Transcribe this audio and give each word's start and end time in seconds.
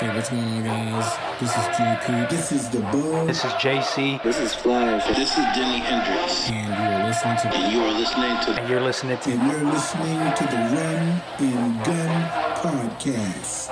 Hey, 0.00 0.10
what's 0.12 0.30
going 0.30 0.42
on, 0.42 0.64
guys? 0.64 1.16
This 1.38 1.50
is 1.50 1.64
JP. 1.76 2.28
This 2.28 2.50
is 2.50 2.68
the 2.70 2.80
Bug. 2.80 3.28
This 3.28 3.44
is 3.44 3.52
JC. 3.52 4.20
This 4.24 4.40
is 4.40 4.52
Flash. 4.52 5.06
This 5.16 5.30
is 5.30 5.44
Denny 5.54 5.78
Hendricks. 5.78 6.50
And 6.50 6.66
you 6.66 6.74
are 6.90 7.04
listening 7.06 7.36
to 7.36 7.48
And 7.54 7.72
you 7.72 7.80
are 7.82 7.92
listening 7.92 8.36
to 8.40 8.50
And 8.60 8.68
you're 8.68 8.80
listening 8.80 9.18
to 9.18 9.30
And 9.30 9.52
you're 9.52 9.70
listening 9.70 10.34
to 10.34 10.44
the 10.44 10.56
Run 10.74 11.22
and 11.38 11.84
Gun 11.84 12.30
Podcast. 12.56 13.70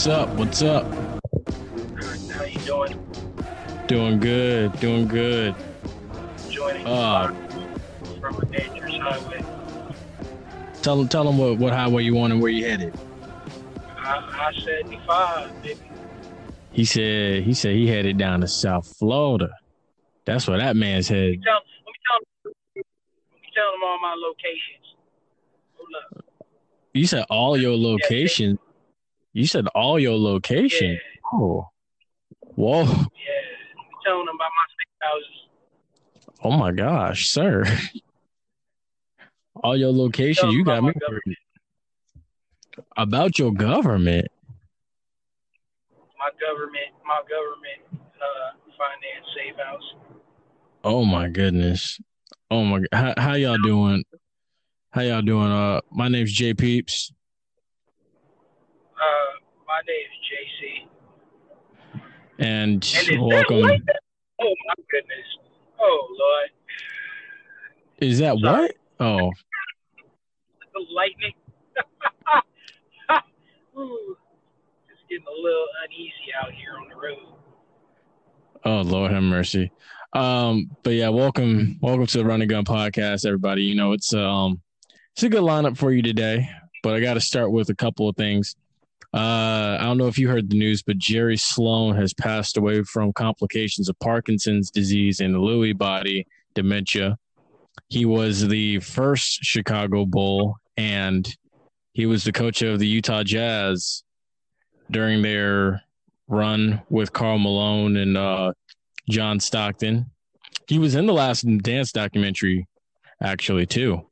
What's 0.00 0.08
up? 0.08 0.28
What's 0.30 0.62
up? 0.62 0.86
How 2.32 2.44
you 2.44 2.58
doing? 2.60 3.06
Doing 3.86 4.18
good. 4.18 4.80
Doing 4.80 5.06
good. 5.06 5.54
Joining 6.48 6.86
Uh, 6.86 7.28
from 8.18 8.40
a 8.40 8.46
dangerous 8.46 8.94
highway. 8.96 9.44
tell 10.80 10.96
them, 10.96 11.06
tell 11.06 11.24
them 11.24 11.36
what, 11.36 11.58
what 11.58 11.74
highway 11.74 12.02
you 12.04 12.18
on 12.18 12.32
and 12.32 12.40
where 12.40 12.50
you 12.50 12.64
headed. 12.64 12.98
I, 13.98 14.48
I 14.48 14.52
75, 14.64 15.62
baby. 15.62 15.78
He 16.72 16.86
said 16.86 17.42
he 17.42 17.52
said 17.52 17.74
he 17.74 17.86
headed 17.86 18.16
down 18.16 18.40
to 18.40 18.48
South 18.48 18.86
Florida. 18.96 19.50
That's 20.24 20.48
where 20.48 20.56
that 20.56 20.76
man's 20.76 21.08
headed. 21.08 21.42
Tell, 21.42 21.56
let 21.56 21.60
me 21.60 21.92
tell 22.08 22.20
let 22.46 23.42
me 23.42 23.48
tell 23.54 23.70
them 23.72 23.82
all 23.84 24.00
my 24.00 24.14
locations. 24.14 24.94
You 26.94 27.06
said 27.06 27.26
all 27.28 27.58
your 27.58 27.76
locations. 27.76 28.58
You 29.32 29.46
said 29.46 29.66
all 29.68 29.98
your 29.98 30.16
Yeah, 30.16 30.28
location. 30.32 30.98
Oh, 31.32 31.68
whoa! 32.54 32.82
yeah. 32.82 32.86
Let 32.86 32.96
me 32.96 33.04
tell 34.04 34.18
them 34.18 34.28
about 34.28 34.50
my 34.50 34.66
six 34.76 34.90
houses. 35.00 35.36
Oh 36.42 36.50
my 36.50 36.72
gosh, 36.72 37.28
sir! 37.28 37.64
All 39.62 39.76
your 39.76 39.92
location. 39.92 40.50
You 40.50 40.64
got 40.64 40.82
me 40.82 40.92
about 42.96 43.38
your 43.38 43.52
government. 43.52 44.28
My 46.18 46.30
government, 46.40 46.90
my 47.06 47.20
government 47.22 48.06
uh, 48.20 48.56
finance 48.76 49.26
safe 49.36 49.56
house. 49.64 49.94
Oh 50.82 51.04
my 51.04 51.28
goodness. 51.28 52.00
Oh 52.50 52.64
my. 52.64 52.80
How, 52.92 53.14
how 53.16 53.34
y'all 53.34 53.58
doing? 53.58 54.04
How 54.90 55.02
y'all 55.02 55.22
doing? 55.22 55.50
Uh, 55.52 55.80
my 55.90 56.08
name's 56.08 56.32
Jay 56.32 56.52
Peeps. 56.54 57.12
Uh, 59.00 59.32
my 59.66 59.80
name 59.86 60.06
is 60.12 60.18
JC. 60.28 60.86
and 62.38 62.84
And 63.10 63.22
welcome. 63.26 63.60
like? 63.60 63.80
Oh 64.40 64.54
my 64.66 64.74
goodness. 64.90 65.26
Oh 65.80 66.08
Lord. 66.18 66.50
Is 68.00 68.18
that 68.18 68.38
Sorry. 68.38 68.62
what? 68.62 68.72
Oh, 69.00 69.30
the 70.74 70.84
lightning. 70.94 71.32
Ooh, 73.78 74.16
just 74.88 75.02
getting 75.08 75.24
a 75.26 75.40
little 75.42 75.66
uneasy 75.86 76.32
out 76.42 76.52
here 76.52 76.76
on 76.78 76.88
the 76.88 76.96
road. 76.96 77.18
oh, 78.64 78.80
Lord 78.82 79.12
have 79.12 79.22
mercy. 79.22 79.70
Um, 80.12 80.70
but 80.82 80.90
yeah, 80.94 81.08
welcome, 81.08 81.78
welcome 81.80 82.04
to 82.06 82.18
the 82.18 82.24
Run 82.24 82.40
and 82.42 82.50
Gun 82.50 82.64
podcast, 82.64 83.24
everybody. 83.24 83.62
You 83.62 83.76
know, 83.76 83.92
it's 83.92 84.12
um, 84.12 84.60
it's 85.14 85.22
a 85.22 85.28
good 85.28 85.42
lineup 85.42 85.76
for 85.78 85.92
you 85.92 86.02
today. 86.02 86.48
But 86.82 86.94
I 86.94 87.00
got 87.00 87.14
to 87.14 87.20
start 87.20 87.52
with 87.52 87.68
a 87.70 87.74
couple 87.74 88.08
of 88.08 88.16
things. 88.16 88.56
Uh, 89.12 89.76
I 89.80 89.82
don't 89.82 89.98
know 89.98 90.06
if 90.06 90.18
you 90.18 90.28
heard 90.28 90.48
the 90.48 90.56
news, 90.56 90.82
but 90.82 90.98
Jerry 90.98 91.36
Sloan 91.36 91.96
has 91.96 92.14
passed 92.14 92.56
away 92.56 92.84
from 92.84 93.12
complications 93.12 93.88
of 93.88 93.98
Parkinson's 93.98 94.70
disease 94.70 95.18
and 95.20 95.34
Lewy 95.34 95.76
body 95.76 96.26
dementia. 96.54 97.18
He 97.88 98.04
was 98.04 98.46
the 98.46 98.78
first 98.80 99.40
Chicago 99.42 100.06
Bull, 100.06 100.56
and 100.76 101.28
he 101.92 102.06
was 102.06 102.22
the 102.22 102.32
coach 102.32 102.62
of 102.62 102.78
the 102.78 102.86
Utah 102.86 103.24
Jazz 103.24 104.04
during 104.92 105.22
their 105.22 105.82
run 106.28 106.80
with 106.88 107.12
Karl 107.12 107.38
Malone 107.38 107.96
and 107.96 108.16
uh, 108.16 108.52
John 109.08 109.40
Stockton. 109.40 110.08
He 110.68 110.78
was 110.78 110.94
in 110.94 111.06
the 111.06 111.12
last 111.12 111.42
dance 111.62 111.90
documentary, 111.90 112.68
actually, 113.20 113.66
too. 113.66 114.06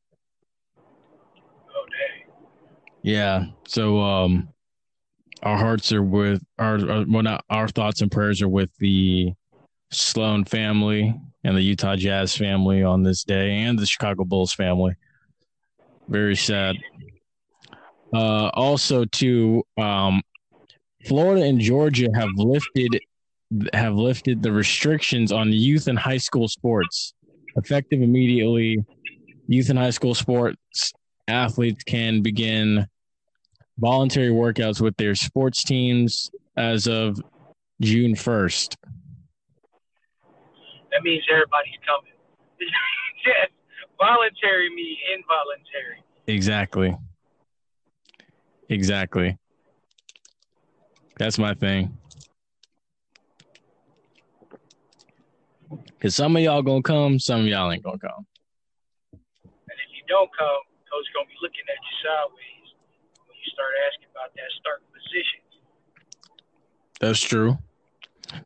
Oh. 1.71 1.87
Yeah. 3.03 3.47
So 3.69 4.01
um 4.01 4.49
our 5.43 5.57
hearts 5.57 5.93
are 5.93 6.03
with 6.03 6.43
our, 6.59 6.79
our 6.91 7.05
well 7.09 7.23
not 7.23 7.45
our 7.51 7.69
thoughts 7.69 8.01
and 8.01 8.11
prayers 8.11 8.43
are 8.43 8.49
with 8.49 8.71
the 8.79 9.33
Sloan 9.91 10.45
family 10.45 11.15
and 11.45 11.57
the 11.57 11.63
Utah 11.63 11.97
Jazz 11.97 12.37
family 12.37 12.83
on 12.83 13.03
this 13.03 13.25
day 13.25 13.59
and 13.61 13.79
the 13.79 13.87
Chicago 13.87 14.25
Bulls 14.25 14.53
family. 14.53 14.95
Very 16.09 16.37
sad. 16.37 16.77
Uh 18.13 18.49
also 18.55 19.05
too 19.05 19.63
um 19.77 20.23
Florida 21.07 21.45
and 21.45 21.61
Georgia 21.61 22.09
have 22.15 22.31
lifted 22.37 22.99
have 23.73 23.95
lifted 23.95 24.43
the 24.43 24.53
restrictions 24.53 25.33
on 25.33 25.53
youth 25.53 25.89
and 25.89 25.99
high 25.99 26.19
school 26.19 26.49
sports. 26.49 27.15
Effective 27.57 28.03
immediately, 28.03 28.85
youth 29.47 29.71
and 29.71 29.79
high 29.79 29.91
school 29.91 30.15
sports 30.15 30.93
athletes 31.29 31.83
can 31.85 32.23
begin 32.23 32.87
voluntary 33.79 34.31
workouts 34.31 34.81
with 34.81 34.97
their 34.97 35.15
sports 35.15 35.63
teams 35.65 36.31
as 36.57 36.87
of 36.87 37.21
June 37.81 38.15
1st. 38.15 38.75
That 40.91 41.03
means 41.03 41.23
everybody's 41.31 41.79
coming. 41.87 42.13
yes. 43.27 43.49
Voluntary 43.99 44.75
me 44.75 44.99
involuntary. 45.15 46.03
Exactly. 46.27 46.97
Exactly. 48.69 49.39
That's 51.19 51.39
my 51.39 51.55
thing. 51.55 51.97
Cause 56.01 56.15
some 56.15 56.37
of 56.37 56.43
y'all 56.43 56.63
gonna 56.63 56.83
come, 56.83 57.19
some 57.19 57.41
of 57.41 57.47
y'all 57.47 57.73
ain't 57.73 57.83
gonna 57.83 57.99
come. 57.99 58.25
And 59.13 59.79
if 59.83 59.91
you 59.91 60.03
don't 60.07 60.31
come, 60.39 60.63
coach 60.87 61.07
gonna 61.13 61.27
be 61.27 61.35
looking 61.43 61.67
at 61.67 61.75
you 61.75 61.95
sideways 62.07 62.58
start 63.59 63.75
asking 63.91 64.07
about 64.15 64.31
that 64.39 64.51
starting 64.61 64.87
position. 64.95 65.41
That's 67.01 67.19
true. 67.21 67.59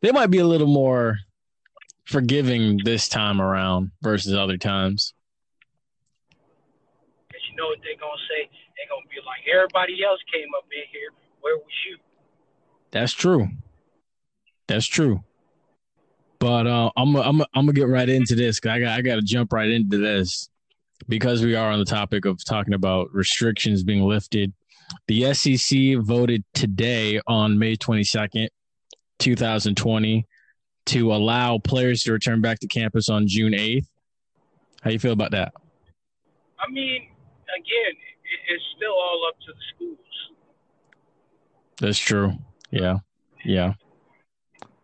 They 0.01 0.11
might 0.11 0.31
be 0.31 0.39
a 0.39 0.45
little 0.47 0.67
more 0.67 1.19
forgiving 2.05 2.79
this 2.83 3.07
time 3.07 3.39
around 3.39 3.91
versus 4.01 4.33
other 4.33 4.57
times. 4.57 5.13
Because 7.27 7.41
you 7.49 7.55
know 7.57 7.67
what 7.67 7.77
they're 7.83 7.99
gonna 7.99 8.21
say? 8.29 8.49
They're 8.75 8.89
gonna 8.89 9.05
be 9.09 9.21
like, 9.25 9.41
everybody 9.53 10.03
else 10.03 10.19
came 10.33 10.47
up 10.57 10.65
in 10.71 10.83
here. 10.91 11.09
Where 11.41 11.57
was 11.57 11.65
you? 11.89 11.97
That's 12.91 13.13
true. 13.13 13.47
That's 14.67 14.87
true. 14.87 15.23
But 16.39 16.65
uh, 16.67 16.89
I'm 16.97 17.15
I'm 17.15 17.41
I'm 17.41 17.45
gonna 17.53 17.73
get 17.73 17.87
right 17.87 18.09
into 18.09 18.35
this. 18.35 18.59
'cause 18.59 18.71
I 18.71 18.79
got 18.79 18.97
I 18.97 19.01
got 19.01 19.15
to 19.15 19.21
jump 19.21 19.53
right 19.53 19.69
into 19.69 19.97
this 19.97 20.49
because 21.07 21.43
we 21.43 21.55
are 21.55 21.71
on 21.71 21.79
the 21.79 21.85
topic 21.85 22.25
of 22.25 22.43
talking 22.43 22.73
about 22.73 23.13
restrictions 23.13 23.83
being 23.83 24.03
lifted. 24.03 24.53
The 25.07 25.33
SEC 25.33 25.97
voted 25.99 26.43
today 26.53 27.19
on 27.27 27.59
May 27.59 27.75
22nd, 27.75 28.47
2020, 29.19 30.27
to 30.87 31.13
allow 31.13 31.57
players 31.57 32.03
to 32.03 32.11
return 32.11 32.41
back 32.41 32.59
to 32.59 32.67
campus 32.67 33.09
on 33.09 33.27
June 33.27 33.53
8th. 33.53 33.87
How 34.81 34.91
you 34.91 34.99
feel 34.99 35.13
about 35.13 35.31
that? 35.31 35.53
I 36.59 36.69
mean, 36.71 37.07
again, 37.55 37.95
it's 38.49 38.63
still 38.75 38.93
all 38.93 39.25
up 39.29 39.39
to 39.41 39.53
the 39.53 39.59
schools. 39.75 39.99
That's 41.79 41.99
true. 41.99 42.33
Yeah, 42.71 42.99
yeah, 43.45 43.73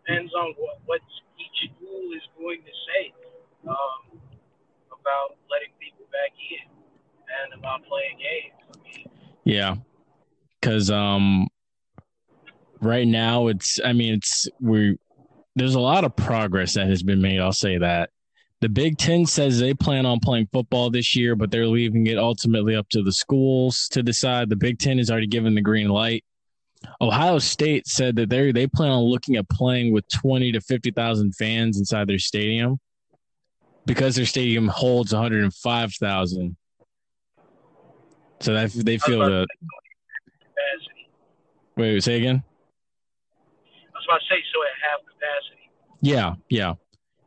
depends 0.09 0.33
on 0.33 0.53
what, 0.57 0.79
what 0.85 1.01
each 1.37 1.71
school 1.71 2.09
is 2.15 2.21
going 2.37 2.61
to 2.61 2.73
say 2.87 3.13
um, 3.67 4.19
about 4.87 5.37
letting 5.49 5.73
people 5.79 6.05
back 6.11 6.33
in 6.33 6.65
and 7.29 7.59
about 7.59 7.81
playing 7.85 8.17
games. 8.17 8.57
I 8.73 8.77
mean, 8.83 9.09
yeah. 9.43 9.75
Because 10.59 10.91
um, 10.91 11.47
right 12.81 13.07
now 13.07 13.47
it's 13.47 13.79
I 13.83 13.93
mean 13.93 14.15
it's 14.15 14.47
we 14.59 14.97
there's 15.55 15.75
a 15.75 15.79
lot 15.79 16.03
of 16.03 16.15
progress 16.15 16.73
that 16.73 16.87
has 16.87 17.03
been 17.03 17.21
made. 17.21 17.39
I'll 17.39 17.51
say 17.51 17.77
that. 17.77 18.09
The 18.61 18.69
Big 18.69 18.97
Ten 18.97 19.25
says 19.25 19.57
they 19.57 19.73
plan 19.73 20.05
on 20.05 20.19
playing 20.19 20.49
football 20.51 20.89
this 20.89 21.15
year, 21.15 21.35
but 21.35 21.49
they're 21.49 21.65
leaving 21.65 22.07
it 22.07 22.17
ultimately 22.17 22.75
up 22.75 22.89
to 22.89 23.01
the 23.01 23.11
schools 23.11 23.87
to 23.91 24.03
decide. 24.03 24.49
The 24.49 24.57
Big 24.57 24.79
Ten 24.79 24.97
has 24.97 25.09
already 25.09 25.27
given 25.27 25.55
the 25.55 25.61
green 25.61 25.87
light. 25.87 26.25
Ohio 27.01 27.39
State 27.39 27.87
said 27.87 28.15
that 28.17 28.29
they 28.29 28.51
they 28.51 28.67
plan 28.67 28.91
on 28.91 29.03
looking 29.03 29.35
at 29.37 29.49
playing 29.49 29.93
with 29.93 30.07
twenty 30.09 30.51
to 30.51 30.61
fifty 30.61 30.91
thousand 30.91 31.35
fans 31.35 31.77
inside 31.77 32.07
their 32.07 32.19
stadium 32.19 32.79
because 33.85 34.15
their 34.15 34.25
stadium 34.25 34.67
holds 34.67 35.13
one 35.13 35.21
hundred 35.21 35.43
and 35.43 35.53
five 35.53 35.93
thousand. 35.93 36.55
So 38.41 38.53
that 38.53 38.71
they 38.71 38.97
feel 38.97 39.19
was 39.19 39.29
the 39.29 39.35
about 39.35 39.47
to 39.47 39.57
say 39.65 39.88
capacity. 40.69 41.09
wait, 41.77 42.03
say 42.03 42.17
again. 42.17 42.43
I 42.43 43.97
was 43.97 44.05
about 44.07 44.19
to 44.19 44.25
say 44.29 44.41
so 44.53 44.59
at 44.63 44.75
half 44.89 44.99
capacity. 45.05 45.71
Yeah, 46.01 46.35
yeah, 46.49 46.73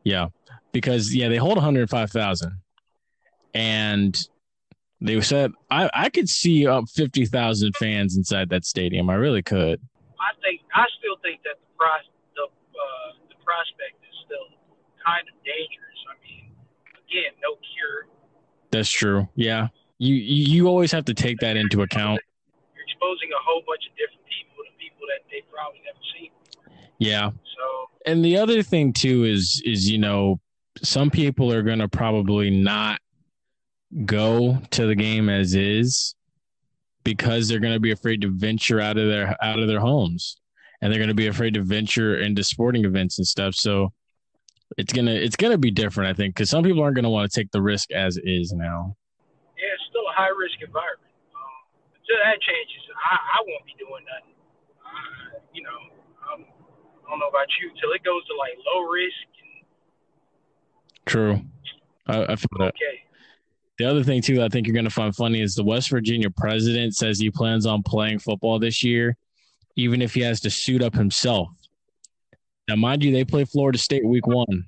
yeah. 0.05 0.29
Because 0.73 1.15
yeah, 1.15 1.29
they 1.29 1.37
hold 1.37 1.57
105,000, 1.57 2.53
and 3.55 4.29
they 5.01 5.21
said 5.21 5.53
I 5.71 5.91
I 5.93 6.09
could 6.09 6.29
see 6.29 6.67
up 6.67 6.85
50,000 6.95 7.77
fans 7.77 8.17
inside 8.17 8.49
that 8.51 8.65
stadium. 8.65 9.11
I 9.11 9.15
really 9.15 9.43
could. 9.43 9.81
I 10.21 10.33
think 10.41 10.63
I 10.75 10.87
still 10.99 11.17
think 11.23 11.43
that 11.45 11.61
the 11.61 11.67
pros 11.77 12.09
the 12.37 12.45
uh, 12.45 13.13
the 13.29 13.37
prospect 13.45 14.01
is 14.09 14.17
still 14.25 14.57
kind 15.05 15.27
of 15.29 15.35
dangerous. 15.45 15.99
I 16.09 16.15
mean, 16.25 16.53
again, 16.95 17.33
no 17.43 17.57
cure. 17.57 18.07
That's 18.71 18.91
true. 18.91 19.29
Yeah, 19.35 19.69
you 19.99 20.15
you 20.15 20.69
always 20.69 20.93
have 20.93 21.05
to 21.07 21.15
take 21.15 21.39
that 21.41 21.57
into 21.57 21.83
account. 21.83 22.21
Exposing 23.03 23.31
a 23.33 23.43
whole 23.45 23.63
bunch 23.67 23.83
of 23.91 23.97
different 23.97 24.23
people 24.31 24.63
to 24.63 24.71
people 24.79 25.03
that 25.11 25.27
they 25.31 25.43
probably 25.51 25.81
never 25.85 25.99
seen. 26.15 26.31
Yeah, 26.99 27.31
So 27.31 27.91
and 28.07 28.25
the 28.25 28.37
other 28.37 28.63
thing 28.63 28.93
too 28.93 29.25
is 29.25 29.61
is 29.65 29.91
you 29.91 29.99
know 29.99 30.39
some 30.83 31.11
people 31.11 31.53
are 31.53 31.63
gonna 31.63 31.89
probably 31.89 32.51
not 32.51 33.01
go 34.07 34.59
to 34.71 34.87
the 34.87 34.95
game 34.95 35.29
as 35.29 35.55
is 35.55 36.15
because 37.03 37.49
they're 37.49 37.59
gonna 37.59 37.81
be 37.81 37.91
afraid 37.91 38.21
to 38.21 38.31
venture 38.31 38.81
out 38.81 38.97
of 38.99 39.09
their 39.09 39.37
out 39.43 39.59
of 39.59 39.67
their 39.67 39.81
homes 39.81 40.37
and 40.81 40.93
they're 40.93 41.01
gonna 41.01 41.13
be 41.13 41.27
afraid 41.27 41.55
to 41.55 41.63
venture 41.63 42.19
into 42.19 42.45
sporting 42.45 42.85
events 42.85 43.19
and 43.19 43.27
stuff. 43.27 43.55
So 43.55 43.93
it's 44.79 44.93
gonna 44.93 45.13
it's 45.13 45.37
gonna 45.37 45.59
be 45.59 45.71
different, 45.71 46.11
I 46.11 46.15
think, 46.15 46.35
because 46.35 46.51
some 46.51 46.63
people 46.63 46.83
aren't 46.83 46.97
gonna 46.97 47.11
want 47.11 47.31
to 47.31 47.41
take 47.41 47.51
the 47.51 47.63
risk 47.63 47.91
as 47.91 48.17
is 48.23 48.53
now. 48.53 48.97
yeah, 49.59 49.75
it's 49.75 49.83
still 49.91 50.07
a 50.09 50.13
high 50.15 50.29
risk 50.29 50.55
environment. 50.65 51.12
Until 52.13 52.29
that 52.29 52.41
changes, 52.43 52.83
I, 52.93 53.17
I 53.17 53.39
won't 53.47 53.65
be 53.65 53.73
doing 53.79 54.05
nothing. 54.05 54.37
Uh, 54.85 55.41
you 55.55 55.63
know, 55.63 55.81
um, 56.29 56.45
I 56.45 57.11
don't 57.11 57.19
know 57.19 57.29
about 57.29 57.47
you. 57.61 57.71
Till 57.81 57.91
it 57.93 58.05
goes 58.05 58.21
to 58.27 58.37
like 58.37 58.53
low 58.69 58.83
risk 58.83 59.29
and 59.41 59.65
True. 61.07 61.41
I, 62.07 62.33
I 62.33 62.37
feel 62.37 62.49
that. 62.59 62.75
okay. 62.77 63.01
The 63.79 63.87
other 63.87 64.05
thing 64.05 64.21
too, 64.21 64.43
I 64.43 64.49
think 64.49 64.67
you're 64.67 64.75
going 64.75 64.85
to 64.85 64.91
find 64.91 65.17
funny 65.17 65.41
is 65.41 65.55
the 65.55 65.65
West 65.65 65.89
Virginia 65.89 66.29
president 66.29 66.95
says 66.95 67.19
he 67.19 67.31
plans 67.31 67.65
on 67.65 67.83
playing 67.83 68.19
football 68.19 68.59
this 68.59 68.85
year, 68.85 69.17
even 69.77 70.03
if 70.03 70.13
he 70.13 70.21
has 70.21 70.41
to 70.43 70.51
suit 70.51 70.83
up 70.83 70.95
himself. 70.95 71.49
Now, 72.69 72.77
mind 72.77 73.03
you, 73.03 73.11
they 73.11 73.25
play 73.25 73.47
Florida 73.47 73.79
State 73.79 74.05
week 74.05 74.27
one. 74.27 74.67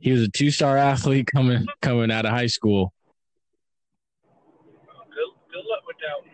He 0.00 0.12
was 0.12 0.22
a 0.22 0.28
two-star 0.28 0.76
athlete 0.76 1.26
coming 1.26 1.66
coming 1.82 2.12
out 2.12 2.26
of 2.26 2.30
high 2.30 2.46
school. 2.46 2.92
Good, 4.24 5.30
good 5.50 5.64
luck 5.68 5.82
with 5.86 5.96
that 5.98 6.20
one. 6.20 6.30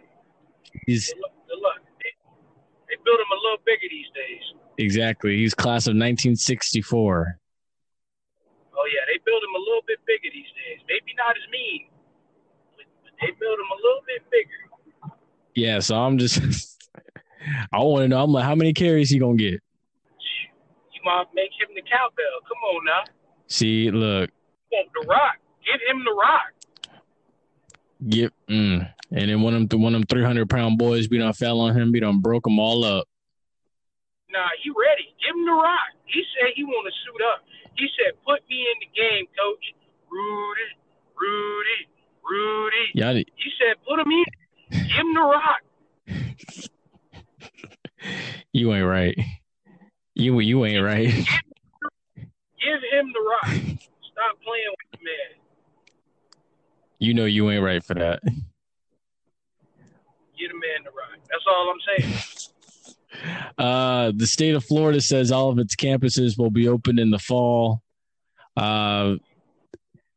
He's. 0.86 1.08
They, 1.08 2.96
build 3.04 3.18
them 3.18 3.32
a 3.32 3.40
little 3.42 3.62
bigger 3.64 3.88
these 3.88 4.10
days. 4.14 4.42
exactly 4.78 5.36
he's 5.38 5.54
class 5.54 5.86
of 5.86 5.96
1964. 5.96 7.38
Oh 8.74 8.86
yeah, 8.92 9.00
they 9.06 9.18
build 9.24 9.42
him 9.42 9.54
a 9.54 9.58
little 9.58 9.82
bit 9.86 9.98
bigger 10.06 10.28
these 10.32 10.52
days. 10.52 10.84
Maybe 10.88 11.14
not 11.16 11.36
as 11.36 11.42
mean, 11.50 11.88
but, 12.76 12.84
but 13.04 13.12
they 13.20 13.30
build 13.38 13.58
them 13.58 13.70
a 13.72 13.76
little 13.76 14.02
bit 14.06 14.22
bigger. 14.30 14.60
Yeah, 15.54 15.78
so 15.80 15.96
I'm 15.96 16.18
just 16.18 16.40
I 17.72 17.78
want 17.78 18.02
to 18.04 18.08
know. 18.08 18.22
I'm 18.22 18.32
like, 18.32 18.44
how 18.44 18.54
many 18.54 18.72
carries 18.72 19.10
he 19.10 19.18
gonna 19.18 19.36
get? 19.36 19.60
You 20.92 21.00
might 21.04 21.26
make 21.34 21.50
him 21.58 21.74
the 21.74 21.82
cowbell. 21.82 22.36
Come 22.46 22.58
on 22.74 22.84
now. 22.84 23.04
See, 23.48 23.90
look, 23.90 24.30
You 24.70 24.78
want 24.78 24.90
the 25.00 25.08
rock? 25.08 25.36
Give 25.64 25.80
him 25.88 26.04
the 26.04 26.12
rock. 26.12 26.52
Get 28.08 28.32
mm. 28.48 28.90
and 29.10 29.30
then 29.30 29.42
one 29.42 29.54
of 29.54 29.68
them 29.68 29.82
one 29.82 29.94
of 29.94 30.00
them 30.00 30.06
300 30.06 30.48
pound 30.48 30.78
boys 30.78 31.08
be 31.08 31.18
done 31.18 31.32
fell 31.32 31.60
on 31.60 31.76
him, 31.76 31.92
be 31.92 32.00
done 32.00 32.20
broke 32.20 32.44
them 32.44 32.58
all 32.58 32.84
up. 32.84 33.06
Nah, 34.30 34.48
he 34.62 34.70
ready. 34.70 35.14
Give 35.20 35.34
him 35.34 35.44
the 35.44 35.52
rock. 35.52 35.90
He 36.06 36.22
said 36.34 36.52
he 36.54 36.64
want 36.64 36.86
to 36.86 36.92
suit 37.04 37.20
up. 37.32 37.44
He 37.76 37.88
said, 37.98 38.14
"Put 38.24 38.40
me 38.48 38.60
in 38.60 38.78
the 38.80 38.86
game, 38.94 39.26
coach." 39.36 39.74
Rudy, 40.10 40.74
Rudy, 41.20 41.86
Rudy. 42.24 42.90
Y'all, 42.94 43.14
He 43.14 43.50
said, 43.58 43.76
"Put 43.86 44.00
him 44.00 44.10
in. 44.10 44.24
Give 44.70 44.80
him 44.96 45.14
the 45.14 45.20
rock." 45.20 45.62
you 48.52 48.74
ain't 48.74 48.86
right. 48.86 49.16
You 50.14 50.40
you 50.40 50.64
ain't 50.64 50.82
right. 50.84 51.06
Give 51.06 52.82
him 52.92 53.12
the 53.12 53.20
rock. 53.20 53.46
Stop 54.12 54.38
playing 54.44 54.70
with 54.70 54.90
the 54.92 54.98
man. 55.04 55.30
You 57.00 57.14
know 57.14 57.24
you 57.24 57.50
ain't 57.50 57.64
right 57.64 57.82
for 57.82 57.94
that. 57.94 58.20
Give 58.24 58.32
the 60.48 60.54
man 60.54 60.84
the 60.84 60.90
rock. 60.90 61.18
That's 61.28 61.44
all 61.48 61.72
I'm 61.72 61.80
saying. 61.98 62.14
Uh, 63.58 64.12
the 64.14 64.26
state 64.26 64.54
of 64.54 64.64
Florida 64.64 64.98
says 64.98 65.30
all 65.30 65.50
of 65.50 65.58
its 65.58 65.76
campuses 65.76 66.38
will 66.38 66.50
be 66.50 66.68
open 66.68 66.98
in 66.98 67.10
the 67.10 67.18
fall. 67.18 67.82
Uh, 68.56 69.16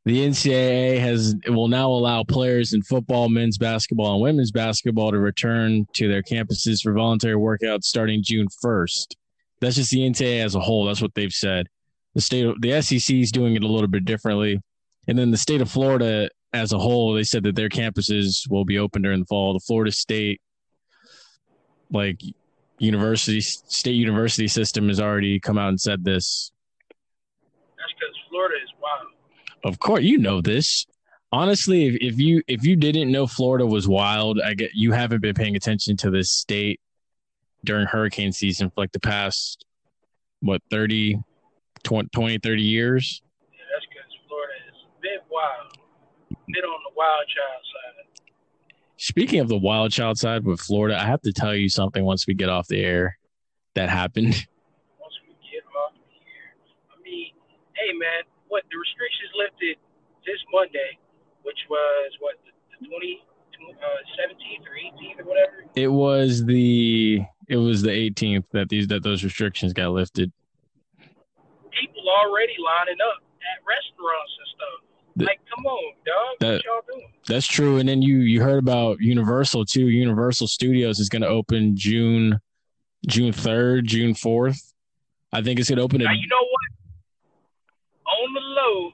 the 0.05 0.25
NCAA 0.25 0.99
has 0.99 1.35
will 1.47 1.67
now 1.67 1.89
allow 1.89 2.23
players 2.23 2.73
in 2.73 2.81
football, 2.81 3.29
men's 3.29 3.57
basketball, 3.57 4.13
and 4.13 4.21
women's 4.21 4.51
basketball 4.51 5.11
to 5.11 5.17
return 5.17 5.87
to 5.93 6.07
their 6.07 6.21
campuses 6.21 6.81
for 6.81 6.93
voluntary 6.93 7.35
workouts 7.35 7.83
starting 7.83 8.21
June 8.23 8.47
first. 8.61 9.17
That's 9.59 9.75
just 9.75 9.91
the 9.91 9.99
NCAA 9.99 10.43
as 10.43 10.55
a 10.55 10.59
whole. 10.59 10.85
That's 10.85 11.01
what 11.01 11.15
they've 11.15 11.31
said. 11.31 11.67
The 12.15 12.21
state, 12.21 12.45
of, 12.45 12.61
the 12.61 12.81
SEC 12.81 13.15
is 13.15 13.31
doing 13.31 13.55
it 13.55 13.63
a 13.63 13.67
little 13.67 13.87
bit 13.87 14.05
differently, 14.05 14.61
and 15.07 15.17
then 15.17 15.31
the 15.31 15.37
state 15.37 15.61
of 15.61 15.71
Florida 15.71 16.29
as 16.53 16.71
a 16.71 16.77
whole, 16.77 17.13
they 17.13 17.23
said 17.23 17.43
that 17.43 17.55
their 17.55 17.69
campuses 17.69 18.49
will 18.49 18.65
be 18.65 18.77
open 18.77 19.01
during 19.01 19.21
the 19.21 19.25
fall. 19.25 19.53
The 19.53 19.59
Florida 19.59 19.91
State, 19.91 20.39
like 21.91 22.21
university 22.79 23.41
state 23.41 23.95
university 23.95 24.47
system 24.47 24.87
has 24.87 24.99
already 24.99 25.39
come 25.39 25.57
out 25.57 25.69
and 25.69 25.79
said 25.79 26.03
this. 26.03 26.51
That's 27.77 27.93
because 27.99 28.15
Florida 28.29 28.55
is 28.63 28.69
wild. 28.81 29.07
Of 29.63 29.79
course, 29.79 30.03
you 30.03 30.17
know 30.17 30.41
this. 30.41 30.85
Honestly, 31.31 31.87
if, 31.87 32.13
if 32.13 32.19
you 32.19 32.43
if 32.47 32.63
you 32.63 32.75
didn't 32.75 33.11
know 33.11 33.25
Florida 33.25 33.65
was 33.65 33.87
wild, 33.87 34.39
I 34.39 34.53
get 34.53 34.71
you 34.73 34.91
haven't 34.91 35.21
been 35.21 35.33
paying 35.33 35.55
attention 35.55 35.97
to 35.97 36.11
this 36.11 36.31
state 36.31 36.79
during 37.63 37.87
hurricane 37.87 38.31
season 38.31 38.69
for 38.69 38.81
like 38.81 38.91
the 38.91 38.99
past 38.99 39.65
what 40.41 40.61
30 40.69 41.19
20, 41.83 42.09
20 42.09 42.37
30 42.37 42.61
years. 42.61 43.21
Yeah, 43.51 43.59
that's 43.73 43.85
because 43.87 44.11
Florida 44.27 44.53
is 44.67 44.83
a 44.85 45.01
bit 45.01 45.23
wild. 45.31 45.77
Bit 46.53 46.63
on 46.63 46.79
the 46.85 46.93
wild 46.95 47.25
child 47.25 47.63
side. 47.65 47.93
Speaking 48.97 49.39
of 49.39 49.47
the 49.49 49.57
wild 49.57 49.91
child 49.91 50.19
side 50.19 50.45
with 50.45 50.61
Florida, 50.61 50.95
I 50.99 51.05
have 51.05 51.21
to 51.23 51.33
tell 51.33 51.55
you 51.55 51.67
something 51.67 52.05
once 52.05 52.27
we 52.27 52.35
get 52.35 52.47
off 52.47 52.67
the 52.67 52.79
air 52.79 53.17
that 53.73 53.89
happened. 53.89 54.27
Once 55.01 55.17
we 55.27 55.33
get 55.49 55.65
off 55.73 55.97
here, 56.21 56.53
I 56.93 57.01
mean, 57.01 57.33
hey 57.73 57.91
man, 57.97 58.21
what 58.49 58.63
the 58.69 58.77
restrictions 58.77 59.33
lifted 59.35 59.77
this 60.25 60.37
Monday, 60.53 60.99
which 61.41 61.57
was 61.69 62.11
what 62.21 62.37
the, 62.45 62.53
the 62.79 62.87
20, 62.87 63.25
uh, 63.81 63.99
17th 64.13 64.63
or 64.69 64.77
18th 64.77 65.19
or 65.19 65.25
whatever. 65.25 65.65
It 65.75 65.87
was 65.87 66.45
the 66.45 67.21
it 67.49 67.57
was 67.57 67.81
the 67.81 67.89
18th 67.89 68.45
that 68.51 68.69
these 68.69 68.87
that 68.87 69.03
those 69.03 69.23
restrictions 69.23 69.73
got 69.73 69.89
lifted. 69.89 70.31
People 71.01 72.05
already 72.07 72.53
lining 72.61 73.01
up 73.01 73.25
at 73.41 73.59
restaurants 73.65 74.33
and 74.37 74.49
stuff. 74.53 74.92
Like, 75.15 75.39
come 75.53 75.65
on, 75.65 75.93
dog. 76.05 76.39
that- 76.39 76.53
what 76.53 76.65
y'all 76.65 76.81
doing? 76.95 77.07
That's 77.27 77.47
true. 77.47 77.77
And 77.77 77.87
then 77.87 78.01
you 78.01 78.17
you 78.17 78.41
heard 78.41 78.59
about 78.59 78.99
Universal 78.99 79.65
too. 79.65 79.87
Universal 79.87 80.47
Studios 80.47 80.99
is 80.99 81.09
going 81.09 81.21
to 81.21 81.27
open 81.27 81.77
June 81.77 82.39
June 83.07 83.31
third, 83.31 83.87
June 83.87 84.13
fourth. 84.13 84.73
I 85.31 85.41
think 85.41 85.59
it's 85.59 85.69
going 85.69 85.77
to 85.77 85.83
open. 85.83 86.01
Now 86.01 86.11
At, 86.11 86.17
you 86.17 86.27
know 86.27 86.37
what? 86.37 88.13
On 88.23 88.33
the 88.33 88.39
low, 88.41 88.91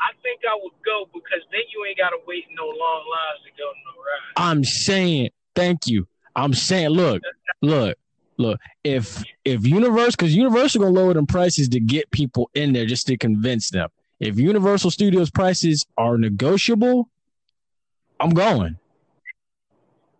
I 0.00 0.10
think 0.22 0.40
I 0.48 0.56
would 0.62 0.72
go 0.84 1.06
because 1.12 1.40
then 1.50 1.60
you 1.72 1.84
ain't 1.88 1.98
gotta 1.98 2.18
wait 2.26 2.44
no 2.56 2.64
long 2.66 2.74
lines 2.74 3.44
to 3.44 3.50
go 3.50 3.70
to 3.70 3.78
no 3.84 4.02
ride. 4.02 4.48
I'm 4.50 4.64
saying 4.64 5.30
thank 5.54 5.86
you. 5.86 6.06
I'm 6.36 6.54
saying 6.54 6.90
look, 6.90 7.22
look, 7.62 7.96
look. 8.38 8.60
If 8.84 9.22
if 9.44 9.66
Universal 9.66 10.12
because 10.12 10.34
Universal 10.34 10.82
going 10.82 10.94
to 10.94 11.00
lower 11.00 11.14
them 11.14 11.26
prices 11.26 11.68
to 11.70 11.80
get 11.80 12.10
people 12.10 12.50
in 12.54 12.72
there 12.72 12.86
just 12.86 13.06
to 13.08 13.16
convince 13.16 13.70
them. 13.70 13.88
If 14.24 14.38
Universal 14.38 14.90
Studios 14.90 15.30
prices 15.30 15.84
are 15.98 16.16
negotiable, 16.16 17.10
I'm 18.18 18.30
going. 18.30 18.78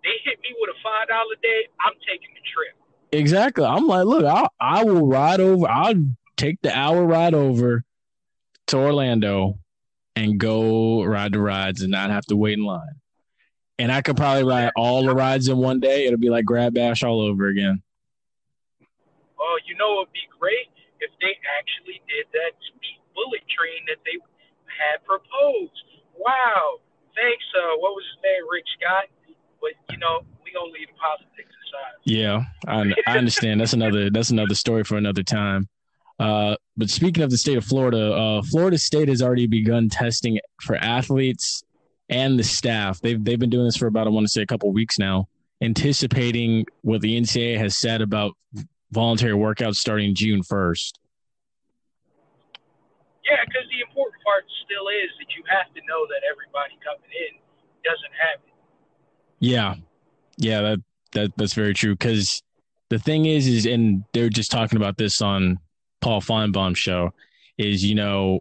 They 0.03 0.11
hit 0.23 0.39
me 0.43 0.55
with 0.61 0.69
a 0.69 0.79
five 0.83 1.09
dollar 1.09 1.37
day, 1.43 1.69
I'm 1.81 1.95
taking 2.07 2.29
the 2.35 2.41
trip. 2.53 2.77
Exactly. 3.19 3.65
I'm 3.65 3.87
like, 3.87 4.05
look, 4.05 4.27
I 4.27 4.47
I 4.61 4.85
will 4.85 5.07
ride 5.07 5.41
over. 5.41 5.67
I'll 5.67 5.95
take 6.37 6.61
the 6.61 6.77
hour 6.77 7.07
ride 7.07 7.33
over 7.33 7.83
to 8.67 8.77
Orlando 8.77 9.59
and 10.15 10.39
go 10.39 11.03
ride 11.03 11.33
the 11.33 11.41
rides 11.41 11.81
and 11.81 11.91
not 11.91 12.11
have 12.11 12.27
to 12.27 12.37
wait 12.37 12.59
in 12.59 12.65
line. 12.65 13.01
And 13.79 13.91
I 13.91 14.03
could 14.03 14.19
probably 14.19 14.45
ride 14.45 14.71
all 14.77 15.03
the 15.03 15.15
rides 15.15 15.49
in 15.49 15.57
one 15.57 15.81
day. 15.81 16.05
It'll 16.05 16.19
be 16.19 16.29
like 16.29 16.45
Grad 16.45 16.75
Bash 16.75 17.03
all 17.03 17.23
over 17.23 17.47
again. 17.47 17.83
Oh, 19.41 19.59
you 19.67 19.75
know 19.77 20.03
it'd 20.03 20.13
be 20.13 20.29
great 20.39 20.69
if 21.01 21.11
they 21.23 21.33
actually 21.59 22.03
did 22.07 22.27
that 22.35 22.53
speed 22.69 22.94
bullet 23.15 23.43
train 23.49 23.81
that 23.89 24.03
they 24.05 24.19
had 24.67 25.03
proposed. 25.07 25.79
Wow. 26.19 26.79
thanks. 27.15 27.45
Uh, 27.55 27.79
what 27.79 27.95
was 27.95 28.05
his 28.15 28.23
name? 28.23 28.45
Rick 28.51 28.65
Scott. 28.79 29.07
But 29.61 29.73
you 29.91 29.99
know, 29.99 30.21
we 30.45 30.53
gonna 30.53 30.71
leave 30.71 30.89
the 30.89 30.99
politics 31.01 31.49
aside. 31.49 31.97
Yeah, 32.05 32.45
I, 32.67 32.93
I 33.11 33.19
understand. 33.19 33.61
That's 33.61 33.73
another 33.73 34.11
that's 34.11 34.31
another 34.31 34.55
story 34.55 34.85
for 34.85 34.97
another 34.97 35.23
time. 35.23 35.69
Uh, 36.19 36.55
but 36.77 36.91
speaking 36.91 37.23
of 37.23 37.31
the 37.31 37.39
state 37.39 37.57
of 37.57 37.65
Florida, 37.65 38.13
uh, 38.13 38.43
Florida 38.43 38.79
State 38.79 39.09
has 39.09 39.23
already 39.23 39.47
begun 39.47 39.89
testing 39.89 40.39
for 40.61 40.77
athletes 40.77 41.63
and 42.09 42.39
the 42.39 42.45
staff. 42.45 43.01
They've 43.01 43.23
they've 43.23 43.39
been 43.39 43.51
doing 43.51 43.65
this 43.65 43.77
for 43.77 43.87
about 43.87 44.07
I 44.07 44.11
want 44.11 44.27
to 44.27 44.31
say 44.33 44.43
a 44.43 44.47
couple 44.47 44.71
weeks 44.73 44.99
now, 44.99 45.29
anticipating 45.61 46.67
what 46.83 47.01
the 47.01 47.19
NCAA 47.19 47.59
has 47.59 47.79
said 47.79 48.01
about 48.01 48.33
voluntary 48.93 49.35
workouts 49.35 49.77
starting 49.77 50.15
June 50.15 50.43
first. 50.43 50.99
Yeah, 53.25 53.41
because 53.47 53.67
the 53.73 53.81
important 53.81 54.23
part 54.23 54.45
still 54.65 54.89
is 54.89 55.11
that 55.19 55.33
you 55.37 55.43
have 55.49 55.73
to 55.75 55.81
know 55.89 56.07
that 56.09 56.21
everybody 56.29 56.77
coming 56.85 57.09
in 57.09 57.41
doesn't 57.85 58.15
have 58.21 58.41
it. 58.45 58.55
Yeah, 59.41 59.75
yeah, 60.37 60.61
that 60.61 60.79
that 61.13 61.33
that's 61.37 61.55
very 61.55 61.75
true. 61.75 61.95
Because 61.95 62.43
the 62.91 62.99
thing 62.99 63.25
is, 63.27 63.47
is 63.47 63.67
and 63.67 64.05
they're 64.13 64.29
just 64.29 64.51
talking 64.51 64.77
about 64.77 64.99
this 64.99 65.23
on 65.23 65.59
Paul 66.01 66.21
Finebaum 66.21 66.77
show, 66.77 67.13
is 67.57 67.85
you 67.85 67.95
know 67.95 68.41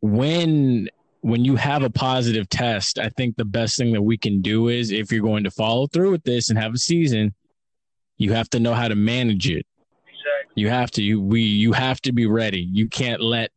when 0.00 0.88
when 1.22 1.44
you 1.44 1.56
have 1.56 1.82
a 1.82 1.90
positive 1.90 2.48
test, 2.48 2.98
I 2.98 3.10
think 3.10 3.36
the 3.36 3.44
best 3.44 3.76
thing 3.76 3.92
that 3.92 4.02
we 4.02 4.16
can 4.16 4.40
do 4.40 4.68
is 4.68 4.90
if 4.90 5.12
you're 5.12 5.22
going 5.22 5.44
to 5.44 5.50
follow 5.50 5.86
through 5.86 6.12
with 6.12 6.24
this 6.24 6.48
and 6.48 6.58
have 6.58 6.74
a 6.74 6.78
season, 6.78 7.34
you 8.16 8.32
have 8.32 8.48
to 8.50 8.60
know 8.60 8.74
how 8.74 8.88
to 8.88 8.94
manage 8.94 9.48
it. 9.48 9.66
Exactly. 10.56 10.62
You 10.62 10.68
have 10.68 10.90
to 10.92 11.02
you 11.02 11.20
we 11.20 11.42
you 11.42 11.72
have 11.72 12.00
to 12.02 12.12
be 12.12 12.26
ready. 12.26 12.60
You 12.60 12.88
can't 12.88 13.20
let 13.20 13.52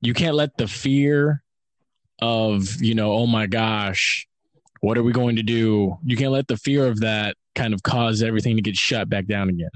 you 0.00 0.14
can't 0.14 0.34
let 0.34 0.56
the 0.56 0.68
fear 0.68 1.42
of, 2.20 2.80
you 2.80 2.94
know, 2.94 3.12
oh 3.12 3.26
my 3.26 3.46
gosh, 3.46 4.26
what 4.80 4.96
are 4.96 5.02
we 5.02 5.12
going 5.12 5.36
to 5.36 5.42
do? 5.42 5.96
You 6.04 6.16
can't 6.16 6.32
let 6.32 6.48
the 6.48 6.56
fear 6.56 6.86
of 6.86 7.00
that 7.00 7.36
kind 7.54 7.74
of 7.74 7.82
cause 7.82 8.22
everything 8.22 8.56
to 8.56 8.62
get 8.62 8.76
shut 8.76 9.08
back 9.08 9.26
down 9.26 9.48
again. 9.48 9.70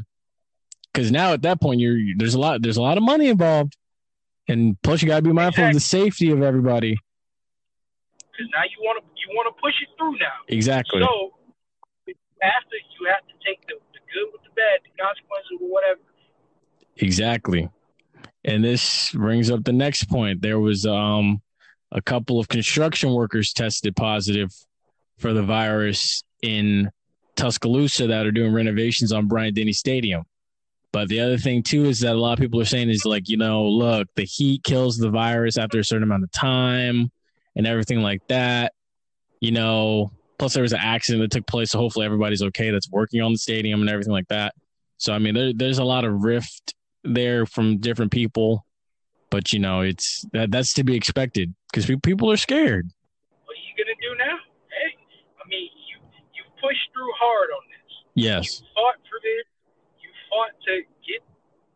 Cuz 0.92 1.10
now 1.10 1.32
at 1.32 1.42
that 1.42 1.60
point 1.60 1.80
you're 1.80 1.98
there's 2.16 2.34
a 2.34 2.38
lot 2.38 2.62
there's 2.62 2.76
a 2.76 2.82
lot 2.82 2.96
of 2.96 3.02
money 3.02 3.28
involved. 3.28 3.76
And 4.48 4.80
plus 4.82 5.02
you 5.02 5.08
got 5.08 5.16
to 5.16 5.22
be 5.22 5.32
mindful 5.32 5.64
of 5.64 5.74
the 5.74 5.80
safety 5.80 6.30
of 6.30 6.42
everybody. 6.42 6.98
Because 8.32 8.50
now 8.52 8.64
you 8.64 8.82
want 8.82 9.02
to 9.02 9.10
you 9.16 9.36
want 9.36 9.54
to 9.54 9.60
push 9.60 9.74
it 9.80 9.88
through 9.96 10.18
now. 10.18 10.38
Exactly. 10.48 11.00
So 11.00 11.32
after 12.42 12.76
you 12.98 13.06
have 13.08 13.24
to 13.28 13.36
take 13.46 13.60
the, 13.68 13.76
the 13.92 14.00
good 14.12 14.32
with 14.32 14.42
the 14.42 14.50
bad, 14.56 14.80
the 14.82 14.90
consequences 15.00 15.60
or 15.60 15.68
whatever. 15.68 16.00
Exactly. 17.00 17.68
And 18.44 18.64
this 18.64 19.10
brings 19.12 19.50
up 19.50 19.64
the 19.64 19.72
next 19.72 20.04
point. 20.04 20.40
There 20.40 20.60
was 20.60 20.86
um, 20.86 21.42
a 21.92 22.00
couple 22.00 22.38
of 22.38 22.48
construction 22.48 23.12
workers 23.12 23.52
tested 23.52 23.96
positive 23.96 24.50
for 25.18 25.32
the 25.32 25.42
virus 25.42 26.22
in 26.42 26.90
Tuscaloosa 27.36 28.06
that 28.06 28.26
are 28.26 28.32
doing 28.32 28.52
renovations 28.52 29.12
on 29.12 29.28
Bryant 29.28 29.56
Denny 29.56 29.72
Stadium. 29.72 30.24
But 30.92 31.08
the 31.08 31.20
other 31.20 31.38
thing 31.38 31.62
too 31.62 31.84
is 31.84 32.00
that 32.00 32.16
a 32.16 32.20
lot 32.20 32.32
of 32.32 32.38
people 32.38 32.60
are 32.60 32.64
saying 32.64 32.90
is 32.90 33.04
like, 33.04 33.28
you 33.28 33.36
know, 33.36 33.64
look, 33.64 34.08
the 34.16 34.24
heat 34.24 34.64
kills 34.64 34.98
the 34.98 35.10
virus 35.10 35.56
after 35.56 35.78
a 35.78 35.84
certain 35.84 36.02
amount 36.02 36.24
of 36.24 36.32
time 36.32 37.10
and 37.54 37.66
everything 37.66 38.00
like 38.00 38.26
that. 38.28 38.72
You 39.40 39.52
know, 39.52 40.10
plus 40.38 40.54
there 40.54 40.62
was 40.62 40.72
an 40.72 40.80
accident 40.82 41.22
that 41.22 41.30
took 41.30 41.46
place, 41.46 41.70
so 41.70 41.78
hopefully 41.78 42.06
everybody's 42.06 42.42
okay 42.42 42.70
that's 42.70 42.90
working 42.90 43.22
on 43.22 43.32
the 43.32 43.38
stadium 43.38 43.80
and 43.80 43.88
everything 43.88 44.12
like 44.12 44.28
that. 44.28 44.54
So 44.96 45.14
I 45.14 45.18
mean, 45.18 45.34
there, 45.34 45.52
there's 45.54 45.78
a 45.78 45.84
lot 45.84 46.04
of 46.04 46.24
rift 46.24 46.74
there 47.04 47.46
from 47.46 47.78
different 47.78 48.12
people, 48.12 48.64
but 49.30 49.52
you 49.52 49.58
know, 49.58 49.80
it's 49.80 50.24
that 50.32 50.50
that's 50.50 50.72
to 50.74 50.84
be 50.84 50.94
expected 50.94 51.54
because 51.70 51.90
people 52.02 52.30
are 52.30 52.36
scared. 52.36 52.90
What 53.44 53.56
are 53.56 53.64
you 53.64 53.74
gonna 53.78 53.96
do 54.00 54.16
now? 54.18 54.36
Hey, 54.68 54.96
I 55.42 55.48
mean, 55.48 55.70
you 55.88 55.96
you 56.34 56.42
pushed 56.60 56.88
through 56.92 57.10
hard 57.16 57.50
on 57.50 57.62
this. 57.70 57.92
Yes. 58.14 58.60
You 58.60 58.66
fought 58.74 59.00
for 59.08 59.18
this. 59.22 59.46
You 60.02 60.10
fought 60.28 60.54
to 60.66 60.74
get 61.06 61.22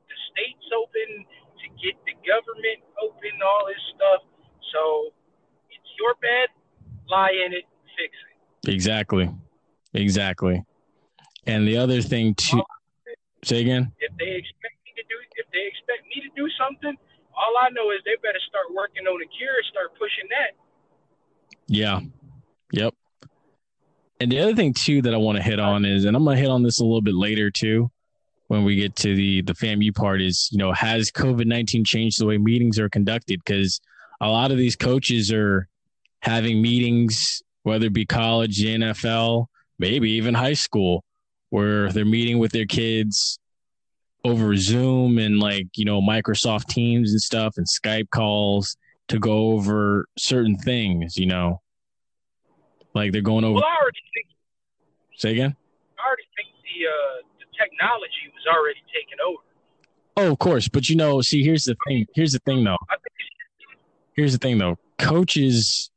the 0.08 0.16
states 0.32 0.66
open, 0.76 1.24
to 1.62 1.66
get 1.80 1.94
the 2.04 2.14
government 2.26 2.82
open, 3.02 3.32
all 3.42 3.66
this 3.66 3.82
stuff. 3.94 4.22
So 4.72 5.14
it's 5.70 5.90
your 5.98 6.14
bed. 6.20 6.48
Lie 7.08 7.34
in 7.46 7.52
it. 7.52 7.64
Fix 7.96 8.12
it. 8.12 8.72
Exactly. 8.72 9.30
Exactly. 9.92 10.64
And 11.46 11.68
the 11.68 11.76
other 11.76 12.02
thing 12.02 12.34
too. 12.34 12.62
Say 13.44 13.60
again. 13.60 13.92
If 14.00 14.16
they 14.18 14.32
expect 14.36 14.74
to 14.96 15.02
do, 15.06 15.16
if 15.36 15.46
they 15.52 15.64
expect 15.66 16.06
me 16.08 16.22
to 16.22 16.30
do 16.34 16.48
something, 16.58 16.94
all 17.34 17.54
I 17.60 17.70
know 17.70 17.90
is 17.90 18.00
they 18.04 18.16
better 18.22 18.40
start 18.48 18.70
working 18.74 19.06
on 19.06 19.18
a 19.20 19.28
cure, 19.36 19.56
and 19.58 19.66
start 19.70 19.92
pushing 19.98 20.28
that. 20.30 20.52
Yeah. 21.66 22.00
Yep. 22.72 22.94
And 24.20 24.30
the 24.30 24.40
other 24.40 24.54
thing 24.54 24.74
too 24.74 25.02
that 25.02 25.14
I 25.14 25.16
want 25.16 25.36
to 25.36 25.42
hit 25.42 25.58
on 25.58 25.84
is, 25.84 26.04
and 26.04 26.16
I'm 26.16 26.24
gonna 26.24 26.36
hit 26.36 26.48
on 26.48 26.62
this 26.62 26.80
a 26.80 26.84
little 26.84 27.02
bit 27.02 27.14
later 27.14 27.50
too, 27.50 27.90
when 28.48 28.64
we 28.64 28.76
get 28.76 28.96
to 28.96 29.14
the 29.14 29.42
the 29.42 29.54
FAMU 29.54 29.94
part 29.94 30.22
is, 30.22 30.48
you 30.52 30.58
know, 30.58 30.72
has 30.72 31.10
COVID 31.10 31.46
nineteen 31.46 31.84
changed 31.84 32.20
the 32.20 32.26
way 32.26 32.38
meetings 32.38 32.78
are 32.78 32.88
conducted? 32.88 33.40
Because 33.44 33.80
a 34.20 34.28
lot 34.28 34.50
of 34.50 34.58
these 34.58 34.76
coaches 34.76 35.32
are 35.32 35.68
having 36.20 36.62
meetings, 36.62 37.42
whether 37.62 37.86
it 37.86 37.92
be 37.92 38.06
college, 38.06 38.58
the 38.58 38.74
NFL, 38.76 39.46
maybe 39.78 40.12
even 40.12 40.34
high 40.34 40.54
school, 40.54 41.04
where 41.50 41.90
they're 41.90 42.04
meeting 42.04 42.38
with 42.38 42.52
their 42.52 42.66
kids 42.66 43.38
over 44.24 44.56
Zoom 44.56 45.18
and 45.18 45.38
like, 45.38 45.68
you 45.76 45.84
know, 45.84 46.00
Microsoft 46.00 46.66
Teams 46.66 47.12
and 47.12 47.20
stuff 47.20 47.54
and 47.56 47.66
Skype 47.66 48.10
calls 48.10 48.76
to 49.08 49.18
go 49.18 49.52
over 49.52 50.06
certain 50.16 50.56
things, 50.56 51.16
you 51.16 51.26
know. 51.26 51.60
Like 52.94 53.12
they're 53.12 53.20
going 53.22 53.44
over 53.44 53.54
Well, 53.54 53.64
I 53.64 53.82
already 53.82 53.98
think, 54.14 54.26
say 55.16 55.32
again? 55.32 55.56
I 55.98 56.06
already 56.06 56.22
think 56.36 56.48
the 56.62 56.86
uh, 56.86 57.26
the 57.38 57.46
technology 57.58 58.30
was 58.32 58.46
already 58.54 58.80
taken 58.94 59.18
over. 59.26 59.42
Oh, 60.16 60.32
of 60.32 60.38
course. 60.38 60.68
But 60.68 60.88
you 60.88 60.96
know, 60.96 61.20
see 61.20 61.42
here's 61.42 61.64
the 61.64 61.76
thing. 61.86 62.06
Here's 62.14 62.32
the 62.32 62.38
thing 62.40 62.64
though. 62.64 62.78
Here's 64.14 64.32
the 64.32 64.38
thing 64.38 64.58
though. 64.58 64.78
Coaches 64.98 65.90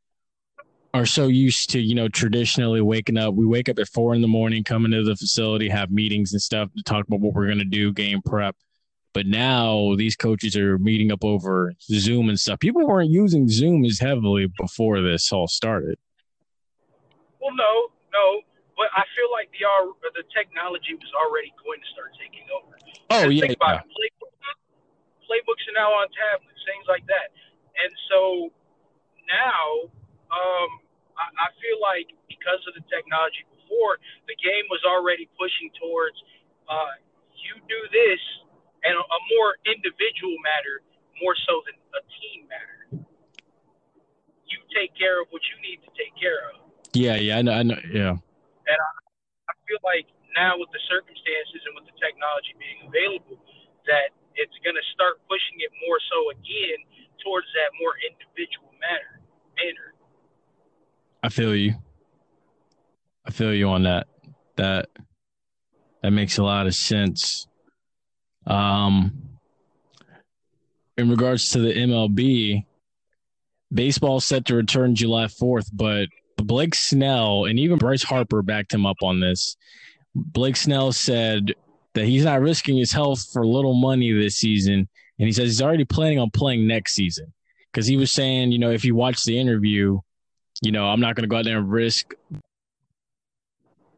are 0.98 1.06
so 1.06 1.28
used 1.28 1.70
to, 1.72 1.80
you 1.80 1.96
know, 1.96 2.08
traditionally 2.08 2.82
waking 2.82 3.18
up. 3.18 3.34
We 3.34 3.46
wake 3.46 3.70
up 3.70 3.80
at 3.80 3.88
four 3.90 4.14
in 4.16 4.22
the 4.22 4.28
morning, 4.28 4.64
come 4.64 4.86
into 4.86 5.04
the 5.04 5.16
facility, 5.16 5.70
have 5.70 5.92
meetings 5.92 6.34
and 6.34 6.42
stuff 6.42 6.70
to 6.76 6.84
talk 6.84 7.06
about 7.08 7.20
what 7.20 7.34
we're 7.34 7.48
gonna 7.48 7.66
do, 7.66 7.94
game 7.94 8.22
prep. 8.26 8.56
But 9.14 9.26
now 9.26 9.96
these 9.96 10.16
coaches 10.16 10.56
are 10.58 10.78
meeting 10.78 11.12
up 11.12 11.24
over 11.24 11.74
Zoom 11.82 12.30
and 12.30 12.40
stuff. 12.40 12.60
People 12.60 12.86
weren't 12.86 13.10
using 13.10 13.48
Zoom 13.48 13.86
as 13.86 14.00
heavily 14.00 14.48
before 14.60 15.02
this 15.02 15.32
all 15.32 15.48
started. 15.48 15.98
Well, 17.42 17.56
no, 17.56 17.90
no, 18.14 18.42
but 18.76 18.88
I 18.96 19.04
feel 19.16 19.32
like 19.32 19.50
the 19.52 19.66
the 20.14 20.24
technology 20.36 20.94
was 20.94 21.12
already 21.14 21.54
going 21.64 21.80
to 21.80 21.90
start 21.94 22.12
taking 22.20 22.46
over. 22.54 22.78
Oh 23.10 23.30
yeah, 23.30 23.46
yeah. 23.46 23.82
playbooks, 23.86 24.38
playbooks 25.26 25.64
are 25.70 25.78
now 25.78 25.92
on 25.94 26.08
tablets, 26.14 26.62
things 26.66 26.86
like 26.90 27.06
that, 27.08 27.30
and 27.82 27.94
so 28.10 28.52
now 29.30 29.90
um, 30.32 30.70
I, 31.18 31.26
I 31.36 31.48
feel 31.60 31.78
like 31.82 32.14
because 32.30 32.62
of 32.70 32.78
the 32.78 32.86
technology 32.88 33.44
before, 33.50 34.00
the 34.30 34.38
game 34.40 34.66
was 34.70 34.82
already 34.88 35.28
pushing 35.36 35.74
towards 35.78 36.16
uh, 36.70 36.96
you 37.36 37.58
do 37.66 37.80
this 37.92 38.22
and 38.86 38.94
a, 38.94 39.04
a 39.04 39.20
more 39.36 39.58
individual 39.66 40.38
matter 40.46 40.86
more 41.22 41.36
so 41.50 41.66
than 41.66 41.76
a 41.98 42.02
team 42.22 42.46
matter. 42.46 42.78
You 44.48 44.60
take 44.72 44.94
care 44.96 45.20
of 45.20 45.28
what 45.34 45.42
you 45.50 45.58
need 45.66 45.82
to 45.84 45.92
take 45.98 46.14
care 46.16 46.54
of. 46.54 46.62
Yeah, 46.94 47.18
yeah, 47.18 47.38
I 47.38 47.42
know, 47.42 47.54
I 47.54 47.64
know 47.64 47.80
yeah. 47.92 48.16
And 48.16 48.80
I 49.50 49.54
feel 49.66 49.82
like 49.84 50.08
now 50.38 50.56
with 50.56 50.70
the 50.70 50.82
circumstances 50.88 51.62
and 51.66 51.74
with 51.74 51.90
the 51.90 51.98
technology 51.98 52.54
being 52.62 52.86
available, 52.86 53.42
that 53.90 54.14
it's 54.38 54.54
going 54.62 54.78
to 54.78 54.86
start 54.94 55.20
pushing 55.26 55.58
it 55.66 55.74
more 55.82 56.00
so 56.14 56.30
again 56.38 56.80
towards 57.26 57.50
that 57.58 57.74
more 57.82 57.98
individual 58.06 58.70
manner. 58.78 59.20
manner. 59.58 59.97
I 61.28 61.30
feel 61.30 61.54
you. 61.54 61.76
I 63.26 63.32
feel 63.32 63.54
you 63.54 63.68
on 63.68 63.84
that. 63.84 64.08
That 64.56 64.88
that 66.02 66.12
makes 66.12 66.38
a 66.38 66.44
lot 66.44 66.68
of 66.68 66.74
sense. 66.74 67.48
Um 68.46 69.12
in 70.98 71.10
regards 71.10 71.50
to 71.50 71.60
the 71.60 71.74
MLB, 71.74 72.64
baseball 73.74 74.22
set 74.22 74.46
to 74.46 74.56
return 74.56 74.96
July 74.96 75.26
4th, 75.26 75.68
but 75.74 76.08
Blake 76.38 76.74
Snell 76.74 77.44
and 77.44 77.60
even 77.60 77.78
Bryce 77.78 78.04
Harper 78.04 78.42
backed 78.42 78.74
him 78.74 78.86
up 78.86 79.04
on 79.04 79.20
this. 79.20 79.58
Blake 80.16 80.56
Snell 80.56 80.94
said 80.94 81.52
that 81.94 82.06
he's 82.06 82.24
not 82.24 82.40
risking 82.40 82.78
his 82.78 82.94
health 82.94 83.26
for 83.34 83.46
little 83.46 83.76
money 83.76 84.14
this 84.14 84.38
season, 84.38 84.88
and 85.20 85.28
he 85.28 85.34
says 85.34 85.50
he's 85.50 85.62
already 85.62 85.84
planning 85.84 86.20
on 86.20 86.30
playing 86.30 86.66
next 86.66 86.96
season. 86.96 87.34
Because 87.70 87.86
he 87.86 87.98
was 87.98 88.14
saying, 88.14 88.54
you 88.54 88.60
know, 88.60 88.72
if 88.72 88.86
you 88.86 88.96
watch 88.96 89.26
the 89.26 89.38
interview, 89.38 90.00
you 90.62 90.72
know, 90.72 90.86
I'm 90.88 91.00
not 91.00 91.16
going 91.16 91.24
to 91.24 91.28
go 91.28 91.38
out 91.38 91.46
there 91.46 91.58
and 91.58 91.72
risk. 91.72 92.14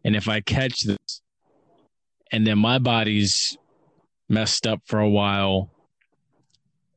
And 0.04 0.16
if 0.16 0.28
I 0.28 0.42
catch 0.42 0.82
this, 0.82 1.22
and 2.32 2.46
then 2.46 2.58
my 2.60 2.80
body's 2.80 3.58
messed 4.28 4.68
up 4.68 4.82
for 4.86 5.00
a 5.00 5.10
while, 5.10 5.72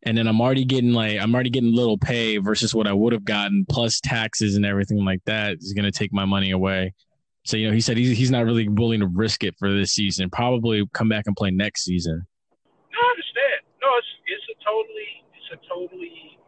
and 0.05 0.19
then 0.19 0.27
I'm 0.27 0.41
already 0.41 0.65
getting 0.65 0.93
like 0.93 1.19
I'm 1.21 1.35
already 1.35 1.51
getting 1.51 1.75
little 1.75 1.99
pay 1.99 2.39
versus 2.39 2.75
what 2.75 2.87
I 2.87 2.93
would 2.93 3.13
have 3.13 3.25
gotten 3.25 3.65
plus 3.69 4.01
taxes 4.01 4.57
and 4.57 4.67
everything 4.67 5.05
like 5.05 5.25
that 5.27 5.59
is 5.61 5.73
going 5.73 5.85
to 5.85 5.97
take 5.97 6.13
my 6.13 6.25
money 6.25 6.51
away. 6.51 6.93
So 7.45 7.57
you 7.57 7.69
know, 7.69 7.73
he 7.73 7.81
said 7.81 7.97
he's 7.97 8.17
he's 8.17 8.31
not 8.31 8.45
really 8.45 8.69
willing 8.69 9.01
to 9.01 9.07
risk 9.07 9.45
it 9.45 9.55
for 9.59 9.73
this 9.73 9.93
season. 9.93 10.31
Probably 10.31 10.85
come 10.93 11.09
back 11.09 11.25
and 11.27 11.37
play 11.37 11.51
next 11.51 11.85
season. 11.85 12.27
No, 12.93 12.99
I 12.99 13.11
understand. 13.11 13.63
No, 13.81 13.89
it's 13.99 14.07
it's 14.27 14.47
a 14.51 14.65
totally 14.65 15.11
it's 15.35 15.51
a 15.55 15.69
totally 15.69 16.39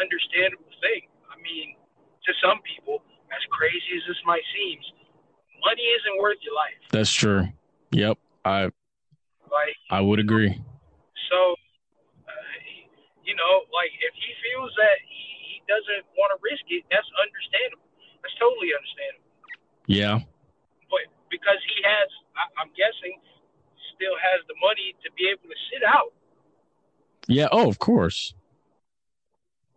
understandable 0.00 0.70
thing. 0.80 1.02
I 1.30 1.36
mean, 1.42 1.74
to 2.30 2.38
some 2.38 2.62
people, 2.62 3.02
as 3.34 3.42
crazy 3.50 3.98
as 3.98 4.02
this 4.06 4.20
might 4.24 4.42
seem, 4.54 4.78
money 5.66 5.82
isn't 5.98 6.16
worth 6.22 6.38
your 6.46 6.54
life. 6.54 6.78
That's 6.94 7.10
true. 7.10 7.50
Yep, 7.90 8.18
I 8.46 8.70
Like 9.50 9.74
I 9.90 10.00
would 10.00 10.22
agree. 10.22 10.54
so, 11.26 11.38
uh, 12.30 12.54
you 13.26 13.34
know, 13.34 13.54
like 13.74 13.90
if 13.98 14.14
he 14.14 14.30
feels 14.46 14.70
that 14.78 14.96
he, 15.02 15.22
he 15.50 15.56
doesn't 15.66 16.06
want 16.14 16.30
to 16.34 16.38
risk 16.42 16.62
it, 16.70 16.86
that's 16.90 17.06
understandable. 17.18 17.90
That's 18.22 18.34
totally 18.38 18.70
understandable. 18.70 19.26
Yeah, 19.90 20.22
But 20.86 21.10
because 21.34 21.58
he 21.66 21.82
has, 21.82 22.08
I, 22.38 22.46
I'm 22.62 22.70
guessing, 22.78 23.18
still 23.98 24.14
has 24.14 24.38
the 24.46 24.54
money 24.62 24.94
to 25.02 25.10
be 25.18 25.26
able 25.26 25.50
to 25.50 25.58
sit 25.74 25.82
out. 25.82 26.14
yeah. 27.26 27.48
Oh, 27.50 27.66
of 27.68 27.78
course. 27.78 28.34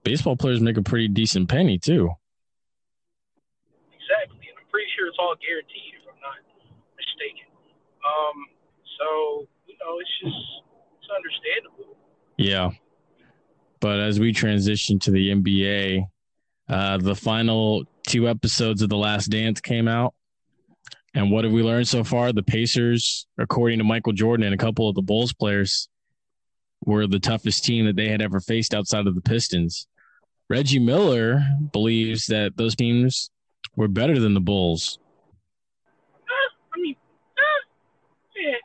Baseball 0.04 0.36
players 0.36 0.60
make 0.62 0.78
a 0.78 0.84
pretty 0.84 1.08
decent 1.08 1.50
penny 1.50 1.80
too. 1.80 2.12
Exactly, 4.14 4.46
and 4.50 4.58
I'm 4.62 4.70
pretty 4.70 4.88
sure 4.96 5.08
it's 5.08 5.18
all 5.18 5.34
guaranteed 5.42 5.98
if 5.98 6.06
I'm 6.06 6.22
not 6.22 6.38
mistaken. 6.94 7.50
Um, 8.06 8.38
so 9.00 9.48
you 9.66 9.76
know, 9.82 9.98
it's 9.98 10.16
just 10.22 10.38
it's 11.02 11.10
understandable. 11.10 11.98
Yeah. 12.38 12.72
But 13.80 14.00
as 14.00 14.20
we 14.20 14.32
transition 14.32 15.00
to 15.00 15.12
the 15.12 15.30
NBA, 15.34 16.06
uh, 16.70 16.98
the 17.00 17.16
final 17.16 17.86
two 18.08 18.30
episodes 18.30 18.82
of 18.82 18.90
The 18.90 18.98
Last 18.98 19.28
Dance 19.28 19.60
came 19.60 19.88
out. 19.88 20.14
And 21.16 21.32
what 21.32 21.44
have 21.44 21.54
we 21.54 21.64
learned 21.64 21.88
so 21.88 22.04
far? 22.04 22.32
The 22.32 22.44
Pacers, 22.44 23.28
according 23.38 23.80
to 23.80 23.84
Michael 23.84 24.14
Jordan 24.14 24.46
and 24.46 24.56
a 24.56 24.58
couple 24.58 24.88
of 24.88 24.96
the 24.96 25.02
Bulls 25.02 25.34
players, 25.34 25.90
were 26.86 27.08
the 27.08 27.20
toughest 27.20 27.66
team 27.66 27.86
that 27.86 27.96
they 27.96 28.08
had 28.08 28.22
ever 28.22 28.40
faced 28.40 28.74
outside 28.74 29.06
of 29.06 29.16
the 29.16 29.22
Pistons. 29.22 29.88
Reggie 30.50 30.80
Miller 30.80 31.44
believes 31.72 32.26
that 32.28 32.56
those 32.56 32.76
teams 32.76 33.30
were 33.76 33.88
better 33.88 34.20
than 34.20 34.34
the 34.34 34.42
Bulls. 34.42 35.00
I 36.76 36.80
mean, 36.80 36.96
yeah, 38.36 38.56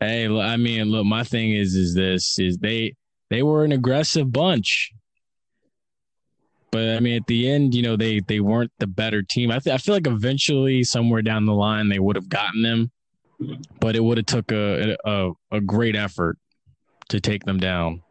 Hey, 0.00 0.26
I 0.26 0.56
mean, 0.56 0.84
look, 0.86 1.04
my 1.04 1.24
thing 1.24 1.54
is, 1.54 1.74
is 1.74 1.94
this 1.94 2.38
is 2.38 2.56
they 2.58 2.94
they 3.28 3.42
were 3.42 3.64
an 3.64 3.72
aggressive 3.72 4.32
bunch, 4.32 4.92
but 6.70 6.96
I 6.96 7.00
mean, 7.00 7.16
at 7.16 7.26
the 7.26 7.50
end, 7.50 7.74
you 7.74 7.82
know, 7.82 7.96
they 7.96 8.20
they 8.20 8.40
weren't 8.40 8.72
the 8.78 8.86
better 8.86 9.22
team. 9.22 9.50
I 9.50 9.58
th- 9.58 9.74
I 9.74 9.78
feel 9.78 9.94
like 9.94 10.06
eventually, 10.06 10.84
somewhere 10.84 11.22
down 11.22 11.44
the 11.44 11.52
line, 11.52 11.88
they 11.88 11.98
would 11.98 12.16
have 12.16 12.28
gotten 12.28 12.62
them, 12.62 12.90
but 13.80 13.94
it 13.94 14.02
would 14.02 14.16
have 14.16 14.26
took 14.26 14.50
a, 14.52 14.96
a 15.04 15.32
a 15.50 15.60
great 15.60 15.96
effort 15.96 16.38
to 17.10 17.20
take 17.20 17.44
them 17.44 17.58
down. 17.58 18.02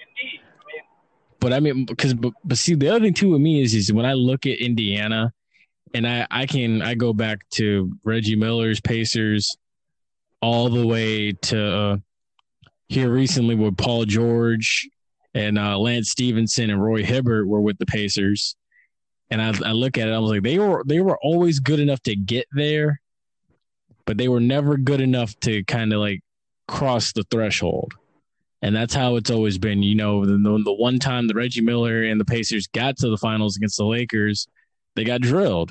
indeed. 0.00 0.40
I 0.40 0.64
mean, 0.72 0.84
But 1.40 1.52
I 1.52 1.60
mean, 1.60 1.84
because 1.84 2.14
but, 2.14 2.32
but 2.44 2.58
see, 2.58 2.74
the 2.74 2.88
other 2.88 3.00
thing 3.00 3.14
too 3.14 3.30
with 3.30 3.40
me 3.40 3.62
is 3.62 3.74
is 3.74 3.92
when 3.92 4.06
I 4.06 4.14
look 4.14 4.46
at 4.46 4.58
Indiana, 4.58 5.32
and 5.94 6.06
I 6.06 6.26
I 6.30 6.46
can 6.46 6.82
I 6.82 6.94
go 6.94 7.12
back 7.12 7.48
to 7.50 7.92
Reggie 8.04 8.36
Miller's 8.36 8.80
Pacers, 8.80 9.56
all 10.40 10.68
the 10.68 10.86
way 10.86 11.32
to 11.32 11.76
uh, 11.76 11.96
here 12.88 13.10
recently 13.10 13.54
with 13.54 13.76
Paul 13.76 14.04
George 14.04 14.88
and 15.34 15.58
uh, 15.58 15.78
Lance 15.78 16.10
Stephenson 16.10 16.70
and 16.70 16.82
Roy 16.82 17.04
Hibbert 17.04 17.46
were 17.46 17.60
with 17.60 17.78
the 17.78 17.86
Pacers, 17.86 18.56
and 19.30 19.40
I 19.40 19.48
I 19.64 19.72
look 19.72 19.96
at 19.96 20.08
it, 20.08 20.12
I 20.12 20.18
was 20.18 20.30
like 20.30 20.42
they 20.42 20.58
were 20.58 20.82
they 20.84 21.00
were 21.00 21.18
always 21.22 21.60
good 21.60 21.78
enough 21.78 22.02
to 22.02 22.16
get 22.16 22.46
there, 22.52 23.00
but 24.06 24.18
they 24.18 24.28
were 24.28 24.40
never 24.40 24.76
good 24.76 25.00
enough 25.00 25.38
to 25.40 25.62
kind 25.64 25.92
of 25.92 26.00
like 26.00 26.20
cross 26.66 27.12
the 27.12 27.24
threshold. 27.30 27.94
And 28.60 28.74
that's 28.74 28.94
how 28.94 29.16
it's 29.16 29.30
always 29.30 29.56
been. 29.56 29.82
You 29.82 29.94
know, 29.94 30.24
the, 30.24 30.36
the, 30.36 30.72
one 30.72 30.98
time 30.98 31.28
the 31.28 31.34
Reggie 31.34 31.60
Miller 31.60 32.02
and 32.02 32.20
the 32.20 32.24
Pacers 32.24 32.66
got 32.66 32.96
to 32.98 33.08
the 33.08 33.16
finals 33.16 33.56
against 33.56 33.76
the 33.76 33.84
Lakers, 33.84 34.48
they 34.96 35.04
got 35.04 35.20
drilled. 35.20 35.70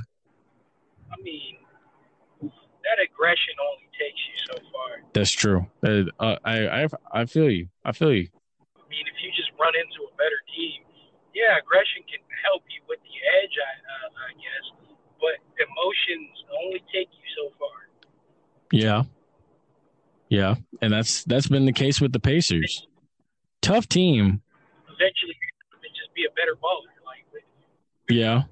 I 1.11 1.21
mean, 1.21 1.57
that 2.41 2.99
aggression 3.03 3.53
only 3.59 3.89
takes 3.99 4.21
you 4.23 4.37
so 4.47 4.55
far. 4.71 5.03
That's 5.13 5.31
true. 5.31 5.67
Uh, 5.83 6.07
uh, 6.23 6.37
I, 6.45 6.83
I 6.83 6.87
I 7.11 7.25
feel 7.25 7.49
you. 7.49 7.67
I 7.83 7.91
feel 7.91 8.13
you. 8.13 8.27
I 8.77 8.87
mean, 8.89 9.03
if 9.03 9.17
you 9.19 9.31
just 9.35 9.51
run 9.59 9.73
into 9.75 10.07
a 10.07 10.13
better 10.15 10.39
team, 10.55 10.83
yeah, 11.35 11.59
aggression 11.59 12.07
can 12.07 12.23
help 12.47 12.63
you 12.71 12.79
with 12.87 12.99
the 13.03 13.17
edge, 13.43 13.55
I, 13.59 13.73
uh, 13.83 14.09
I 14.15 14.31
guess. 14.39 14.65
But 15.19 15.35
emotions 15.59 16.31
only 16.63 16.79
take 16.93 17.09
you 17.11 17.27
so 17.35 17.51
far. 17.59 17.77
Yeah. 18.71 19.03
Yeah, 20.29 20.55
and 20.81 20.91
that's 20.91 21.23
that's 21.23 21.47
been 21.47 21.65
the 21.65 21.73
case 21.73 22.01
with 22.01 22.11
the 22.11 22.19
Pacers. 22.19 22.87
Tough 23.61 23.87
team. 23.87 24.41
Eventually, 24.85 25.35
just 25.95 26.13
be 26.13 26.25
a 26.25 26.33
better 26.35 26.55
baller. 26.55 26.87
Like, 27.05 27.43
Yeah. 28.09 28.43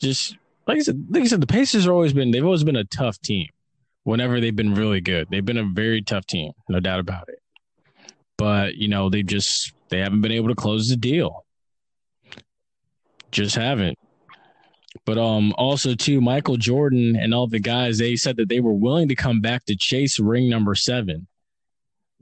Just 0.00 0.36
like 0.66 0.78
I 0.78 0.80
said, 0.80 1.06
like 1.10 1.22
I 1.22 1.26
said, 1.26 1.40
the 1.40 1.46
Pacers 1.46 1.84
have 1.84 1.92
always 1.92 2.12
been 2.12 2.32
they've 2.32 2.44
always 2.44 2.64
been 2.64 2.76
a 2.76 2.84
tough 2.84 3.20
team. 3.20 3.48
Whenever 4.04 4.40
they've 4.40 4.54
been 4.54 4.74
really 4.74 5.00
good, 5.00 5.28
they've 5.30 5.44
been 5.44 5.58
a 5.58 5.64
very 5.64 6.02
tough 6.02 6.26
team, 6.26 6.52
no 6.68 6.80
doubt 6.80 6.98
about 6.98 7.28
it. 7.28 7.38
But 8.36 8.74
you 8.74 8.88
know, 8.88 9.10
they 9.10 9.22
just 9.22 9.72
they 9.90 9.98
haven't 9.98 10.22
been 10.22 10.32
able 10.32 10.48
to 10.48 10.56
close 10.56 10.88
the 10.88 10.96
deal. 10.96 11.44
Just 13.30 13.54
haven't. 13.54 13.98
But 15.04 15.18
um, 15.18 15.54
also 15.56 15.94
too, 15.94 16.20
Michael 16.20 16.56
Jordan 16.56 17.16
and 17.16 17.34
all 17.34 17.46
the 17.46 17.60
guys 17.60 17.98
they 17.98 18.16
said 18.16 18.36
that 18.36 18.48
they 18.48 18.60
were 18.60 18.72
willing 18.72 19.08
to 19.08 19.14
come 19.14 19.40
back 19.40 19.64
to 19.66 19.76
chase 19.76 20.18
ring 20.18 20.48
number 20.48 20.74
seven. 20.74 21.26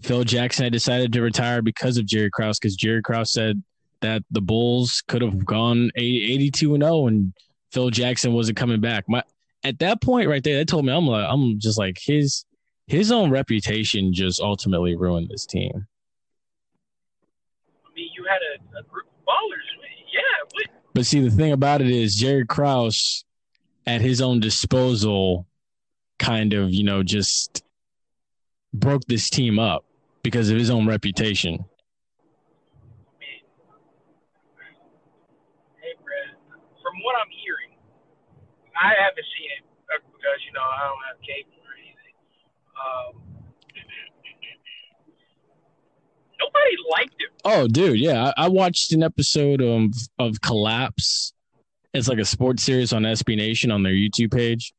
Phil 0.02 0.24
Jackson 0.24 0.64
had 0.64 0.72
decided 0.72 1.12
to 1.12 1.20
retire 1.20 1.60
because 1.62 1.98
of 1.98 2.06
Jerry 2.06 2.30
Krause 2.30 2.58
because 2.58 2.76
Jerry 2.76 3.02
Krause 3.02 3.32
said 3.32 3.62
that 4.00 4.22
the 4.30 4.40
Bulls 4.40 5.02
could 5.06 5.20
have 5.20 5.44
gone 5.44 5.90
80, 5.94 6.32
82 6.32 6.74
and 6.74 6.82
0 6.82 7.06
and 7.08 7.32
Phil 7.70 7.90
Jackson 7.90 8.32
wasn't 8.32 8.56
coming 8.56 8.80
back. 8.80 9.04
My 9.08 9.22
at 9.62 9.78
that 9.80 10.00
point 10.00 10.28
right 10.28 10.42
there, 10.42 10.56
that 10.56 10.68
told 10.68 10.86
me 10.86 10.92
I'm 10.92 11.06
like 11.06 11.26
I'm 11.28 11.58
just 11.58 11.78
like 11.78 11.98
his 12.00 12.46
his 12.86 13.12
own 13.12 13.30
reputation 13.30 14.14
just 14.14 14.40
ultimately 14.40 14.96
ruined 14.96 15.28
this 15.28 15.44
team. 15.44 15.86
I 17.84 17.94
mean, 17.94 18.08
you 18.16 18.24
had 18.24 18.40
a, 18.56 18.78
a 18.78 18.82
group 18.84 19.06
of 19.06 19.26
ballers. 19.26 19.70
But 20.92 21.06
see, 21.06 21.20
the 21.20 21.30
thing 21.30 21.52
about 21.52 21.80
it 21.80 21.88
is 21.88 22.16
Jerry 22.16 22.44
Krause 22.44 23.24
at 23.86 24.00
his 24.00 24.20
own 24.20 24.40
disposal 24.40 25.46
kind 26.18 26.52
of, 26.52 26.74
you 26.74 26.84
know, 26.84 27.02
just 27.02 27.62
broke 28.74 29.04
this 29.06 29.30
team 29.30 29.58
up 29.58 29.84
because 30.22 30.50
of 30.50 30.58
his 30.58 30.70
own 30.70 30.86
reputation. 30.86 31.64
Hey, 35.80 35.94
Brad, 36.02 36.36
from 36.82 36.94
what 37.02 37.14
I'm 37.16 37.30
hearing, 37.30 37.78
I 38.80 38.94
haven't 39.00 39.26
seen 39.38 39.50
it 39.58 39.64
because, 39.88 40.40
you 40.46 40.52
know, 40.52 40.60
I 40.60 40.88
don't 40.88 41.04
have 41.08 41.20
cable 41.22 41.56
or 41.62 41.74
anything. 41.78 42.14
Um, 42.76 43.29
nobody 46.40 46.76
liked 46.90 47.20
him. 47.20 47.28
Oh, 47.44 47.68
dude, 47.68 48.00
yeah. 48.00 48.32
I, 48.36 48.44
I 48.44 48.48
watched 48.48 48.92
an 48.92 49.02
episode 49.02 49.60
of 49.60 49.92
of 50.18 50.40
Collapse. 50.40 51.32
It's 51.92 52.08
like 52.08 52.18
a 52.18 52.24
sports 52.24 52.62
series 52.62 52.92
on 52.92 53.02
SB 53.02 53.36
Nation 53.36 53.70
on 53.70 53.82
their 53.82 53.92
YouTube 53.92 54.32
page. 54.32 54.72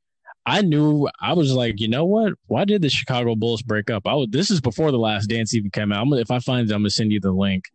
I 0.45 0.61
knew 0.61 1.07
I 1.19 1.33
was 1.33 1.53
like, 1.53 1.79
you 1.79 1.87
know 1.87 2.05
what? 2.05 2.33
Why 2.47 2.65
did 2.65 2.81
the 2.81 2.89
Chicago 2.89 3.35
Bulls 3.35 3.61
break 3.61 3.89
up? 3.91 4.07
I 4.07 4.15
was, 4.15 4.27
this 4.31 4.49
is 4.49 4.59
before 4.59 4.91
the 4.91 4.97
Last 4.97 5.27
Dance 5.27 5.53
even 5.53 5.69
came 5.69 5.91
out. 5.91 6.01
I'm, 6.01 6.13
if 6.13 6.31
I 6.31 6.39
find 6.39 6.67
it, 6.69 6.73
I'm 6.73 6.81
gonna 6.81 6.89
send 6.89 7.11
you 7.11 7.19
the 7.19 7.31
link. 7.31 7.65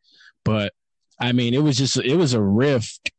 But 0.45 0.73
I 1.21 1.33
mean, 1.33 1.55
it 1.55 1.63
was 1.63 1.77
just 1.77 1.97
it 1.97 2.17
was 2.17 2.35
a 2.35 2.43
rift. 2.43 3.13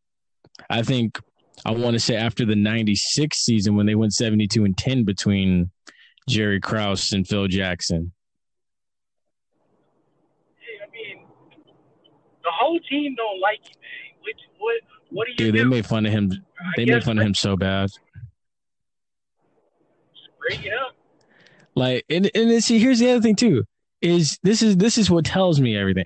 I 0.70 0.82
think 0.82 1.20
I 1.66 1.72
want 1.72 1.94
to 1.94 2.00
say 2.00 2.16
after 2.16 2.46
the 2.46 2.56
'96 2.56 3.38
season 3.38 3.76
when 3.76 3.86
they 3.86 3.96
went 3.96 4.14
72 4.14 4.66
and 4.66 4.78
10 4.78 5.06
between 5.06 5.72
Jerry 6.28 6.60
Krause 6.60 7.14
and 7.14 7.26
Phil 7.26 7.48
Jackson. 7.48 8.12
Hey, 10.60 10.80
I 10.86 10.90
mean, 10.92 11.26
the 12.48 12.54
whole 12.58 12.80
team 12.90 13.16
don't 13.16 13.42
like 13.42 13.60
you, 13.66 13.76
man. 13.82 14.22
What, 14.22 14.36
what, 14.60 14.76
what 15.10 15.26
do 15.26 15.32
you 15.32 15.52
Dude, 15.52 15.62
they 15.62 15.66
made 15.66 15.86
fun 15.86 16.06
of 16.06 16.12
him. 16.12 16.32
They 16.76 16.86
made 16.86 17.04
fun 17.04 17.20
of 17.20 17.26
him 17.26 17.34
so 17.34 17.58
bad. 17.58 17.90
Bring 20.40 20.64
it 20.64 20.74
up. 20.74 20.96
Like, 21.76 22.06
and 22.10 22.32
and 22.34 22.64
see, 22.64 22.80
here's 22.80 23.00
the 23.00 23.12
other 23.12 23.22
thing 23.22 23.36
too. 23.36 23.64
Is 24.02 24.40
this 24.44 24.62
is 24.62 24.78
this 24.78 24.98
is 24.98 25.12
what 25.12 25.26
tells 25.26 25.60
me 25.60 25.78
everything. 25.78 26.06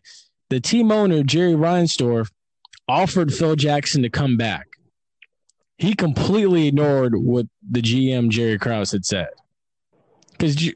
The 0.50 0.60
team 0.60 0.92
owner 0.92 1.24
Jerry 1.24 1.54
Reinsdorf 1.54 2.30
offered 2.88 3.34
Phil 3.34 3.56
Jackson 3.56 4.02
to 4.02 4.10
come 4.10 4.36
back. 4.36 4.68
He 5.78 5.94
completely 5.94 6.68
ignored 6.68 7.16
what 7.16 7.46
the 7.70 7.82
GM 7.82 8.30
Jerry 8.30 8.58
Krause 8.58 8.92
had 8.92 9.06
said. 9.06 9.30
Because 10.32 10.72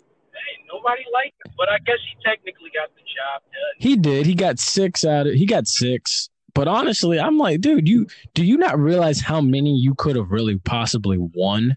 Nobody 0.76 1.04
liked 1.14 1.36
him, 1.46 1.54
but 1.58 1.70
I 1.70 1.78
guess 1.80 1.98
he 2.08 2.16
technically 2.24 2.72
got 2.74 2.90
the 2.96 3.02
job 3.02 3.42
done. 3.42 3.76
He 3.80 3.96
did. 3.96 4.26
He 4.26 4.36
got 4.36 4.60
six 4.60 5.06
out 5.06 5.28
of 5.28 5.34
he 5.34 5.46
got 5.46 5.68
six. 5.68 6.30
But 6.54 6.70
honestly, 6.70 7.20
I'm 7.20 7.38
like, 7.38 7.62
dude, 7.62 7.88
you 7.88 8.08
do 8.34 8.44
you 8.44 8.58
not 8.58 8.80
realize 8.80 9.20
how 9.20 9.42
many 9.42 9.76
you 9.76 9.94
could 9.96 10.16
have 10.16 10.32
really 10.32 10.58
possibly 10.58 11.18
won 11.18 11.76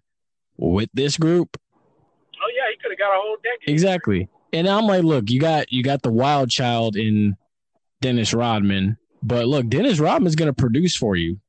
with 0.57 0.89
this 0.95 1.17
group? 1.17 1.57
Oh 2.41 2.51
yeah, 2.57 2.71
he 2.71 2.77
could 2.81 2.93
have 2.93 2.99
got 2.99 3.13
a 3.13 3.21
whole 3.21 3.37
decade. 3.43 3.73
Exactly. 3.73 4.29
And 4.53 4.69
I'm 4.69 4.87
like, 4.87 5.03
look, 5.03 5.31
you 5.31 5.41
got 5.41 5.73
you 5.73 5.83
got 5.83 6.03
the 6.03 6.13
wild 6.13 6.51
child 6.51 6.97
in 6.97 7.37
Dennis 8.01 8.33
Rodman, 8.33 8.97
but 9.23 9.47
look, 9.47 9.69
Dennis 9.69 9.99
Rodman's 9.99 10.37
going 10.37 10.47
to 10.47 10.55
produce 10.55 10.97
for 10.97 11.17
you, 11.17 11.41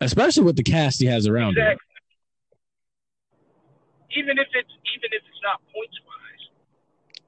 especially 0.00 0.44
with 0.44 0.56
the 0.56 0.62
cast 0.62 1.00
he 1.00 1.06
has 1.06 1.26
around 1.26 1.58
him. 1.58 1.64
Exactly. 1.64 1.82
Even 4.16 4.38
if 4.38 4.48
it's 4.54 4.72
even 4.96 5.10
if 5.12 5.22
it's 5.28 5.42
not 5.44 5.60
points 5.74 6.00
wise, 6.06 6.25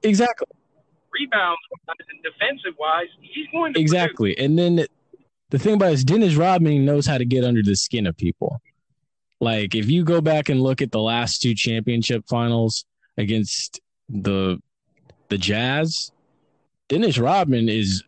Exactly. 0.03 0.47
rebounds 1.11 1.59
wise, 1.87 1.95
and 2.09 2.23
defensive 2.23 2.77
wise, 2.79 3.07
he's 3.21 3.47
going 3.51 3.73
to 3.73 3.79
Exactly. 3.79 4.37
And 4.37 4.57
then 4.57 4.85
the 5.49 5.59
thing 5.59 5.75
about 5.75 5.91
it 5.91 5.93
is 5.93 6.03
Dennis 6.03 6.35
Rodman 6.35 6.85
knows 6.85 7.05
how 7.05 7.17
to 7.17 7.25
get 7.25 7.43
under 7.43 7.61
the 7.63 7.75
skin 7.75 8.07
of 8.07 8.15
people. 8.15 8.61
Like 9.41 9.75
if 9.75 9.89
you 9.89 10.03
go 10.03 10.21
back 10.21 10.49
and 10.49 10.61
look 10.61 10.81
at 10.81 10.91
the 10.91 10.99
last 10.99 11.41
two 11.41 11.55
championship 11.55 12.25
finals 12.29 12.85
against 13.17 13.79
the 14.09 14.59
the 15.29 15.37
Jazz, 15.37 16.11
Dennis 16.87 17.17
Rodman 17.17 17.69
is 17.69 18.03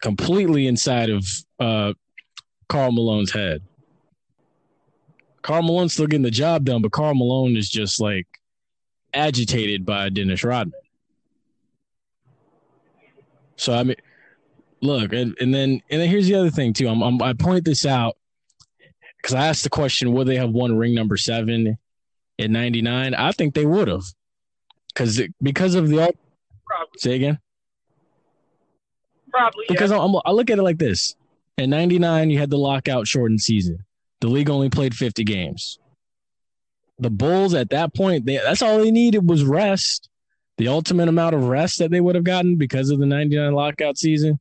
completely 0.00 0.66
inside 0.66 1.10
of 1.10 1.24
uh 1.58 1.92
Karl 2.68 2.92
Malone's 2.92 3.32
head. 3.32 3.62
Karl 5.42 5.62
Malone's 5.62 5.92
still 5.92 6.06
getting 6.06 6.22
the 6.22 6.30
job 6.30 6.64
done, 6.64 6.82
but 6.82 6.92
Karl 6.92 7.14
Malone 7.14 7.56
is 7.56 7.68
just 7.68 8.00
like 8.00 8.26
agitated 9.12 9.84
by 9.84 10.08
Dennis 10.08 10.44
Rodman. 10.44 10.74
So 13.56 13.74
I 13.74 13.82
mean, 13.82 13.96
look, 14.80 15.12
and, 15.12 15.36
and 15.40 15.52
then 15.52 15.82
and 15.90 16.00
then 16.00 16.08
here's 16.08 16.26
the 16.26 16.34
other 16.34 16.50
thing 16.50 16.72
too. 16.72 16.88
I'm, 16.88 17.02
I'm 17.02 17.22
I 17.22 17.34
point 17.34 17.64
this 17.64 17.84
out 17.84 18.16
because 19.16 19.34
I 19.34 19.46
asked 19.46 19.64
the 19.64 19.70
question: 19.70 20.12
Would 20.12 20.26
they 20.26 20.36
have 20.36 20.50
won 20.50 20.76
ring 20.76 20.94
number 20.94 21.16
seven 21.16 21.76
in 22.38 22.52
'99? 22.52 23.14
I 23.14 23.32
think 23.32 23.54
they 23.54 23.66
would 23.66 23.88
have, 23.88 24.04
because 24.94 25.20
because 25.42 25.74
of 25.74 25.88
the 25.88 26.14
probably, 26.64 26.98
say 26.98 27.16
again. 27.16 27.38
probably 29.30 29.66
yeah. 29.68 29.74
Because 29.74 29.92
I'm, 29.92 30.16
I 30.24 30.30
look 30.30 30.48
at 30.48 30.58
it 30.58 30.62
like 30.62 30.78
this: 30.78 31.14
in 31.58 31.68
'99, 31.68 32.30
you 32.30 32.38
had 32.38 32.50
the 32.50 32.58
lockout 32.58 33.06
shortened 33.06 33.42
season. 33.42 33.84
The 34.20 34.28
league 34.28 34.50
only 34.50 34.68
played 34.68 34.94
50 34.94 35.24
games. 35.24 35.79
The 37.00 37.10
Bulls 37.10 37.54
at 37.54 37.70
that 37.70 37.94
point, 37.94 38.26
they, 38.26 38.36
that's 38.36 38.60
all 38.62 38.78
they 38.78 38.90
needed 38.90 39.28
was 39.28 39.42
rest. 39.44 40.08
The 40.58 40.68
ultimate 40.68 41.08
amount 41.08 41.34
of 41.34 41.44
rest 41.44 41.78
that 41.78 41.90
they 41.90 42.00
would 42.00 42.14
have 42.14 42.24
gotten 42.24 42.56
because 42.56 42.90
of 42.90 42.98
the 43.00 43.06
99 43.06 43.52
lockout 43.54 43.96
season. 43.96 44.38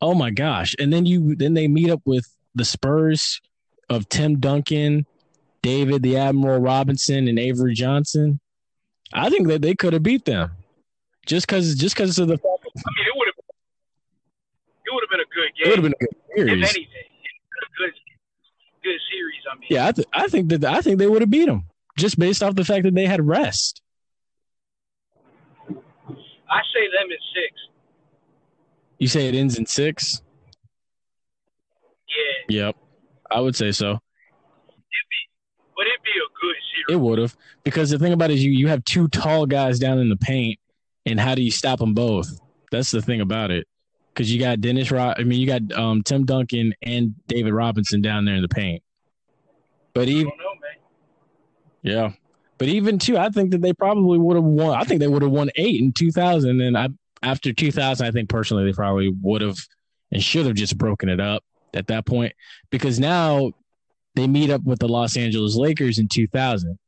Oh 0.00 0.14
my 0.14 0.30
gosh. 0.30 0.74
And 0.78 0.92
then 0.92 1.04
you 1.04 1.34
then 1.34 1.54
they 1.54 1.66
meet 1.66 1.90
up 1.90 2.00
with 2.04 2.24
the 2.54 2.64
Spurs 2.64 3.40
of 3.88 4.08
Tim 4.08 4.38
Duncan, 4.38 5.04
David 5.62 6.02
the 6.04 6.16
Admiral 6.16 6.60
Robinson, 6.60 7.26
and 7.26 7.38
Avery 7.38 7.74
Johnson. 7.74 8.38
I 9.12 9.28
think 9.28 9.48
that 9.48 9.60
they 9.60 9.74
could 9.74 9.92
have 9.92 10.04
beat 10.04 10.24
them. 10.24 10.52
Just 11.26 11.48
cause 11.48 11.74
just 11.74 11.96
because 11.96 12.16
of 12.20 12.28
the 12.28 12.38
fact 12.38 12.46
I 12.46 12.90
mean, 12.96 13.06
it 13.08 13.16
would 13.16 13.26
have 13.26 13.34
it 14.86 14.94
would 14.94 15.02
have 15.02 15.10
been 15.10 15.20
a 15.20 15.34
good 15.34 15.50
game. 15.58 15.66
it 15.66 15.68
would 15.70 15.78
have 15.78 15.82
been 15.82 15.94
a 16.00 16.04
good 16.04 16.10
if 16.30 16.46
series. 16.48 16.76
anything, 16.76 16.86
a 16.86 17.78
good 17.78 17.92
good 18.84 19.00
series. 19.10 19.40
I 19.50 19.54
mean, 19.58 19.66
Yeah, 19.68 19.88
I, 19.88 19.92
th- 19.92 20.08
I 20.14 20.28
think 20.28 20.48
that 20.50 20.64
I 20.64 20.80
think 20.80 20.98
they 20.98 21.08
would 21.08 21.22
have 21.22 21.30
beat 21.30 21.46
them 21.46 21.64
just 22.00 22.18
based 22.18 22.42
off 22.42 22.54
the 22.54 22.64
fact 22.64 22.84
that 22.84 22.94
they 22.94 23.06
had 23.06 23.26
rest. 23.26 23.82
I 25.68 26.60
say 26.74 26.86
them 26.98 27.10
in 27.10 27.18
six. 27.34 27.52
You 28.98 29.08
say 29.08 29.28
it 29.28 29.34
ends 29.34 29.56
in 29.58 29.66
six? 29.66 30.22
Yeah, 32.48 32.66
Yep, 32.66 32.76
I 33.30 33.40
would 33.40 33.54
say 33.56 33.70
so. 33.72 33.98
but 35.76 35.86
it'd 35.86 36.02
be 36.02 36.10
a 36.10 36.28
good 36.40 36.56
series? 36.74 36.96
It 36.96 37.00
would 37.00 37.18
have 37.18 37.36
because 37.62 37.90
the 37.90 37.98
thing 37.98 38.12
about 38.12 38.30
it 38.30 38.34
is 38.34 38.44
you 38.44 38.50
you 38.50 38.68
have 38.68 38.84
two 38.84 39.06
tall 39.08 39.46
guys 39.46 39.78
down 39.78 39.98
in 39.98 40.08
the 40.08 40.16
paint, 40.16 40.58
and 41.06 41.20
how 41.20 41.34
do 41.34 41.42
you 41.42 41.50
stop 41.52 41.78
them 41.78 41.94
both? 41.94 42.28
That's 42.72 42.90
the 42.90 43.00
thing 43.00 43.20
about 43.20 43.50
it. 43.50 43.66
Because 44.12 44.32
you 44.32 44.40
got 44.40 44.60
Dennis 44.60 44.90
Rod, 44.90 45.14
I 45.18 45.22
mean 45.22 45.40
you 45.40 45.46
got 45.46 45.62
um, 45.78 46.02
Tim 46.02 46.24
Duncan 46.26 46.74
and 46.82 47.14
David 47.28 47.52
Robinson 47.54 48.02
down 48.02 48.24
there 48.24 48.34
in 48.34 48.42
the 48.42 48.48
paint. 48.48 48.82
But 49.94 50.08
even 50.08 50.26
don't 50.28 50.38
know, 50.38 50.44
man. 50.44 50.49
Yeah, 51.82 52.12
but 52.58 52.68
even 52.68 52.98
too, 52.98 53.16
I 53.16 53.30
think 53.30 53.50
that 53.52 53.62
they 53.62 53.72
probably 53.72 54.18
would 54.18 54.36
have 54.36 54.44
won. 54.44 54.78
I 54.78 54.84
think 54.84 55.00
they 55.00 55.08
would 55.08 55.22
have 55.22 55.30
won 55.30 55.50
eight 55.56 55.80
in 55.80 55.92
two 55.92 56.10
thousand, 56.12 56.60
and 56.60 56.76
I 56.76 56.88
after 57.22 57.52
two 57.52 57.72
thousand, 57.72 58.06
I 58.06 58.10
think 58.10 58.28
personally 58.28 58.64
they 58.64 58.72
probably 58.72 59.08
would 59.22 59.42
have 59.42 59.58
and 60.12 60.22
should 60.22 60.46
have 60.46 60.56
just 60.56 60.76
broken 60.78 61.08
it 61.08 61.20
up 61.20 61.44
at 61.74 61.86
that 61.86 62.04
point 62.06 62.32
because 62.70 62.98
now 62.98 63.52
they 64.16 64.26
meet 64.26 64.50
up 64.50 64.62
with 64.64 64.80
the 64.80 64.88
Los 64.88 65.16
Angeles 65.16 65.56
Lakers 65.56 65.98
in 65.98 66.08
two 66.08 66.26
thousand. 66.26 66.78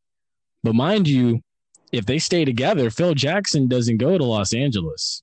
But 0.63 0.75
mind 0.75 1.09
you, 1.09 1.41
if 1.93 2.07
they 2.07 2.19
stay 2.19 2.45
together, 2.45 2.91
Phil 2.91 3.15
Jackson 3.15 3.69
doesn't 3.69 3.99
go 3.99 4.17
to 4.19 4.25
Los 4.25 4.53
Angeles 4.55 5.23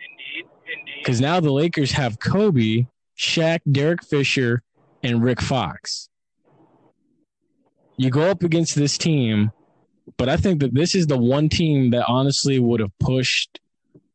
Indeed, 0.00 0.48
indeed. 0.66 0.94
because 0.98 1.20
now 1.20 1.40
the 1.40 1.52
Lakers 1.52 1.92
have 1.92 2.18
Kobe, 2.20 2.86
Shaq, 3.18 3.60
Derek 3.70 4.04
Fisher, 4.04 4.62
and 5.02 5.22
Rick 5.22 5.40
Fox. 5.40 6.08
You 7.98 8.10
go 8.10 8.22
up 8.30 8.42
against 8.42 8.74
this 8.76 8.96
team, 8.96 9.50
but 10.16 10.28
I 10.28 10.36
think 10.36 10.60
that 10.60 10.72
this 10.72 10.94
is 10.94 11.06
the 11.06 11.18
one 11.18 11.48
team 11.48 11.90
that 11.90 12.06
honestly 12.08 12.58
would 12.58 12.80
have 12.80 12.96
pushed 13.00 13.60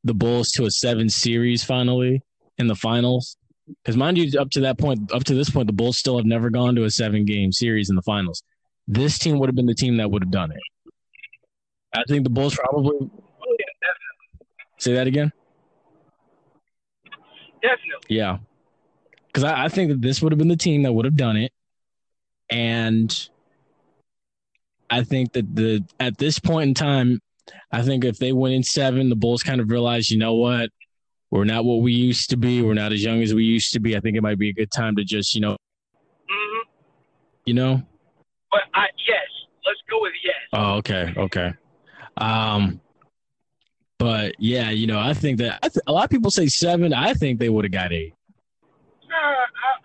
the 0.04 0.14
Bulls 0.14 0.50
to 0.52 0.66
a 0.66 0.72
seven 0.72 1.10
series 1.10 1.64
finally 1.64 2.24
in 2.58 2.68
the 2.68 2.76
finals. 2.76 3.38
Because 3.84 3.96
mind 3.98 4.18
you, 4.18 4.40
up 4.40 4.50
to 4.52 4.62
that 4.62 4.78
point, 4.78 5.12
up 5.12 5.24
to 5.26 5.36
this 5.36 5.50
point, 5.50 5.68
the 5.68 5.74
Bulls 5.74 5.98
still 5.98 6.18
have 6.18 6.26
never 6.26 6.50
gone 6.50 6.76
to 6.76 6.84
a 6.86 6.90
seven 6.90 7.26
game 7.26 7.52
series 7.52 7.90
in 7.90 7.96
the 7.96 8.02
finals. 8.02 8.42
This 8.88 9.18
team 9.18 9.38
would 9.40 9.48
have 9.48 9.56
been 9.56 9.66
the 9.66 9.76
team 9.76 9.98
that 9.98 10.10
would 10.12 10.24
have 10.24 10.32
done 10.32 10.52
it. 10.52 10.60
I 11.96 12.04
think 12.08 12.24
the 12.24 12.30
Bulls 12.30 12.56
probably 12.56 12.98
Oh, 13.02 13.56
yeah, 13.60 13.66
say 14.80 14.94
that 14.94 15.08
again. 15.08 15.32
definitely. 17.62 18.16
Yeah. 18.16 18.38
Because 19.28 19.44
I, 19.44 19.66
I 19.66 19.68
think 19.70 19.90
that 19.90 20.02
this 20.02 20.22
would 20.22 20.32
have 20.32 20.40
been 20.40 20.48
the 20.48 20.56
team 20.58 20.84
that 20.84 20.94
would 20.94 21.06
have 21.06 21.16
done 21.16 21.38
it. 21.38 21.52
And 22.50 23.30
I 24.94 25.04
think 25.04 25.34
that 25.34 25.56
the 25.56 25.84
at 26.00 26.20
this 26.20 26.38
point 26.38 26.68
in 26.68 26.74
time, 26.76 27.20
I 27.72 27.82
think 27.82 28.06
if 28.06 28.20
they 28.20 28.32
went 28.32 28.54
in 28.54 28.62
seven, 28.62 29.10
the 29.10 29.16
Bulls 29.16 29.42
kind 29.42 29.60
of 29.60 29.72
realized, 29.72 30.12
you 30.12 30.20
know 30.20 30.36
what? 30.36 30.70
We're 31.32 31.46
not 31.46 31.66
what 31.66 31.82
we 31.82 31.94
used 31.94 32.30
to 32.30 32.38
be. 32.38 32.62
We're 32.62 32.76
not 32.76 32.94
as 32.94 33.04
young 33.04 33.24
as 33.24 33.34
we 33.34 33.44
used 33.44 33.74
to 33.74 33.80
be. 33.80 33.98
I 33.98 34.00
think 34.00 34.18
it 34.18 34.22
might 34.22 34.38
be 34.38 34.50
a 34.50 34.54
good 34.54 34.72
time 34.72 34.96
to 34.98 35.04
just, 35.04 35.34
you 35.34 35.42
know, 35.42 35.58
hmm 36.30 36.60
you 37.46 37.56
know. 37.56 37.82
But 38.52 38.62
I 38.76 38.86
yes, 39.08 39.26
let's 39.66 39.80
go 39.90 40.00
with 40.00 40.14
yes. 40.24 40.36
Oh, 40.54 40.74
okay, 40.76 41.12
okay. 41.18 41.54
Um, 42.18 42.80
but 43.98 44.36
yeah, 44.38 44.70
you 44.70 44.86
know, 44.86 45.00
I 45.00 45.16
think 45.16 45.40
that 45.40 45.58
I 45.64 45.70
th- 45.70 45.84
a 45.88 45.92
lot 45.92 46.04
of 46.04 46.12
people 46.12 46.30
say 46.30 46.46
seven. 46.46 46.94
I 46.94 47.16
think 47.16 47.40
they 47.40 47.50
would 47.50 47.66
have 47.66 47.72
got 47.72 47.92
eight. 47.92 48.14
Uh, 48.62 49.16
I, 49.16 49.38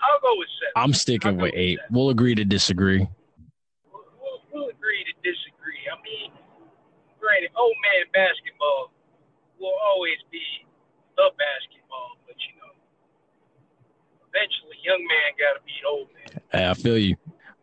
I'll 0.02 0.20
go 0.20 0.38
with 0.38 0.48
seven. 0.60 0.72
I'm 0.76 0.92
sticking 0.92 1.38
with 1.38 1.54
eight. 1.54 1.78
We'll 1.90 2.10
agree 2.10 2.34
to 2.34 2.44
disagree. 2.44 2.98
We'll, 3.90 4.02
we'll, 4.20 4.40
we'll 4.52 4.68
agree 4.68 5.04
to 5.04 5.12
disagree. 5.22 5.80
I 5.88 5.96
mean, 6.02 6.32
granted, 7.28 7.50
old 7.56 7.76
man 7.84 8.08
basketball 8.16 8.90
will 9.60 9.76
always 9.84 10.16
be 10.32 10.40
the 11.16 11.28
basketball, 11.36 12.16
but 12.24 12.36
you 12.40 12.56
know, 12.56 12.72
eventually, 14.32 14.76
young 14.80 15.04
man 15.04 15.36
got 15.36 15.60
to 15.60 15.62
beat 15.68 15.84
old 15.84 16.08
man. 16.16 16.40
Hey, 16.50 16.70
I 16.70 16.74
feel 16.74 16.96
you. 16.96 17.16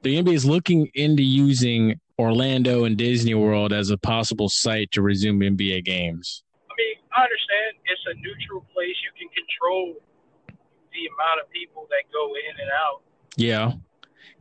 The 0.04 0.22
NBA 0.22 0.36
is 0.36 0.46
looking 0.46 0.92
into 0.94 1.24
using 1.24 2.00
Orlando 2.20 2.84
and 2.84 2.96
Disney 2.96 3.34
World 3.34 3.74
as 3.74 3.90
a 3.90 3.98
possible 3.98 4.50
site 4.50 4.92
to 4.92 5.02
resume 5.02 5.40
NBA 5.40 5.84
games. 5.84 6.44
I 6.70 6.74
mean, 6.78 6.96
I 7.10 7.26
understand 7.26 7.82
it's 7.90 8.06
a 8.06 8.14
neutral 8.22 8.62
place. 8.72 8.96
You 9.02 9.12
can 9.18 9.30
control 9.34 9.96
the 10.94 11.04
amount 11.10 11.42
of 11.42 11.50
people 11.50 11.88
that 11.90 12.06
go 12.14 12.34
in 12.36 12.62
and 12.62 12.70
out. 12.70 13.02
Yeah. 13.36 13.72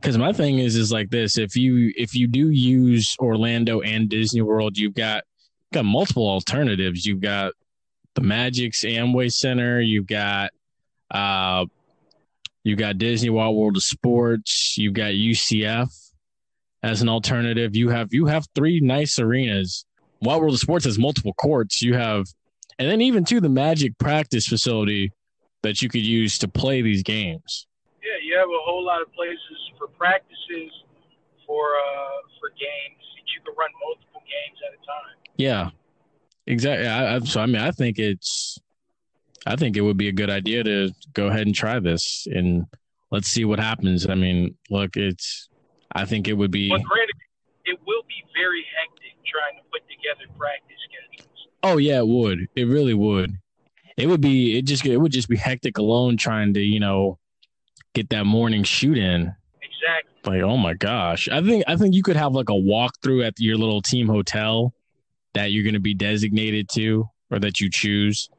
Cause 0.01 0.17
my 0.17 0.33
thing 0.33 0.59
is 0.59 0.75
is 0.75 0.91
like 0.91 1.09
this. 1.09 1.37
If 1.37 1.55
you 1.55 1.91
if 1.97 2.13
you 2.13 2.27
do 2.27 2.49
use 2.49 3.15
Orlando 3.19 3.81
and 3.81 4.07
Disney 4.07 4.41
World, 4.41 4.77
you've 4.77 4.93
got 4.93 5.23
got 5.73 5.85
multiple 5.85 6.27
alternatives. 6.27 7.05
You've 7.05 7.21
got 7.21 7.53
the 8.13 8.21
Magic's 8.21 8.83
Amway 8.83 9.31
Center, 9.31 9.81
you've 9.81 10.07
got 10.07 10.51
uh 11.11 11.65
you've 12.63 12.79
got 12.79 12.97
Disney 12.97 13.29
Wide 13.29 13.49
World 13.49 13.77
of 13.77 13.83
Sports, 13.83 14.75
you've 14.77 14.93
got 14.93 15.13
UCF 15.13 15.89
as 16.83 17.01
an 17.01 17.09
alternative. 17.09 17.75
You 17.75 17.89
have 17.89 18.13
you 18.13 18.27
have 18.27 18.45
three 18.53 18.79
nice 18.79 19.17
arenas. 19.17 19.85
Wide 20.21 20.39
World 20.39 20.53
of 20.53 20.59
Sports 20.59 20.85
has 20.85 20.99
multiple 20.99 21.33
courts. 21.33 21.81
You 21.81 21.95
have 21.95 22.25
and 22.77 22.89
then 22.89 23.01
even 23.01 23.25
to 23.25 23.39
the 23.39 23.49
Magic 23.49 23.97
practice 23.97 24.47
facility 24.47 25.11
that 25.63 25.81
you 25.81 25.89
could 25.89 26.05
use 26.05 26.37
to 26.39 26.47
play 26.47 26.81
these 26.81 27.03
games. 27.03 27.67
Yeah, 28.03 28.21
you 28.23 28.37
have 28.37 28.47
a 28.47 28.63
whole 28.63 28.85
lot 28.85 29.01
of 29.01 29.11
places 29.13 29.64
for 29.77 29.87
practices, 29.87 30.71
for 31.45 31.63
uh, 31.63 32.17
for 32.39 32.49
games. 32.49 33.03
you 33.33 33.41
can 33.43 33.53
run 33.57 33.69
multiple 33.81 34.21
games 34.25 34.57
at 34.65 34.73
a 34.73 34.81
time. 34.85 35.15
Yeah, 35.37 35.69
exactly. 36.47 36.87
I, 36.87 37.15
I, 37.15 37.19
so 37.19 37.41
I 37.41 37.45
mean, 37.45 37.61
I 37.61 37.71
think 37.71 37.99
it's, 37.99 38.57
I 39.45 39.55
think 39.55 39.77
it 39.77 39.81
would 39.81 39.97
be 39.97 40.07
a 40.07 40.13
good 40.13 40.29
idea 40.29 40.63
to 40.63 40.91
go 41.13 41.27
ahead 41.27 41.45
and 41.45 41.55
try 41.55 41.79
this 41.79 42.27
and 42.31 42.65
let's 43.11 43.27
see 43.27 43.45
what 43.45 43.59
happens. 43.59 44.07
I 44.09 44.15
mean, 44.15 44.55
look, 44.69 44.97
it's, 44.97 45.49
I 45.93 46.05
think 46.05 46.27
it 46.27 46.33
would 46.33 46.51
be. 46.51 46.69
But 46.69 46.83
granted, 46.83 47.15
it 47.65 47.79
will 47.85 48.03
be 48.07 48.23
very 48.35 48.65
hectic 48.77 49.13
trying 49.25 49.57
to 49.57 49.63
put 49.71 49.81
together 49.87 50.31
practice 50.37 50.77
schedules. 50.89 51.47
Oh 51.63 51.77
yeah, 51.77 51.99
it 51.99 52.07
would. 52.07 52.47
It 52.55 52.65
really 52.65 52.93
would. 52.93 53.37
It 53.97 54.07
would 54.07 54.21
be. 54.21 54.57
It 54.57 54.65
just. 54.65 54.85
It 54.85 54.97
would 54.97 55.11
just 55.11 55.29
be 55.29 55.37
hectic 55.37 55.77
alone 55.77 56.17
trying 56.17 56.53
to 56.55 56.59
you 56.59 56.79
know 56.79 57.17
get 57.93 58.09
that 58.09 58.25
morning 58.25 58.63
shoot 58.63 58.97
in. 58.97 59.33
Like, 60.25 60.41
oh 60.41 60.57
my 60.57 60.73
gosh. 60.73 61.29
I 61.29 61.41
think 61.41 61.63
I 61.67 61.75
think 61.75 61.93
you 61.93 62.03
could 62.03 62.15
have 62.15 62.33
like 62.33 62.49
a 62.49 62.53
walkthrough 62.53 63.25
at 63.25 63.33
your 63.37 63.57
little 63.57 63.81
team 63.81 64.07
hotel 64.07 64.73
that 65.33 65.51
you're 65.51 65.63
going 65.63 65.73
to 65.73 65.79
be 65.79 65.93
designated 65.93 66.69
to 66.69 67.09
or 67.29 67.39
that 67.39 67.59
you 67.59 67.69
choose. 67.71 68.29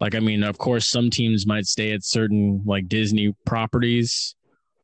Like, 0.00 0.14
I 0.14 0.20
mean, 0.20 0.42
of 0.42 0.58
course, 0.58 0.90
some 0.90 1.10
teams 1.10 1.46
might 1.46 1.66
stay 1.66 1.92
at 1.92 2.04
certain 2.04 2.62
like 2.64 2.88
Disney 2.88 3.34
properties. 3.44 4.34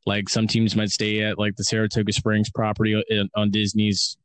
Like 0.06 0.28
some 0.28 0.46
teams 0.46 0.76
might 0.76 0.90
stay 0.90 1.22
at 1.22 1.38
like 1.38 1.56
the 1.56 1.64
Saratoga 1.64 2.12
Springs 2.12 2.50
property 2.50 3.02
on 3.36 3.50
Disney's 3.50 4.16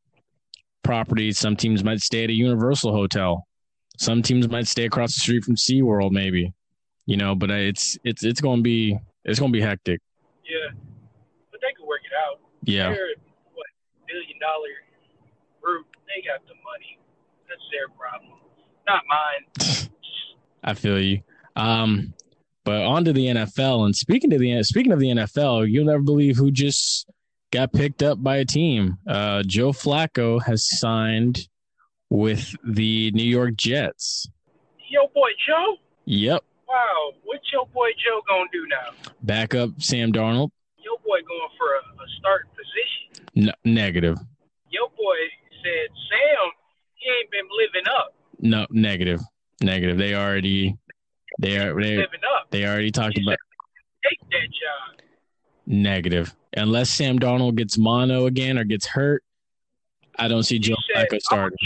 property. 0.83 1.31
Some 1.31 1.55
teams 1.55 1.83
might 1.83 1.99
stay 1.99 2.23
at 2.23 2.29
a 2.29 2.33
Universal 2.33 2.93
hotel. 2.93 3.45
Some 3.97 4.21
teams 4.21 4.49
might 4.49 4.67
stay 4.67 4.85
across 4.85 5.15
the 5.15 5.21
street 5.21 5.43
from 5.43 5.55
SeaWorld, 5.55 6.11
maybe. 6.11 6.53
You 7.05 7.17
know, 7.17 7.35
but 7.35 7.51
uh, 7.51 7.55
it's 7.55 7.97
it's 8.03 8.23
it's 8.23 8.41
going 8.41 8.57
to 8.59 8.63
be 8.63 8.97
it's 9.25 9.39
going 9.39 9.51
to 9.51 9.57
be 9.57 9.61
hectic. 9.61 10.01
Yeah. 10.43 10.71
But 11.51 11.61
they 11.61 11.73
can 11.75 11.85
work 11.85 12.01
it 12.03 12.05
out. 12.15 12.39
Yeah. 12.63 12.89
They're 12.89 13.15
what 13.54 13.65
billion 14.08 14.39
dollar 14.39 14.73
group. 15.62 15.86
They 16.08 16.21
got 16.25 16.45
the 16.47 16.54
money. 16.63 16.99
That's 17.47 17.62
their 17.71 17.88
problem, 17.89 18.39
not 18.88 19.04
mine. 19.08 19.89
I 20.63 20.73
feel 20.73 20.99
you. 20.99 21.21
Um, 21.56 22.13
but 22.63 22.82
on 22.82 23.06
to 23.06 23.13
the 23.13 23.28
NFL. 23.28 23.86
And 23.86 23.95
speaking 23.95 24.30
to 24.32 24.38
the 24.39 24.63
speaking 24.63 24.91
of 24.91 24.99
the 24.99 25.08
NFL, 25.10 25.69
you'll 25.69 25.86
never 25.86 26.01
believe 26.01 26.38
who 26.38 26.49
just 26.51 27.08
got 27.51 27.71
picked 27.71 28.01
up 28.01 28.21
by 28.23 28.38
a 28.38 28.45
team. 28.45 28.97
Uh, 29.08 29.43
Joe 29.45 29.71
Flacco 29.71 30.41
has 30.43 30.67
signed 30.67 31.47
with 32.10 32.56
the 32.63 33.12
New 33.12 33.23
York 33.23 33.56
Jets. 33.56 34.28
Yo, 34.89 35.08
boy 35.13 35.30
Joe. 35.47 35.78
Yep, 36.06 36.43
Wow, 36.67 37.12
what 37.23 37.39
your 37.54 37.65
boy 37.67 37.89
Joe 38.04 38.21
gonna 38.28 38.49
do 38.51 38.65
now? 38.67 39.12
backup 39.23 39.69
Sam 39.82 40.12
Darnold. 40.12 40.49
Boy 41.05 41.19
going 41.27 41.51
for 41.57 41.67
a, 41.75 42.03
a 42.03 42.07
starting 42.19 42.49
position. 42.51 43.49
N- 43.49 43.71
negative. 43.73 44.17
Your 44.69 44.89
boy 44.89 45.15
said 45.63 45.89
Sam, 46.09 46.51
he 46.95 47.09
ain't 47.09 47.31
been 47.31 47.45
living 47.57 47.87
up, 47.99 48.15
No, 48.39 48.65
negative. 48.71 49.21
Negative. 49.61 49.97
They 49.97 50.15
already 50.15 50.75
they 51.39 51.57
are 51.57 51.73
they 51.79 51.97
living 51.97 52.19
up. 52.35 52.49
they 52.49 52.65
already 52.65 52.91
talked 52.91 53.17
He 53.17 53.23
about 53.23 53.37
said, 53.37 54.09
take 54.09 54.19
that 54.31 54.47
job. 54.47 55.01
negative. 55.67 56.35
Unless 56.57 56.89
Sam 56.91 57.19
Darnold 57.19 57.55
gets 57.55 57.77
mono 57.77 58.25
again 58.25 58.57
or 58.57 58.63
gets 58.63 58.85
hurt, 58.87 59.23
I 60.17 60.27
don't 60.27 60.43
see 60.43 60.55
He 60.55 60.59
Joe 60.59 60.75
said, 60.93 61.07
Flacco 61.09 61.21
starting. 61.21 61.57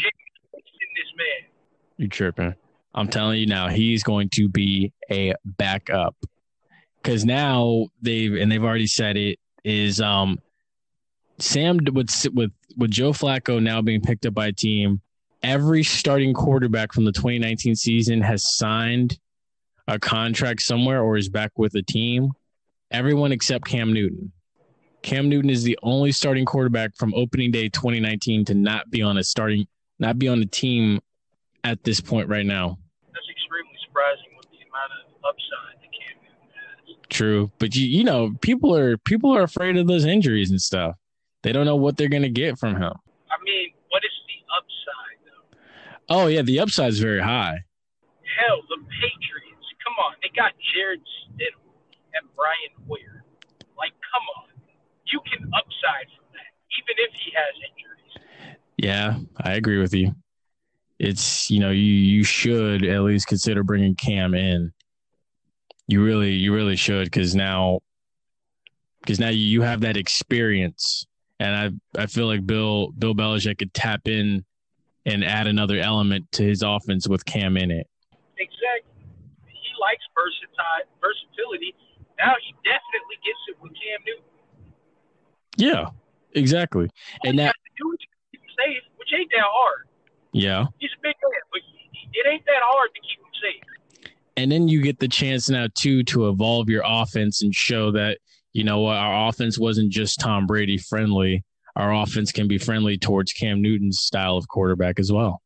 You 1.97 2.07
tripping. 2.07 2.55
I'm 2.95 3.07
telling 3.07 3.39
you 3.39 3.45
now, 3.45 3.67
he's 3.69 4.03
going 4.03 4.29
to 4.33 4.49
be 4.49 4.91
a 5.11 5.33
backup. 5.45 6.15
Cause 7.03 7.25
now 7.25 7.87
they've 8.01 8.33
and 8.33 8.51
they've 8.51 8.63
already 8.63 8.87
said 8.87 9.17
it 9.17 9.39
is 9.63 10.01
um 10.01 10.39
Sam 11.39 11.79
with 11.93 12.09
with 12.33 12.51
with 12.77 12.91
Joe 12.91 13.11
Flacco 13.11 13.61
now 13.61 13.81
being 13.81 14.01
picked 14.01 14.25
up 14.25 14.33
by 14.33 14.47
a 14.47 14.51
team, 14.51 15.01
every 15.41 15.83
starting 15.83 16.33
quarterback 16.33 16.93
from 16.93 17.05
the 17.05 17.11
2019 17.11 17.75
season 17.75 18.21
has 18.21 18.55
signed 18.55 19.17
a 19.87 19.99
contract 19.99 20.61
somewhere 20.61 21.01
or 21.01 21.17
is 21.17 21.29
back 21.29 21.51
with 21.57 21.73
a 21.75 21.81
team. 21.81 22.31
Everyone 22.91 23.31
except 23.31 23.65
Cam 23.65 23.93
Newton. 23.93 24.31
Cam 25.01 25.29
Newton 25.29 25.49
is 25.49 25.63
the 25.63 25.79
only 25.81 26.11
starting 26.11 26.45
quarterback 26.45 26.95
from 26.95 27.13
opening 27.15 27.51
day 27.51 27.69
2019 27.69 28.45
to 28.45 28.53
not 28.53 28.89
be 28.89 29.01
on 29.01 29.17
a 29.17 29.23
starting 29.23 29.67
not 29.99 30.19
be 30.19 30.27
on 30.27 30.39
the 30.39 30.45
team 30.45 30.99
at 31.63 31.83
this 31.83 32.01
point 32.01 32.27
right 32.29 32.45
now. 32.45 32.77
That's 33.13 33.29
extremely 33.29 33.77
surprising 33.85 34.31
with 34.37 34.47
the 34.51 34.63
amount 34.67 34.91
of 34.95 35.15
upside 35.23 35.79
that 35.81 35.91
Cam 35.91 36.15
Newton 36.23 36.49
has. 36.55 36.95
True, 37.09 37.51
but 37.57 37.75
you 37.75 37.87
you 37.87 38.03
know 38.03 38.31
people 38.41 38.75
are 38.75 38.97
people 38.97 39.35
are 39.35 39.41
afraid 39.41 39.77
of 39.77 39.87
those 39.87 40.05
injuries 40.05 40.51
and 40.51 40.61
stuff. 40.61 40.95
They 41.41 41.51
don't 41.51 41.65
know 41.65 41.75
what 41.75 41.97
they're 41.97 42.09
gonna 42.09 42.29
get 42.29 42.59
from 42.59 42.75
him. 42.75 42.93
I 43.31 43.43
mean, 43.43 43.69
what 43.89 44.03
is 44.05 44.11
the 44.27 44.39
upside 44.53 45.19
though? 45.25 46.23
Oh 46.23 46.27
yeah, 46.27 46.43
the 46.43 46.59
upside 46.59 46.89
is 46.89 46.99
very 46.99 47.21
high. 47.21 47.59
Hell, 48.37 48.61
the 48.69 48.77
Patriots. 48.77 49.65
Come 49.83 49.95
on, 50.05 50.13
they 50.21 50.29
got 50.35 50.51
Jarrett 50.73 51.01
Stidham 51.01 51.73
and 52.13 52.29
Brian 52.35 52.87
Hoyer. 52.87 53.23
Like, 53.75 53.93
come 54.13 54.23
on, 54.37 54.49
you 55.05 55.19
can 55.25 55.49
upside 55.49 56.07
from 56.15 56.25
that, 56.33 56.53
even 56.77 56.95
if 56.97 57.11
he 57.13 57.31
has 57.33 57.55
injuries. 57.57 58.59
Yeah, 58.77 59.17
I 59.43 59.53
agree 59.53 59.79
with 59.79 59.95
you. 59.95 60.13
It's 60.99 61.49
you 61.49 61.59
know 61.59 61.71
you 61.71 61.91
you 61.91 62.23
should 62.23 62.85
at 62.85 63.01
least 63.01 63.27
consider 63.27 63.63
bringing 63.63 63.95
Cam 63.95 64.35
in. 64.35 64.73
You 65.89 66.03
really 66.03 66.33
you 66.33 66.53
really 66.53 66.75
should 66.75 67.05
because 67.05 67.33
now 67.33 67.79
because 69.01 69.19
now 69.19 69.29
you 69.29 69.63
have 69.63 69.81
that 69.81 69.97
experience, 69.97 71.07
and 71.39 71.81
I 71.97 72.03
I 72.03 72.05
feel 72.05 72.27
like 72.27 72.45
Bill 72.45 72.91
Bill 72.91 73.15
Belichick 73.15 73.57
could 73.57 73.73
tap 73.73 74.07
in 74.07 74.45
and 75.07 75.25
add 75.25 75.47
another 75.47 75.79
element 75.79 76.31
to 76.33 76.43
his 76.43 76.61
offense 76.61 77.07
with 77.07 77.25
Cam 77.25 77.57
in 77.57 77.71
it. 77.71 77.87
Exactly. 78.37 79.01
He 79.47 79.71
likes 79.81 80.05
versatile 80.13 80.85
versatility. 81.01 81.73
Now 82.19 82.35
he 82.37 82.53
definitely 82.61 83.17
gets 83.25 83.41
it 83.49 83.57
with 83.59 83.71
Cam 83.73 83.99
Newton. 84.05 84.29
Yeah, 85.57 85.89
exactly. 86.35 86.85
All 86.85 87.29
And 87.29 87.39
that 87.39 87.45
have 87.45 87.53
to 87.55 87.97
keep 87.97 88.41
him 88.41 88.49
safe, 88.53 88.83
which 88.97 89.09
ain't 89.17 89.31
that 89.31 89.41
hard. 89.41 89.87
yeah. 90.33 90.65
He's 90.77 90.91
a 90.93 91.01
big 91.01 91.15
man, 91.17 91.41
but 91.51 91.61
it 92.13 92.27
ain't 92.29 92.45
that 92.45 92.61
hard 92.61 92.91
to 92.93 93.01
keep 93.01 93.17
him 93.17 93.33
safe. 93.41 93.63
And 94.39 94.49
then 94.49 94.69
you 94.69 94.81
get 94.81 94.99
the 94.99 95.07
chance 95.07 95.49
now 95.49 95.67
too 95.75 96.01
to 96.03 96.29
evolve 96.29 96.69
your 96.69 96.83
offense 96.85 97.41
and 97.41 97.53
show 97.53 97.91
that 97.91 98.19
you 98.53 98.63
know 98.63 98.79
what 98.79 98.95
our 98.95 99.27
offense 99.27 99.59
wasn't 99.59 99.91
just 99.91 100.19
Tom 100.19 100.47
Brady 100.47 100.77
friendly. 100.77 101.43
Our 101.75 101.93
offense 101.93 102.31
can 102.31 102.47
be 102.47 102.57
friendly 102.57 102.97
towards 102.97 103.33
Cam 103.33 103.61
Newton's 103.61 103.99
style 103.99 104.37
of 104.37 104.47
quarterback 104.47 104.97
as 104.97 105.11
well. 105.11 105.41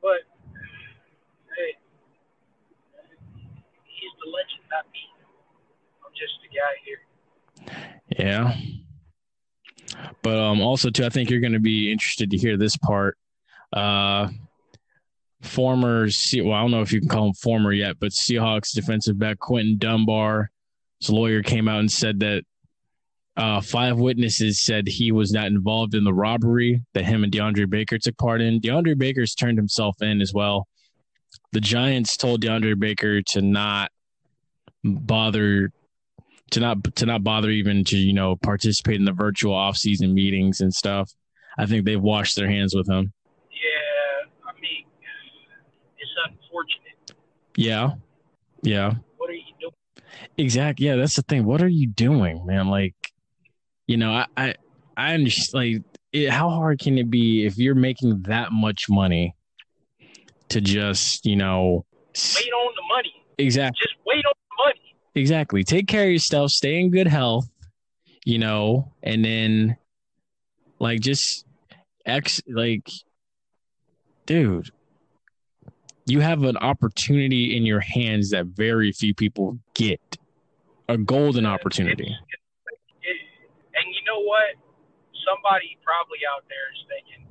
But 0.00 0.20
hey, 1.56 1.76
he's 3.84 4.12
the 4.24 4.30
legend, 4.30 4.62
not 4.70 4.86
me. 4.92 5.00
I'm 6.04 6.12
just 6.16 6.32
the 6.42 6.48
guy 6.56 6.72
here. 6.86 6.98
Yeah. 8.18 8.56
But 10.22 10.38
um 10.38 10.62
also 10.62 10.88
too 10.88 11.04
I 11.04 11.10
think 11.10 11.28
you're 11.28 11.40
going 11.40 11.52
to 11.52 11.60
be 11.60 11.92
interested 11.92 12.30
to 12.30 12.38
hear 12.38 12.56
this 12.56 12.78
part. 12.78 13.18
Uh 13.74 14.28
former 15.42 16.08
well 16.36 16.52
I 16.52 16.60
don't 16.60 16.70
know 16.72 16.80
if 16.80 16.92
you 16.92 17.00
can 17.00 17.08
call 17.08 17.26
him 17.28 17.32
former 17.34 17.72
yet, 17.72 17.96
but 18.00 18.10
Seahawks 18.10 18.72
defensive 18.74 19.18
back 19.18 19.38
Quinton 19.38 19.78
Dunbar 19.78 20.50
his 21.00 21.10
lawyer 21.10 21.42
came 21.42 21.68
out 21.68 21.80
and 21.80 21.90
said 21.90 22.20
that 22.20 22.44
uh, 23.36 23.60
five 23.60 23.98
witnesses 23.98 24.60
said 24.60 24.88
he 24.88 25.12
was 25.12 25.32
not 25.32 25.46
involved 25.46 25.94
in 25.94 26.02
the 26.02 26.12
robbery 26.12 26.82
that 26.94 27.04
him 27.04 27.22
and 27.22 27.32
DeAndre 27.32 27.70
Baker 27.70 27.96
took 27.96 28.18
part 28.18 28.40
in. 28.40 28.60
DeAndre 28.60 28.98
Baker's 28.98 29.34
turned 29.36 29.56
himself 29.56 30.02
in 30.02 30.20
as 30.20 30.34
well. 30.34 30.66
The 31.52 31.60
Giants 31.60 32.16
told 32.16 32.42
DeAndre 32.42 32.78
Baker 32.78 33.22
to 33.22 33.40
not 33.40 33.92
bother 34.82 35.70
to 36.50 36.60
not 36.60 36.82
to 36.96 37.06
not 37.06 37.22
bother 37.22 37.50
even 37.50 37.84
to 37.84 37.96
you 37.96 38.12
know 38.12 38.36
participate 38.36 38.96
in 38.96 39.04
the 39.04 39.12
virtual 39.12 39.54
off-season 39.54 40.12
meetings 40.12 40.60
and 40.60 40.74
stuff. 40.74 41.12
I 41.58 41.66
think 41.66 41.84
they've 41.84 42.00
washed 42.00 42.34
their 42.36 42.48
hands 42.48 42.74
with 42.74 42.88
him. 42.88 43.12
Yeah, 43.50 44.48
I 44.48 44.52
mean, 44.60 44.84
it's 45.98 46.10
unfortunate. 46.30 47.12
Yeah, 47.56 47.90
yeah, 48.62 48.94
What 49.16 49.30
are 49.30 49.34
you 49.34 49.42
doing? 49.60 49.72
exactly. 50.36 50.86
Yeah, 50.86 50.96
that's 50.96 51.16
the 51.16 51.22
thing. 51.22 51.44
What 51.44 51.62
are 51.62 51.68
you 51.68 51.86
doing, 51.88 52.44
man? 52.46 52.68
Like, 52.68 52.94
you 53.86 53.96
know, 53.96 54.12
I 54.12 54.26
I, 54.36 54.54
I 54.96 55.14
understand. 55.14 55.54
Like, 55.54 55.82
it, 56.12 56.30
how 56.30 56.48
hard 56.50 56.78
can 56.80 56.96
it 56.98 57.10
be 57.10 57.44
if 57.44 57.58
you're 57.58 57.74
making 57.74 58.22
that 58.22 58.52
much 58.52 58.84
money 58.88 59.34
to 60.48 60.60
just 60.60 61.26
you 61.26 61.36
know 61.36 61.84
Wait 62.34 62.50
on 62.52 62.72
the 62.74 62.82
money. 62.94 63.12
exactly 63.36 63.78
Just 63.82 63.96
wait 64.06 64.24
on 64.24 64.32
the 64.34 64.64
money. 64.64 64.96
exactly 65.14 65.62
take 65.64 65.86
care 65.86 66.04
of 66.04 66.10
yourself, 66.10 66.50
stay 66.50 66.80
in 66.80 66.90
good 66.90 67.06
health, 67.06 67.46
you 68.24 68.38
know, 68.38 68.92
and 69.02 69.24
then 69.24 69.76
like 70.78 71.00
just 71.00 71.44
ex 72.06 72.40
like 72.48 72.88
dude 74.26 74.70
you 76.12 76.20
have 76.20 76.42
an 76.44 76.56
opportunity 76.58 77.56
in 77.56 77.64
your 77.64 77.80
hands 77.80 78.30
that 78.30 78.46
very 78.46 78.92
few 78.92 79.14
people 79.14 79.58
get 79.74 80.00
a 80.88 80.96
golden 80.96 81.44
opportunity 81.46 82.16
It, 83.02 83.16
and 83.74 83.94
you 83.94 84.02
know 84.06 84.20
what? 84.22 84.56
somebody 85.28 85.76
probably 85.84 86.24
out 86.24 86.48
there 86.48 86.68
is 86.72 86.80
thinking, 86.88 87.22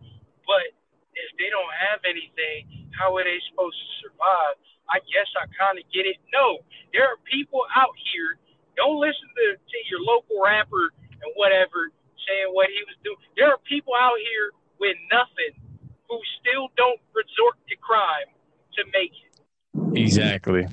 but 0.46 0.70
if 1.18 1.30
they 1.42 1.50
don't 1.50 1.74
have 1.74 2.06
anything, 2.06 2.90
how 2.94 3.10
are 3.18 3.26
they 3.26 3.42
supposed 3.50 3.74
to 3.74 3.88
survive? 4.06 4.56
I 4.86 5.02
guess 5.10 5.26
I 5.34 5.50
kind 5.58 5.82
of 5.82 5.86
get 5.90 6.06
it. 6.06 6.22
No, 6.30 6.62
there 6.94 7.10
are 7.10 7.18
people 7.26 7.66
out 7.74 7.98
here. 8.14 8.38
Don't 8.78 9.02
listen 9.02 9.26
to, 9.26 9.58
to 9.58 9.78
your 9.90 10.00
local 10.06 10.38
rapper 10.38 10.94
and 10.94 11.34
whatever 11.34 11.90
saying 12.30 12.54
what 12.54 12.70
he 12.70 12.86
was 12.86 12.96
doing. 13.02 13.18
There 13.34 13.50
are 13.50 13.60
people 13.66 13.98
out 13.98 14.16
here 14.22 14.54
with 14.78 14.96
nothing 15.10 15.58
who 16.06 16.22
still 16.40 16.70
don't 16.78 17.02
resort 17.12 17.58
to 17.68 17.76
crime 17.82 18.30
to 18.78 18.82
make 18.94 19.12
it. 19.18 19.34
Exactly. 19.96 20.68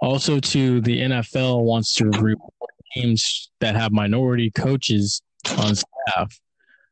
Also, 0.00 0.40
to 0.40 0.80
the 0.80 1.00
NFL 1.00 1.62
wants 1.62 1.94
to 1.94 2.06
reward 2.06 2.50
teams 2.94 3.50
that 3.60 3.76
have 3.76 3.92
minority 3.92 4.50
coaches 4.50 5.22
on 5.58 5.74
staff, 5.74 6.38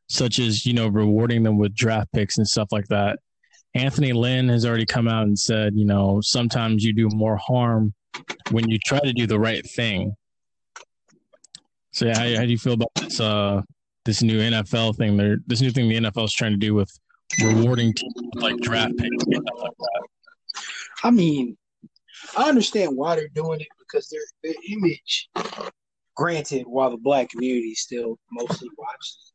such 0.07 0.39
as 0.39 0.65
you 0.65 0.73
know 0.73 0.87
rewarding 0.87 1.43
them 1.43 1.57
with 1.57 1.75
draft 1.75 2.11
picks 2.13 2.37
and 2.37 2.47
stuff 2.47 2.69
like 2.71 2.87
that. 2.87 3.19
Anthony 3.75 4.13
Lynn 4.13 4.49
has 4.49 4.65
already 4.65 4.85
come 4.85 5.07
out 5.07 5.23
and 5.23 5.37
said, 5.37 5.75
you 5.75 5.85
know, 5.85 6.21
sometimes 6.21 6.83
you 6.83 6.93
do 6.93 7.07
more 7.13 7.37
harm 7.37 7.93
when 8.49 8.67
you 8.67 8.79
try 8.83 8.99
to 8.99 9.13
do 9.13 9.27
the 9.27 9.39
right 9.39 9.63
thing. 9.63 10.15
So, 11.91 12.05
yeah, 12.07 12.17
how, 12.17 12.39
how 12.39 12.45
do 12.45 12.51
you 12.51 12.57
feel 12.57 12.73
about 12.73 12.89
this? 12.95 13.19
Uh, 13.19 13.61
this 14.05 14.23
new 14.23 14.39
NFL 14.39 14.95
thing? 14.97 15.17
They're 15.17 15.37
this 15.45 15.61
new 15.61 15.71
thing 15.71 15.89
the 15.89 15.97
NFL 15.97 16.25
is 16.25 16.33
trying 16.33 16.51
to 16.51 16.57
do 16.57 16.73
with 16.73 16.91
rewarding 17.43 17.93
teams 17.93 18.15
like 18.35 18.57
draft 18.57 18.97
picks 18.97 19.23
and 19.25 19.35
stuff 19.35 19.59
like 19.61 19.77
that. 19.77 20.07
I 21.03 21.11
mean, 21.11 21.57
I 22.37 22.49
understand 22.49 22.95
why 22.95 23.15
they're 23.15 23.27
doing 23.29 23.61
it 23.61 23.67
because 23.79 24.09
their 24.09 24.21
their 24.43 24.55
image. 24.71 25.29
Granted, 26.15 26.63
while 26.67 26.91
the 26.91 26.97
black 26.97 27.29
community 27.29 27.73
still 27.75 28.19
mostly 28.31 28.67
watches, 28.77 29.33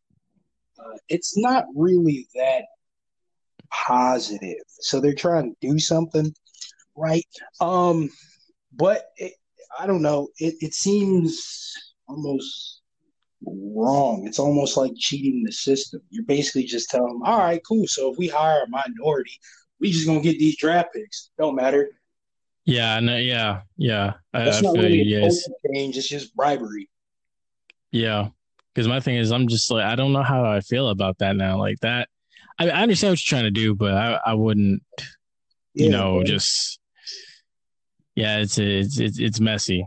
uh, 0.78 0.98
it's 1.08 1.38
not 1.38 1.64
really 1.74 2.28
that 2.34 2.64
positive. 3.70 4.60
So 4.68 5.00
they're 5.00 5.14
trying 5.14 5.54
to 5.54 5.66
do 5.66 5.78
something, 5.78 6.34
right? 6.94 7.24
Um, 7.60 8.10
but 8.74 9.06
it, 9.16 9.32
I 9.78 9.86
don't 9.86 10.02
know. 10.02 10.28
It 10.38 10.56
it 10.60 10.74
seems 10.74 11.72
almost 12.06 12.82
wrong. 13.46 14.26
It's 14.26 14.38
almost 14.38 14.76
like 14.76 14.92
cheating 14.96 15.42
the 15.44 15.52
system. 15.52 16.00
You're 16.10 16.24
basically 16.24 16.64
just 16.64 16.90
telling 16.90 17.14
them, 17.14 17.22
all 17.22 17.38
right, 17.38 17.62
cool. 17.66 17.86
So 17.86 18.12
if 18.12 18.18
we 18.18 18.28
hire 18.28 18.62
a 18.62 18.68
minority, 18.68 19.38
we 19.84 19.92
just 19.92 20.06
gonna 20.06 20.20
get 20.20 20.38
these 20.38 20.56
draft 20.56 20.94
picks. 20.94 21.30
Don't 21.38 21.54
matter. 21.54 21.90
Yeah, 22.64 23.00
no, 23.00 23.18
yeah, 23.18 23.60
yeah. 23.76 24.14
That's 24.32 24.58
I 24.58 24.60
not 24.62 24.72
feel 24.72 24.82
really 24.82 25.02
you. 25.02 25.18
a 25.18 25.22
Yes. 25.24 25.46
change. 25.74 25.98
It's 25.98 26.08
just 26.08 26.34
bribery. 26.34 26.88
Yeah, 27.92 28.28
because 28.72 28.88
my 28.88 29.00
thing 29.00 29.16
is, 29.16 29.30
I'm 29.30 29.46
just 29.46 29.70
like, 29.70 29.84
I 29.84 29.94
don't 29.94 30.14
know 30.14 30.22
how 30.22 30.42
I 30.42 30.60
feel 30.60 30.88
about 30.88 31.18
that 31.18 31.36
now. 31.36 31.58
Like 31.58 31.78
that, 31.80 32.08
I, 32.58 32.70
I 32.70 32.80
understand 32.80 33.12
what 33.12 33.20
you're 33.30 33.38
trying 33.38 33.44
to 33.44 33.50
do, 33.50 33.74
but 33.74 33.92
I, 33.92 34.18
I 34.24 34.32
wouldn't, 34.32 34.82
you 35.74 35.90
know, 35.90 36.16
man. 36.16 36.24
just 36.24 36.80
yeah, 38.14 38.38
it's 38.38 38.56
it's 38.56 38.98
it's, 38.98 39.18
it's 39.18 39.40
messy. 39.40 39.86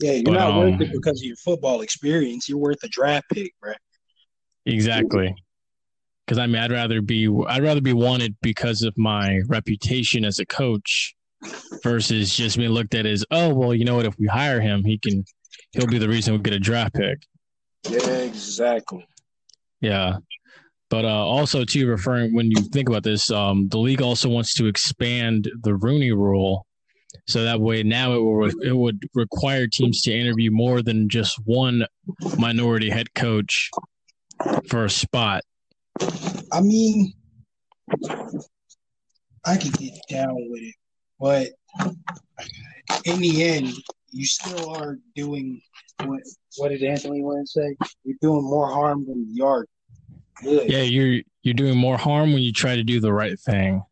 yeah, 0.00 0.12
you're 0.12 0.24
but, 0.24 0.32
not 0.32 0.52
um, 0.52 0.56
worth 0.56 0.80
it 0.80 0.92
because 0.92 1.20
of 1.20 1.26
your 1.26 1.36
football 1.36 1.82
experience. 1.82 2.48
You're 2.48 2.56
worth 2.56 2.82
a 2.84 2.88
draft 2.88 3.26
pick, 3.30 3.52
bro. 3.60 3.74
Exactly. 4.64 5.34
Because 6.26 6.38
I 6.38 6.46
mean, 6.46 6.60
I'd 6.60 6.72
rather 6.72 7.00
be 7.02 7.28
I'd 7.46 7.62
rather 7.62 7.80
be 7.80 7.92
wanted 7.92 8.36
because 8.42 8.82
of 8.82 8.96
my 8.98 9.40
reputation 9.46 10.24
as 10.24 10.38
a 10.38 10.46
coach 10.46 11.14
versus 11.82 12.34
just 12.34 12.56
being 12.56 12.70
looked 12.70 12.94
at 12.94 13.06
as 13.06 13.24
oh 13.30 13.54
well, 13.54 13.74
you 13.74 13.84
know 13.84 13.96
what? 13.96 14.06
If 14.06 14.18
we 14.18 14.26
hire 14.26 14.60
him, 14.60 14.84
he 14.84 14.98
can 14.98 15.24
he'll 15.72 15.86
be 15.86 15.98
the 15.98 16.08
reason 16.08 16.34
we 16.34 16.40
get 16.40 16.54
a 16.54 16.58
draft 16.58 16.94
pick. 16.94 17.18
Yeah, 17.88 18.06
exactly. 18.18 19.06
Yeah. 19.80 20.18
But 20.88 21.04
uh, 21.04 21.08
also, 21.08 21.64
too, 21.64 21.88
referring 21.88 22.34
when 22.34 22.50
you 22.50 22.62
think 22.62 22.88
about 22.88 23.02
this, 23.02 23.30
um, 23.30 23.68
the 23.68 23.78
league 23.78 24.02
also 24.02 24.28
wants 24.28 24.54
to 24.54 24.66
expand 24.66 25.50
the 25.62 25.74
Rooney 25.74 26.12
Rule, 26.12 26.64
so 27.26 27.42
that 27.42 27.60
way 27.60 27.82
now 27.82 28.14
it 28.14 28.20
will 28.20 28.50
it 28.62 28.76
would 28.76 29.02
require 29.14 29.66
teams 29.66 30.00
to 30.02 30.12
interview 30.12 30.50
more 30.52 30.82
than 30.82 31.08
just 31.08 31.40
one 31.44 31.86
minority 32.38 32.88
head 32.88 33.14
coach 33.14 33.70
for 34.68 34.84
a 34.84 34.90
spot. 34.90 35.42
I 36.52 36.60
mean, 36.60 37.12
I 39.44 39.56
could 39.56 39.72
get 39.78 39.92
down 40.10 40.34
with 40.50 40.62
it, 40.62 40.74
but 41.20 41.48
in 43.04 43.20
the 43.20 43.44
end, 43.44 43.72
you 44.10 44.24
still 44.24 44.74
are 44.74 44.98
doing 45.14 45.60
what? 46.04 46.20
What 46.56 46.68
did 46.68 46.82
Anthony 46.82 47.22
Lynn 47.22 47.46
say? 47.46 47.76
You're 48.04 48.16
doing 48.20 48.44
more 48.44 48.68
harm 48.68 49.04
than 49.06 49.26
you 49.30 49.44
are 49.44 49.66
good. 50.42 50.70
Yeah, 50.70 50.82
you're 50.82 51.22
you're 51.42 51.54
doing 51.54 51.76
more 51.76 51.96
harm 51.96 52.32
when 52.32 52.42
you 52.42 52.52
try 52.52 52.76
to 52.76 52.84
do 52.84 53.00
the 53.00 53.12
right 53.12 53.38
thing. 53.38 53.84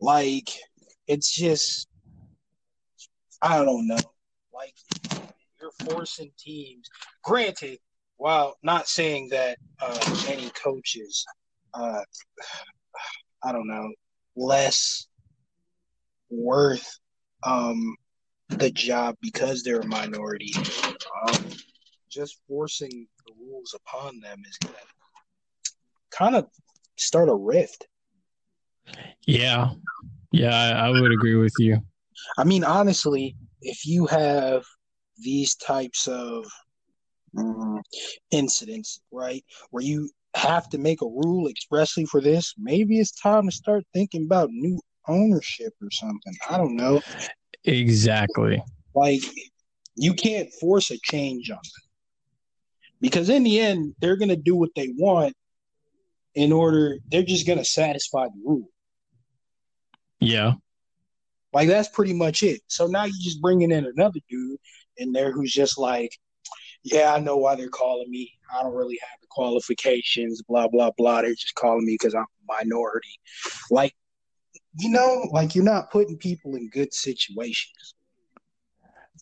Like 0.00 0.48
it's 1.06 1.34
just, 1.34 1.88
I 3.42 3.64
don't 3.64 3.86
know. 3.88 3.98
Like 4.52 4.74
you're 5.60 5.72
forcing 5.88 6.30
teams. 6.38 6.88
Granted, 7.24 7.78
while 8.18 8.56
not 8.62 8.88
saying 8.88 9.28
that 9.30 9.58
uh, 9.80 10.24
any 10.28 10.50
coaches, 10.50 11.24
uh, 11.72 12.02
I 13.42 13.52
don't 13.52 13.68
know, 13.68 13.90
less 14.36 15.06
worth 16.28 16.98
um, 17.44 17.96
the 18.48 18.70
job 18.70 19.16
because 19.20 19.62
they're 19.62 19.80
a 19.80 19.86
minority. 19.86 20.52
Um, 21.26 21.44
just 22.10 22.40
forcing 22.48 23.06
the 23.26 23.32
rules 23.40 23.74
upon 23.74 24.20
them 24.20 24.42
is 24.48 24.58
gonna 24.58 24.74
kind 26.10 26.36
of 26.36 26.46
start 26.96 27.28
a 27.28 27.34
rift. 27.34 27.86
Yeah, 29.26 29.70
yeah, 30.32 30.54
I, 30.54 30.88
I 30.88 30.90
would 30.90 31.12
agree 31.12 31.36
with 31.36 31.54
you. 31.58 31.80
I 32.36 32.44
mean, 32.44 32.64
honestly, 32.64 33.36
if 33.62 33.86
you 33.86 34.06
have 34.06 34.64
these 35.18 35.54
types 35.56 36.08
of 36.08 36.46
mm, 37.38 37.80
incidents, 38.30 39.00
right, 39.12 39.44
where 39.70 39.84
you 39.84 40.10
have 40.34 40.68
to 40.70 40.78
make 40.78 41.02
a 41.02 41.06
rule 41.06 41.48
expressly 41.48 42.04
for 42.04 42.20
this, 42.20 42.54
maybe 42.58 42.98
it's 43.00 43.12
time 43.12 43.46
to 43.46 43.52
start 43.52 43.84
thinking 43.94 44.24
about 44.24 44.50
new 44.50 44.80
ownership 45.08 45.72
or 45.82 45.90
something. 45.90 46.34
I 46.50 46.58
don't 46.58 46.76
know. 46.76 47.00
Exactly. 47.64 48.62
Like, 48.94 49.22
you 49.96 50.14
can't 50.14 50.52
force 50.60 50.90
a 50.90 50.98
change 51.02 51.50
on 51.50 51.56
them 51.56 51.90
because 53.00 53.28
in 53.30 53.42
the 53.44 53.60
end, 53.60 53.94
they're 54.00 54.16
going 54.16 54.28
to 54.28 54.36
do 54.36 54.56
what 54.56 54.70
they 54.76 54.92
want 54.96 55.34
in 56.34 56.52
order, 56.52 56.98
they're 57.10 57.22
just 57.22 57.46
going 57.46 57.58
to 57.58 57.64
satisfy 57.64 58.26
the 58.26 58.40
rule. 58.44 58.68
Yeah, 60.20 60.54
Like 61.52 61.68
that's 61.68 61.88
pretty 61.88 62.14
much 62.14 62.42
it. 62.42 62.60
So 62.68 62.86
now 62.86 63.04
you're 63.04 63.14
just 63.22 63.40
bringing 63.40 63.70
in 63.72 63.86
another 63.86 64.20
dude 64.28 64.58
in 64.96 65.12
there 65.12 65.32
who's 65.32 65.52
just 65.52 65.78
like, 65.78 66.16
yeah, 66.84 67.14
I 67.14 67.20
know 67.20 67.36
why 67.36 67.54
they're 67.54 67.68
calling 67.68 68.10
me. 68.10 68.32
I 68.54 68.62
don't 68.62 68.74
really 68.74 68.98
have 69.00 69.20
the 69.20 69.26
qualifications, 69.30 70.42
blah 70.42 70.68
blah 70.68 70.90
blah. 70.96 71.22
They're 71.22 71.34
just 71.34 71.54
calling 71.54 71.84
me 71.84 71.94
because 71.94 72.14
I'm 72.14 72.22
a 72.22 72.62
minority. 72.62 73.20
Like, 73.70 73.94
you 74.78 74.90
know, 74.90 75.28
like 75.32 75.54
you're 75.54 75.64
not 75.64 75.90
putting 75.90 76.16
people 76.16 76.54
in 76.54 76.68
good 76.70 76.94
situations. 76.94 77.94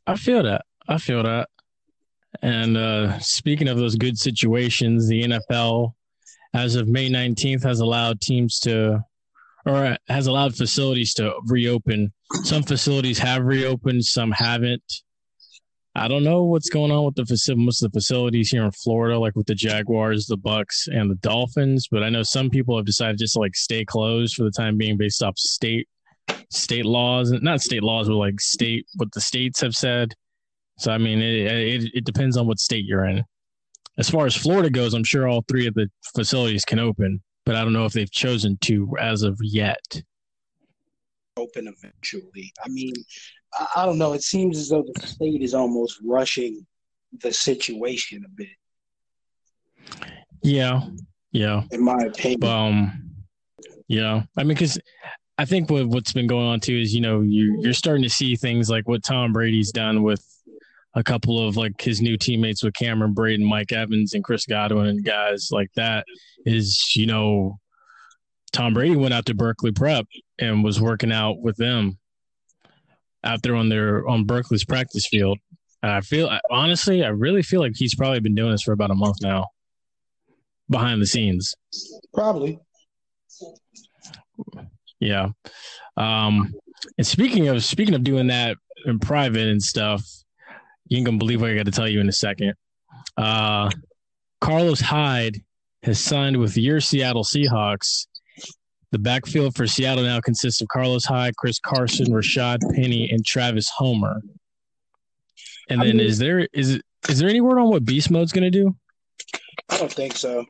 I 0.07 0.17
feel 0.17 0.43
that. 0.45 0.65
I 0.89 0.99
feel 0.99 1.23
that. 1.23 1.49
And 2.43 2.77
uh, 2.77 3.19
speaking 3.19 3.69
of 3.69 3.79
those 3.79 3.97
good 3.97 4.19
situations, 4.19 5.09
the 5.09 5.23
NFL, 5.23 5.95
as 6.55 6.75
of 6.75 6.89
May 6.89 7.09
19th, 7.09 7.63
has 7.65 7.81
allowed 7.81 8.21
teams 8.21 8.59
to, 8.61 9.05
or 9.65 9.97
has 10.09 10.27
allowed 10.27 10.55
facilities 10.55 11.15
to 11.15 11.35
reopen. 11.47 12.13
Some 12.45 12.63
facilities 12.63 13.19
have 13.19 13.45
reopened, 13.45 14.05
some 14.05 14.33
haven't. 14.33 15.03
I 15.97 16.09
don't 16.09 16.25
know 16.25 16.45
what's 16.45 16.69
going 16.69 16.91
on 16.91 17.07
with 17.07 17.15
the 17.15 17.23
faci- 17.23 17.57
most 17.57 17.83
of 17.83 17.91
the 17.91 17.99
facilities 17.99 18.51
here 18.51 18.65
in 18.65 18.71
Florida, 18.71 19.19
like 19.19 19.35
with 19.35 19.47
the 19.47 19.55
Jaguars, 19.55 20.27
the 20.27 20.37
Bucs, 20.37 20.89
and 20.89 21.11
the 21.11 21.15
Dolphins. 21.17 21.89
But 21.91 22.03
I 22.03 22.11
know 22.11 22.23
some 22.23 22.51
people 22.51 22.77
have 22.77 22.85
decided 22.85 23.19
just 23.19 23.33
to 23.35 23.41
like 23.41 23.57
stay 23.57 23.83
closed 23.83 24.35
for 24.35 24.45
the 24.45 24.51
time 24.51 24.77
being, 24.77 24.99
based 24.99 25.23
off 25.23 25.39
state 25.39 25.89
state 26.51 26.85
laws, 26.85 27.33
not 27.33 27.63
state 27.63 27.83
laws, 27.83 28.09
but 28.09 28.17
like 28.17 28.41
state 28.41 28.87
what 28.97 29.11
the 29.13 29.23
states 29.23 29.61
have 29.63 29.75
said. 29.75 30.13
So 30.79 30.93
I 30.93 30.99
mean, 30.99 31.21
it, 31.23 31.83
it 31.83 31.91
it 31.95 32.05
depends 32.05 32.37
on 32.37 32.47
what 32.47 32.59
state 32.59 32.85
you're 32.85 33.07
in. 33.07 33.25
As 33.97 34.11
far 34.11 34.27
as 34.27 34.37
Florida 34.37 34.69
goes, 34.69 34.93
I'm 34.93 35.05
sure 35.05 35.27
all 35.27 35.45
three 35.49 35.67
of 35.67 35.73
the 35.73 35.89
facilities 36.15 36.67
can 36.67 36.79
open, 36.79 37.23
but 37.47 37.57
I 37.57 37.65
don't 37.65 37.73
know 37.73 37.87
if 37.87 37.95
they've 37.95 38.11
chosen 38.11 38.59
to 38.65 38.95
as 39.01 39.23
of 39.23 39.39
yet. 39.41 40.03
Open 41.39 41.69
eventually. 41.69 42.53
I 42.63 42.69
mean, 42.69 42.93
I, 43.75 43.87
don't 43.87 43.99
know. 43.99 44.13
It 44.13 44.23
seems 44.23 44.59
as 44.59 44.69
though 44.69 44.85
the 44.87 45.07
state 45.07 45.43
is 45.43 45.55
almost 45.55 46.01
rushing 46.05 46.67
the 47.21 47.33
situation 47.33 48.25
a 48.25 48.29
bit, 48.29 48.49
Yeah, 50.43 50.83
yeah. 51.33 51.63
in 51.71 51.83
my 51.83 51.97
opinion. 52.07 52.45
Um, 52.45 53.11
yeah, 53.89 54.23
I 54.37 54.43
mean, 54.43 54.49
because 54.49 54.79
I 55.39 55.45
think 55.45 55.71
what 55.71 55.87
what's 55.87 56.13
been 56.13 56.27
going 56.27 56.47
on 56.47 56.61
too 56.61 56.77
is 56.77 56.95
you 56.95 57.01
know 57.01 57.21
you 57.21 57.61
you're 57.63 57.73
starting 57.73 58.03
to 58.03 58.11
see 58.11 58.37
things 58.37 58.69
like 58.69 58.89
what 58.89 59.05
Tom 59.05 59.33
Brady's 59.33 59.71
done 59.71 60.03
with 60.03 60.25
a 60.95 61.05
couple 61.05 61.47
of 61.47 61.57
like 61.57 61.81
his 61.81 62.01
new 62.01 62.17
teammates 62.17 62.63
with 62.63 62.75
Cameron 62.75 63.15
Brate, 63.15 63.41
Mike 63.41 63.73
Evans, 63.73 64.15
and 64.15 64.25
Chris 64.25 64.47
Godwin, 64.47 64.87
and 64.87 65.05
guys 65.05 65.51
like 65.53 65.71
that 65.77 66.07
is 66.45 66.95
you 66.97 67.07
know 67.07 67.59
Tom 68.53 68.75
Brady 68.75 68.97
went 68.97 69.15
out 69.15 69.27
to 69.27 69.35
Berkeley 69.35 69.73
Prep 69.73 70.07
and 70.39 70.65
was 70.65 70.81
working 70.81 71.13
out 71.13 71.41
with 71.41 71.57
them 71.57 71.99
out 73.27 73.43
there 73.43 73.57
on 73.57 73.69
their 73.69 74.07
on 74.09 74.25
Berkeley's 74.25 74.65
practice 74.65 75.07
field. 75.07 75.39
I 75.83 76.01
feel 76.01 76.31
honestly, 76.51 77.05
I 77.05 77.09
really 77.09 77.43
feel 77.43 77.61
like 77.61 77.73
he's 77.77 77.95
probably 77.95 78.21
been 78.21 78.35
doing 78.35 78.53
this 78.53 78.63
for 78.63 78.73
about 78.73 78.91
a 78.91 78.95
month 78.95 79.17
now, 79.23 79.47
behind 80.69 81.01
the 81.01 81.07
scenes. 81.07 81.55
Probably. 82.15 82.59
Yeah. 85.01 85.29
Um, 85.97 86.55
and 86.99 87.07
speaking 87.07 87.49
of 87.49 87.63
speaking 87.65 87.95
of 87.95 88.05
doing 88.05 88.29
that 88.29 88.57
in 88.85 88.99
private 88.99 89.49
and 89.49 89.63
stuff, 89.63 90.05
you 90.89 90.99
ain't 90.99 91.07
gonna 91.07 91.19
believe 91.19 91.41
what 91.41 91.51
I 91.51 91.55
got 91.55 91.67
to 91.67 91.73
tell 91.73 91.89
you 91.89 92.01
in 92.01 92.09
a 92.09 92.13
second. 92.13 92.55
Uh, 93.17 93.71
Carlos 94.41 94.81
Hyde 94.81 95.43
has 95.83 96.01
signed 96.01 96.37
with 96.37 96.57
your 96.57 96.81
Seattle 96.81 97.25
Seahawks. 97.25 98.07
The 98.97 99.03
backfield 99.03 99.55
for 99.55 99.67
Seattle 99.67 100.05
now 100.05 100.21
consists 100.21 100.63
of 100.63 100.69
Carlos 100.69 101.05
Hyde, 101.05 101.37
Chris 101.37 101.59
Carson, 101.59 102.07
Rashad 102.07 102.61
Penny, 102.75 103.11
and 103.11 103.27
Travis 103.27 103.69
Homer. 103.69 104.23
And 105.69 105.83
then, 105.83 106.01
is 106.01 106.17
there 106.17 106.49
is 106.55 106.81
is 107.07 107.19
there 107.19 107.29
any 107.29 107.43
word 107.43 107.59
on 107.59 107.69
what 107.69 107.85
Beast 107.85 108.11
Mode's 108.11 108.33
gonna 108.33 108.51
do? 108.51 108.75
I 109.69 109.77
don't 109.77 109.93
think 109.93 110.17
so. 110.17 110.47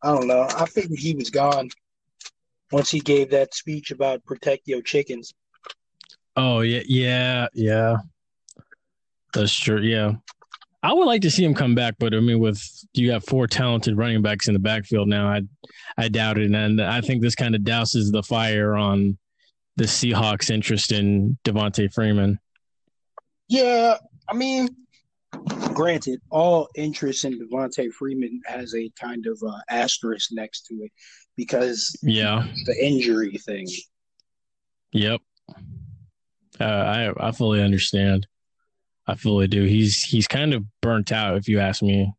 I 0.00 0.14
don't 0.14 0.28
know. 0.28 0.46
I 0.48 0.66
figured 0.66 0.96
he 0.96 1.16
was 1.16 1.28
gone 1.28 1.70
once 2.70 2.88
he 2.88 3.00
gave 3.00 3.28
that 3.30 3.52
speech 3.52 3.90
about 3.90 4.24
protect 4.24 4.68
your 4.68 4.82
chickens. 4.82 5.34
Oh 6.36 6.60
yeah, 6.60 6.82
yeah, 6.86 7.48
yeah. 7.52 7.96
That's 9.34 9.58
true. 9.58 9.80
Yeah, 9.80 10.12
I 10.86 10.92
would 10.92 11.06
like 11.06 11.22
to 11.22 11.30
see 11.32 11.42
him 11.44 11.52
come 11.52 11.74
back, 11.74 11.96
but 11.98 12.14
I 12.14 12.20
mean, 12.20 12.38
with 12.38 12.62
you 12.94 13.08
got 13.08 13.26
four 13.26 13.48
talented 13.48 13.96
running 13.98 14.22
backs 14.22 14.46
in 14.46 14.54
the 14.54 14.60
backfield 14.60 15.08
now, 15.08 15.26
I 15.28 15.42
I 15.98 16.06
doubt 16.08 16.38
it, 16.38 16.52
and 16.52 16.80
I 16.80 17.00
think 17.00 17.22
this 17.22 17.34
kind 17.34 17.56
of 17.56 17.62
douses 17.62 18.12
the 18.12 18.22
fire 18.22 18.76
on 18.76 19.18
the 19.74 19.84
Seahawks' 19.84 20.48
interest 20.48 20.92
in 20.92 21.38
Devonta 21.44 21.92
Freeman. 21.92 22.38
Yeah, 23.48 23.96
I 24.28 24.34
mean, 24.34 24.68
granted, 25.74 26.20
all 26.30 26.68
interest 26.76 27.24
in 27.24 27.40
Devonta 27.40 27.92
Freeman 27.92 28.40
has 28.46 28.72
a 28.76 28.88
kind 28.90 29.26
of 29.26 29.42
uh, 29.44 29.58
asterisk 29.68 30.30
next 30.32 30.66
to 30.66 30.74
it 30.84 30.92
because 31.36 31.96
Yeah. 32.02 32.46
the 32.64 32.76
injury 32.86 33.38
thing. 33.38 33.66
Yep. 34.92 35.20
Uh, 36.60 36.64
I 36.64 37.28
I 37.28 37.32
fully 37.32 37.60
understand. 37.60 38.28
I 39.06 39.14
fully 39.14 39.46
do. 39.48 39.64
He's 39.64 40.02
he's 40.02 40.26
kind 40.26 40.52
of 40.54 40.64
burnt 40.82 41.12
out, 41.12 41.36
if 41.36 41.48
you 41.48 41.60
ask 41.60 41.82
me. 41.82 42.12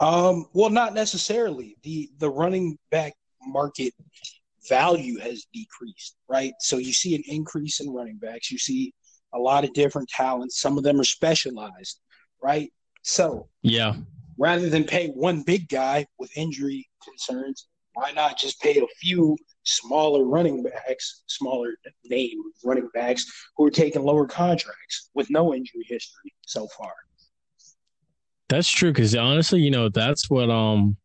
Um, 0.00 0.46
well, 0.52 0.70
not 0.70 0.94
necessarily. 0.94 1.76
the 1.82 2.10
The 2.18 2.30
running 2.30 2.78
back 2.90 3.14
market 3.44 3.92
value 4.68 5.18
has 5.18 5.46
decreased, 5.52 6.16
right? 6.28 6.52
So 6.60 6.76
you 6.76 6.92
see 6.92 7.14
an 7.14 7.22
increase 7.26 7.80
in 7.80 7.90
running 7.90 8.18
backs. 8.18 8.50
You 8.50 8.58
see 8.58 8.92
a 9.34 9.38
lot 9.38 9.64
of 9.64 9.72
different 9.72 10.08
talents. 10.08 10.60
Some 10.60 10.78
of 10.78 10.84
them 10.84 11.00
are 11.00 11.04
specialized, 11.04 12.00
right? 12.42 12.72
So 13.02 13.48
Yeah. 13.62 13.94
rather 14.38 14.68
than 14.68 14.84
pay 14.84 15.08
one 15.08 15.42
big 15.42 15.68
guy 15.68 16.06
with 16.18 16.30
injury 16.36 16.88
concerns, 17.02 17.66
why 17.94 18.12
not 18.12 18.38
just 18.38 18.60
pay 18.60 18.78
a 18.78 18.86
few 19.00 19.36
smaller 19.68 20.24
running 20.24 20.62
backs, 20.62 21.22
smaller 21.26 21.74
name 22.04 22.38
running 22.64 22.88
backs 22.94 23.26
who 23.56 23.66
are 23.66 23.70
taking 23.70 24.02
lower 24.02 24.26
contracts 24.26 25.10
with 25.14 25.28
no 25.30 25.54
injury 25.54 25.84
history 25.86 26.32
so 26.46 26.66
far? 26.68 26.92
That's 28.48 28.70
true 28.70 28.92
because 28.92 29.14
honestly, 29.14 29.60
you 29.60 29.70
know, 29.70 29.88
that's 29.88 30.30
what 30.30 30.50
um 30.50 30.96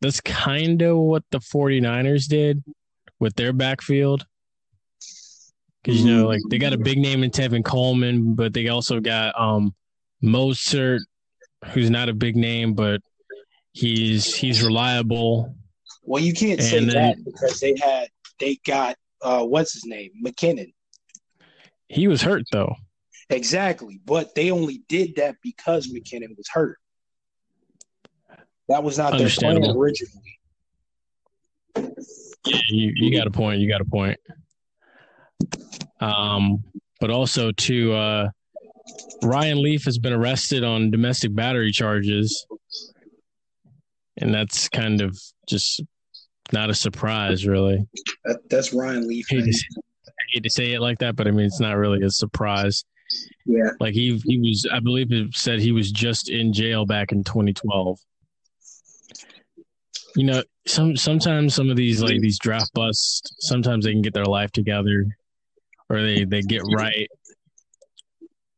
that's 0.00 0.20
kind 0.20 0.80
of 0.82 0.96
what 0.96 1.24
the 1.30 1.38
49ers 1.38 2.26
did 2.26 2.62
with 3.20 3.34
their 3.36 3.52
backfield. 3.52 4.26
Cuz 5.84 6.00
you 6.00 6.06
know, 6.10 6.26
like 6.26 6.40
they 6.48 6.58
got 6.58 6.72
a 6.72 6.78
big 6.78 6.98
name 6.98 7.22
in 7.22 7.30
Tevin 7.30 7.64
Coleman, 7.64 8.34
but 8.34 8.54
they 8.54 8.68
also 8.68 9.00
got 9.00 9.38
um 9.38 9.74
Mostert 10.24 11.00
who's 11.66 11.90
not 11.90 12.08
a 12.08 12.14
big 12.14 12.36
name, 12.36 12.74
but 12.74 13.00
he's 13.72 14.34
he's 14.34 14.62
reliable. 14.62 15.54
Well, 16.08 16.22
you 16.22 16.32
can't 16.32 16.62
say 16.62 16.82
then- 16.84 16.88
that 16.88 17.24
because 17.24 17.60
they 17.60 17.74
had 17.80 18.08
they 18.40 18.58
got 18.66 18.96
uh 19.20 19.44
what's 19.44 19.74
his 19.74 19.84
name 19.84 20.10
McKinnon 20.24 20.72
He 21.88 22.08
was 22.08 22.22
hurt 22.22 22.44
though. 22.50 22.74
exactly, 23.28 24.00
but 24.06 24.34
they 24.34 24.50
only 24.50 24.82
did 24.88 25.16
that 25.16 25.36
because 25.42 25.92
McKinnon 25.92 26.34
was 26.36 26.48
hurt. 26.50 26.78
That 28.68 28.82
was 28.82 28.96
not 28.96 29.18
their 29.18 29.28
plan 29.28 29.64
originally. 29.64 30.38
Yeah, 31.76 32.58
you, 32.70 32.92
you 32.94 33.16
got 33.16 33.26
a 33.26 33.30
point. 33.30 33.60
You 33.60 33.68
got 33.68 33.80
a 33.80 33.84
point. 33.84 34.18
Um, 36.00 36.64
but 37.00 37.10
also 37.10 37.52
to 37.52 37.92
uh, 37.92 38.28
Ryan 39.22 39.62
Leaf 39.62 39.84
has 39.84 39.98
been 39.98 40.12
arrested 40.12 40.64
on 40.64 40.90
domestic 40.90 41.34
battery 41.34 41.72
charges, 41.72 42.46
and 44.16 44.32
that's 44.32 44.68
kind 44.68 45.00
of 45.00 45.18
just 45.46 45.82
not 46.52 46.70
a 46.70 46.74
surprise, 46.74 47.46
really. 47.46 47.86
That, 48.24 48.38
that's 48.48 48.72
Ryan 48.72 49.06
Leaf. 49.08 49.26
I 49.30 49.36
hate, 49.36 49.44
to, 49.44 49.64
I 50.06 50.10
hate 50.32 50.42
to 50.44 50.50
say 50.50 50.72
it 50.72 50.80
like 50.80 50.98
that, 50.98 51.16
but 51.16 51.26
I 51.26 51.30
mean 51.30 51.46
it's 51.46 51.60
not 51.60 51.76
really 51.76 52.02
a 52.04 52.10
surprise. 52.10 52.84
Yeah, 53.46 53.70
Like 53.80 53.94
he 53.94 54.20
he 54.26 54.38
was, 54.38 54.66
I 54.70 54.80
believe 54.80 55.10
it 55.12 55.34
said 55.34 55.60
he 55.60 55.72
was 55.72 55.90
just 55.90 56.28
in 56.28 56.52
jail 56.52 56.84
back 56.84 57.10
in 57.12 57.24
2012. 57.24 57.98
You 60.16 60.24
know, 60.24 60.42
some 60.66 60.96
sometimes 60.96 61.54
some 61.54 61.70
of 61.70 61.76
these 61.76 62.02
like 62.02 62.20
these 62.20 62.38
draft 62.38 62.72
busts, 62.74 63.22
sometimes 63.40 63.84
they 63.84 63.92
can 63.92 64.02
get 64.02 64.12
their 64.14 64.24
life 64.26 64.50
together, 64.52 65.06
or 65.88 66.02
they 66.02 66.24
they 66.24 66.42
get 66.42 66.62
right. 66.74 67.08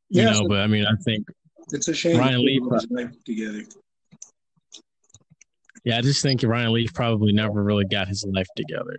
You 0.08 0.22
Yeah, 0.22 0.32
know, 0.32 0.48
but 0.48 0.58
I 0.60 0.66
mean, 0.66 0.84
I 0.86 0.94
think 1.04 1.26
it's 1.72 1.86
a 1.88 1.94
shame. 1.94 2.18
Ryan 2.18 2.44
Leaf- 2.44 2.62
life 2.90 3.10
together. 3.24 3.62
Yeah, 5.84 5.98
I 5.98 6.00
just 6.00 6.22
think 6.22 6.42
Ryan 6.42 6.72
Leaf 6.72 6.92
probably 6.94 7.32
never 7.32 7.62
really 7.62 7.84
got 7.84 8.08
his 8.08 8.24
life 8.24 8.48
together. 8.56 8.98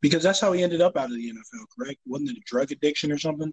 because 0.00 0.22
that's 0.22 0.40
how 0.40 0.52
he 0.52 0.62
ended 0.62 0.80
up 0.80 0.96
out 0.96 1.06
of 1.06 1.12
the 1.12 1.30
NFL. 1.30 1.64
Correct? 1.76 1.98
Wasn't 2.06 2.30
it 2.30 2.36
a 2.36 2.42
drug 2.46 2.70
addiction 2.72 3.10
or 3.10 3.18
something? 3.18 3.52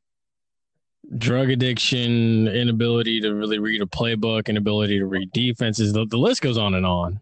Drug 1.17 1.49
addiction, 1.49 2.47
inability 2.47 3.21
to 3.21 3.33
really 3.33 3.59
read 3.59 3.81
a 3.81 3.85
playbook, 3.85 4.47
inability 4.49 4.99
to 4.99 5.05
read 5.05 5.31
defenses. 5.31 5.93
The, 5.93 6.05
the 6.05 6.17
list 6.17 6.41
goes 6.41 6.57
on 6.57 6.73
and 6.75 6.85
on. 6.85 7.19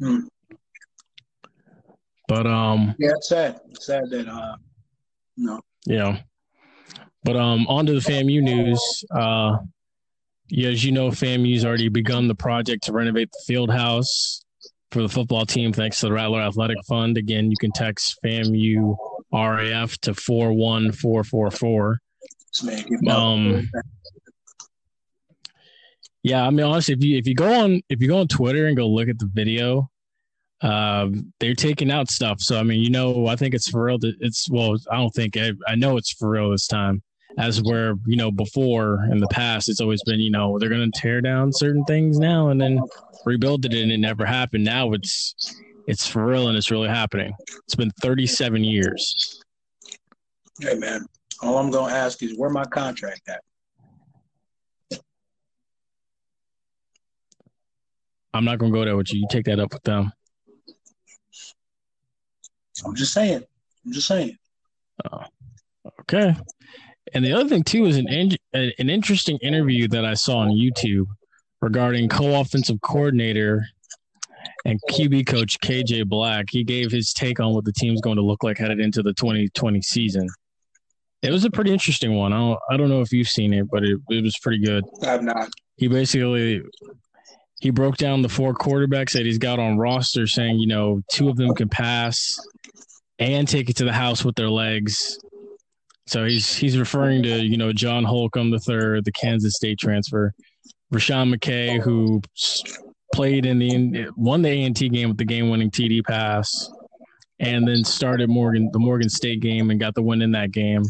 Hmm. 0.00 0.20
But 2.26 2.46
um, 2.46 2.94
Yeah, 2.98 3.10
it's 3.16 3.28
sad. 3.28 3.60
It's 3.70 3.86
sad 3.86 4.10
that 4.10 4.28
uh, 4.28 4.56
no. 5.36 5.60
Yeah. 5.86 6.20
But 7.22 7.36
um 7.36 7.66
on 7.68 7.86
to 7.86 7.92
the 7.92 8.00
FAMU 8.00 8.42
news. 8.42 9.04
Uh 9.14 9.58
yeah, 10.48 10.68
as 10.70 10.84
you 10.84 10.92
know, 10.92 11.08
FAMU's 11.10 11.64
already 11.64 11.88
begun 11.88 12.28
the 12.28 12.34
project 12.34 12.84
to 12.84 12.92
renovate 12.92 13.30
the 13.32 13.42
field 13.46 13.70
house 13.70 14.44
for 14.90 15.02
the 15.02 15.08
football 15.08 15.44
team 15.46 15.72
thanks 15.72 16.00
to 16.00 16.06
the 16.06 16.12
Rattler 16.12 16.40
Athletic 16.40 16.76
Fund. 16.88 17.16
Again, 17.18 17.50
you 17.50 17.56
can 17.58 17.72
text 17.72 18.18
FAMU 18.24 18.96
RAF 19.32 19.98
to 20.02 20.14
four 20.14 20.52
one 20.52 20.92
four 20.92 21.24
four 21.24 21.50
four. 21.50 21.98
This 22.52 22.62
man 22.62 22.82
giving 22.88 23.08
out- 23.08 23.16
Um 23.18 23.70
yeah, 26.22 26.46
I 26.46 26.50
mean 26.50 26.64
honestly, 26.64 26.94
if 26.94 27.02
you 27.04 27.18
if 27.18 27.26
you 27.26 27.34
go 27.34 27.52
on 27.64 27.82
if 27.88 28.00
you 28.00 28.08
go 28.08 28.18
on 28.18 28.28
Twitter 28.28 28.66
and 28.66 28.76
go 28.76 28.86
look 28.88 29.08
at 29.08 29.18
the 29.18 29.28
video, 29.32 29.90
um, 30.62 31.32
they're 31.40 31.54
taking 31.54 31.90
out 31.90 32.10
stuff. 32.10 32.40
So 32.40 32.58
I 32.58 32.62
mean, 32.62 32.80
you 32.80 32.88
know, 32.90 33.26
I 33.26 33.36
think 33.36 33.54
it's 33.54 33.68
for 33.68 33.84
real. 33.84 33.98
It's 34.00 34.48
well, 34.48 34.76
I 34.90 34.96
don't 34.96 35.10
think 35.10 35.36
I, 35.36 35.52
I 35.68 35.74
know 35.74 35.96
it's 35.98 36.12
for 36.12 36.30
real 36.30 36.50
this 36.50 36.66
time. 36.66 37.02
As 37.36 37.62
where 37.62 37.94
you 38.06 38.16
know 38.16 38.30
before 38.30 39.04
in 39.10 39.18
the 39.18 39.26
past, 39.28 39.68
it's 39.68 39.80
always 39.80 40.02
been 40.04 40.20
you 40.20 40.30
know 40.30 40.58
they're 40.58 40.68
going 40.68 40.90
to 40.90 41.00
tear 41.00 41.20
down 41.20 41.52
certain 41.52 41.84
things 41.84 42.18
now 42.18 42.48
and 42.48 42.60
then 42.60 42.80
rebuild 43.24 43.64
it, 43.64 43.74
and 43.74 43.90
it 43.90 43.98
never 43.98 44.24
happened. 44.24 44.64
Now 44.64 44.92
it's 44.92 45.34
it's 45.88 46.06
for 46.06 46.24
real 46.24 46.48
and 46.48 46.56
it's 46.56 46.70
really 46.70 46.88
happening. 46.88 47.32
It's 47.64 47.74
been 47.74 47.90
37 48.00 48.62
years. 48.62 49.42
Hey 50.60 50.74
man, 50.74 51.06
all 51.42 51.58
I'm 51.58 51.70
gonna 51.70 51.92
ask 51.92 52.22
is 52.22 52.38
where 52.38 52.50
my 52.50 52.64
contract 52.64 53.28
at? 53.28 53.40
I'm 58.34 58.44
not 58.44 58.58
going 58.58 58.72
to 58.72 58.78
go 58.78 58.84
there 58.84 58.96
with 58.96 59.12
you. 59.14 59.20
You 59.20 59.28
take 59.30 59.44
that 59.46 59.60
up 59.60 59.72
with 59.72 59.84
them. 59.84 60.12
I'm 62.84 62.96
just 62.96 63.12
saying. 63.12 63.44
I'm 63.86 63.92
just 63.92 64.08
saying. 64.08 64.36
oh, 65.10 65.22
Okay. 66.00 66.34
And 67.12 67.24
the 67.24 67.32
other 67.32 67.48
thing 67.48 67.62
too 67.62 67.86
is 67.86 67.96
an 67.96 68.08
an 68.54 68.90
interesting 68.90 69.38
interview 69.38 69.88
that 69.88 70.04
I 70.04 70.14
saw 70.14 70.38
on 70.38 70.50
YouTube 70.50 71.06
regarding 71.60 72.08
co-offensive 72.08 72.80
coordinator 72.80 73.64
and 74.64 74.80
QB 74.90 75.26
coach 75.26 75.58
KJ 75.60 76.06
Black, 76.06 76.46
he 76.50 76.64
gave 76.64 76.90
his 76.90 77.12
take 77.12 77.40
on 77.40 77.54
what 77.54 77.64
the 77.64 77.72
team's 77.72 78.00
going 78.00 78.16
to 78.16 78.22
look 78.22 78.42
like 78.42 78.58
headed 78.58 78.80
into 78.80 79.02
the 79.02 79.12
2020 79.14 79.82
season. 79.82 80.28
It 81.22 81.30
was 81.30 81.44
a 81.44 81.50
pretty 81.50 81.72
interesting 81.72 82.14
one. 82.14 82.32
I 82.32 82.38
don't, 82.38 82.58
I 82.70 82.76
don't 82.76 82.90
know 82.90 83.00
if 83.00 83.12
you've 83.12 83.28
seen 83.28 83.54
it, 83.54 83.70
but 83.70 83.82
it, 83.82 83.98
it 84.10 84.22
was 84.22 84.38
pretty 84.38 84.62
good. 84.62 84.84
I've 85.02 85.22
not. 85.22 85.48
He 85.76 85.88
basically 85.88 86.62
he 87.60 87.70
broke 87.70 87.96
down 87.96 88.22
the 88.22 88.28
four 88.28 88.54
quarterbacks 88.54 89.12
that 89.12 89.24
he's 89.24 89.38
got 89.38 89.58
on 89.58 89.78
roster, 89.78 90.26
saying 90.26 90.58
you 90.58 90.66
know 90.66 91.00
two 91.10 91.28
of 91.28 91.36
them 91.36 91.54
can 91.54 91.68
pass 91.68 92.38
and 93.18 93.48
take 93.48 93.70
it 93.70 93.76
to 93.76 93.84
the 93.84 93.92
house 93.92 94.24
with 94.24 94.34
their 94.34 94.50
legs. 94.50 95.18
So 96.06 96.26
he's 96.26 96.54
he's 96.54 96.78
referring 96.78 97.22
to 97.22 97.44
you 97.44 97.56
know 97.56 97.72
John 97.72 98.04
Holcomb 98.04 98.50
the 98.50 98.58
third, 98.58 99.04
the 99.04 99.12
Kansas 99.12 99.56
State 99.56 99.78
transfer, 99.78 100.32
Rasean 100.92 101.34
McKay 101.34 101.80
who 101.80 102.20
played 103.14 103.46
in 103.46 103.58
the 103.58 104.08
won 104.16 104.42
the 104.42 104.50
A 104.50 104.62
and 104.64 104.76
T 104.76 104.88
game 104.88 105.08
with 105.08 105.18
the 105.18 105.24
game 105.24 105.48
winning 105.48 105.70
TD 105.70 106.04
pass, 106.04 106.70
and 107.38 107.66
then 107.66 107.84
started 107.84 108.28
Morgan 108.28 108.70
the 108.72 108.78
Morgan 108.78 109.08
State 109.08 109.40
game 109.40 109.70
and 109.70 109.80
got 109.80 109.94
the 109.94 110.02
win 110.02 110.20
in 110.20 110.32
that 110.32 110.52
game. 110.52 110.82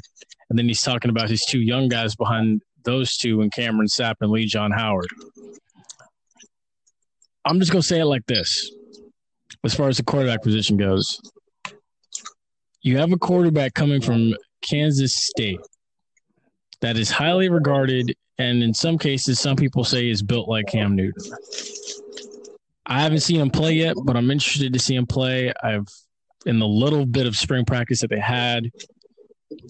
And 0.50 0.58
then 0.58 0.66
he's 0.66 0.82
talking 0.82 1.10
about 1.10 1.30
his 1.30 1.44
two 1.48 1.60
young 1.60 1.88
guys 1.88 2.16
behind 2.16 2.62
those 2.84 3.16
two 3.16 3.40
and 3.40 3.52
Cameron 3.52 3.88
Sapp 3.88 4.16
and 4.20 4.30
Lee 4.30 4.46
John 4.46 4.70
Howard. 4.72 5.08
I'm 7.44 7.60
just 7.60 7.70
gonna 7.70 7.82
say 7.82 8.00
it 8.00 8.06
like 8.06 8.26
this: 8.26 8.70
as 9.64 9.74
far 9.74 9.88
as 9.88 9.96
the 9.96 10.02
quarterback 10.02 10.42
position 10.42 10.76
goes, 10.76 11.20
you 12.82 12.98
have 12.98 13.12
a 13.12 13.18
quarterback 13.18 13.74
coming 13.74 14.00
from 14.00 14.34
Kansas 14.64 15.14
State 15.14 15.60
that 16.80 16.96
is 16.96 17.10
highly 17.10 17.48
regarded, 17.48 18.14
and 18.38 18.62
in 18.62 18.74
some 18.74 18.98
cases, 18.98 19.38
some 19.38 19.56
people 19.56 19.84
say 19.84 20.08
is 20.08 20.22
built 20.22 20.48
like 20.48 20.66
Cam 20.66 20.96
Newton. 20.96 21.32
I 22.86 23.00
haven't 23.00 23.20
seen 23.20 23.40
him 23.40 23.50
play 23.50 23.72
yet, 23.72 23.96
but 24.04 24.16
I'm 24.16 24.30
interested 24.30 24.72
to 24.72 24.78
see 24.78 24.94
him 24.94 25.06
play. 25.06 25.52
I've 25.62 25.88
in 26.46 26.58
the 26.58 26.66
little 26.66 27.06
bit 27.06 27.26
of 27.26 27.36
spring 27.36 27.64
practice 27.64 28.02
that 28.02 28.10
they 28.10 28.18
had, 28.18 28.70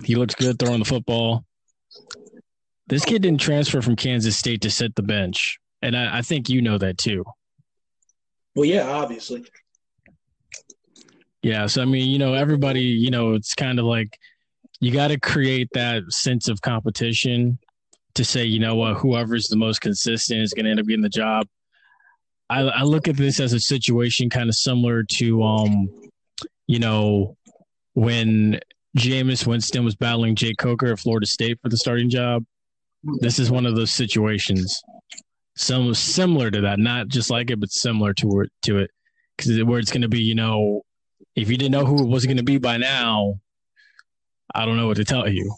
he 0.03 0.17
looks 0.17 0.35
good 0.35 0.59
throwing 0.59 0.81
the 0.81 0.85
football. 0.85 1.45
This 2.89 3.05
kid 3.05 3.23
didn't 3.23 3.41
transfer 3.41 3.81
from 3.81 3.97
Kansas 3.97 4.37
State 4.37 4.63
to 4.63 4.71
sit 4.71 4.95
the 4.95 5.03
bench, 5.03 5.59
and 5.83 5.97
I, 5.97 6.19
I 6.19 6.23
think 6.23 6.49
you 6.49 6.63
know 6.63 6.79
that 6.79 6.99
too. 6.99 7.25
Well, 8.55 8.65
yeah, 8.65 8.89
obviously. 8.89 9.45
Yeah, 11.43 11.67
so 11.67 11.83
I 11.83 11.85
mean, 11.85 12.11
you 12.11 12.19
know, 12.19 12.35
everybody, 12.35 12.81
you 12.81 13.11
know, 13.11 13.35
it's 13.35 13.55
kind 13.55 13.79
of 13.79 13.85
like 13.85 14.19
you 14.85 14.93
got 14.93 15.09
to 15.09 15.19
create 15.19 15.69
that 15.73 16.03
sense 16.11 16.49
of 16.49 16.61
competition 16.61 17.59
to 18.15 18.25
say, 18.25 18.45
you 18.45 18.61
know 18.61 18.75
what, 18.75 18.97
whoever's 18.99 19.49
the 19.49 19.57
most 19.57 19.81
consistent 19.81 20.41
is 20.41 20.53
going 20.53 20.65
to 20.65 20.71
end 20.71 20.81
up 20.81 20.87
getting 20.87 21.03
the 21.03 21.09
job. 21.09 21.47
I, 22.51 22.61
I 22.61 22.83
look 22.83 23.09
at 23.09 23.17
this 23.17 23.41
as 23.41 23.53
a 23.53 23.61
situation 23.61 24.31
kind 24.31 24.49
of 24.49 24.55
similar 24.55 25.03
to, 25.17 25.43
um, 25.43 25.89
you 26.67 26.79
know, 26.79 27.37
when 27.95 28.61
Jameis 28.97 29.47
Winston 29.47 29.85
was 29.85 29.97
battling 29.97 30.37
Jacob 30.37 30.59
Coker 30.59 30.87
at 30.93 31.01
Florida 31.01 31.27
State 31.27 31.59
for 31.63 31.69
the 31.69 31.77
starting 31.77 32.11
job. 32.11 32.45
This 33.21 33.39
is 33.39 33.51
one 33.51 33.67
of 33.67 33.77
those 33.77 33.93
situations, 33.93 34.83
some 35.57 35.93
similar 35.95 36.51
to 36.51 36.63
that, 36.63 36.79
not 36.79 37.09
just 37.09 37.29
like 37.29 37.51
it, 37.51 37.61
but 37.61 37.71
similar 37.71 38.15
to 38.15 38.41
it, 38.41 38.51
to 38.63 38.79
it, 38.79 38.91
because 39.37 39.63
where 39.65 39.79
it's 39.79 39.91
going 39.91 40.03
to 40.03 40.09
be, 40.09 40.23
you 40.23 40.35
know, 40.35 40.83
if 41.37 41.51
you 41.51 41.57
didn't 41.57 41.73
know 41.73 41.85
who 41.85 42.03
it 42.03 42.09
was 42.09 42.25
going 42.25 42.37
to 42.37 42.43
be 42.43 42.59
by 42.59 42.77
now, 42.77 43.41
I 44.55 44.65
don't 44.65 44.77
know 44.77 44.87
what 44.87 44.97
to 44.97 45.05
tell 45.05 45.29
you. 45.29 45.55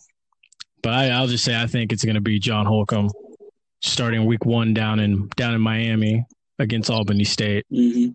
But 0.82 0.92
I, 0.92 1.08
I'll 1.10 1.26
just 1.26 1.44
say 1.44 1.60
I 1.60 1.66
think 1.66 1.92
it's 1.92 2.04
going 2.04 2.14
to 2.14 2.20
be 2.20 2.38
John 2.38 2.66
Holcomb 2.66 3.10
starting 3.82 4.24
week 4.24 4.44
one 4.44 4.74
down 4.74 5.00
in 5.00 5.28
down 5.36 5.54
in 5.54 5.60
Miami 5.60 6.24
against 6.58 6.90
Albany 6.90 7.24
State. 7.24 7.66
Mm-hmm. 7.72 8.12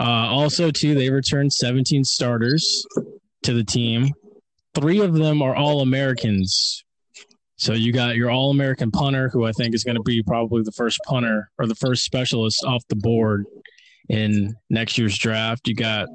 Uh, 0.00 0.28
also, 0.28 0.70
too, 0.70 0.94
they 0.94 1.10
returned 1.10 1.52
17 1.52 2.04
starters 2.04 2.86
to 3.42 3.52
the 3.52 3.64
team. 3.64 4.12
Three 4.74 5.00
of 5.00 5.14
them 5.14 5.42
are 5.42 5.56
All 5.56 5.80
Americans. 5.80 6.84
So 7.56 7.72
you 7.72 7.92
got 7.92 8.14
your 8.14 8.30
All 8.30 8.50
American 8.50 8.92
punter, 8.92 9.28
who 9.28 9.44
I 9.44 9.52
think 9.52 9.74
is 9.74 9.82
going 9.82 9.96
to 9.96 10.02
be 10.02 10.22
probably 10.22 10.62
the 10.62 10.72
first 10.72 11.00
punter 11.04 11.50
or 11.58 11.66
the 11.66 11.74
first 11.74 12.04
specialist 12.04 12.64
off 12.64 12.84
the 12.88 12.96
board 12.96 13.44
in 14.08 14.54
next 14.70 14.98
year's 14.98 15.18
draft. 15.18 15.66
You 15.66 15.74
got 15.74 16.08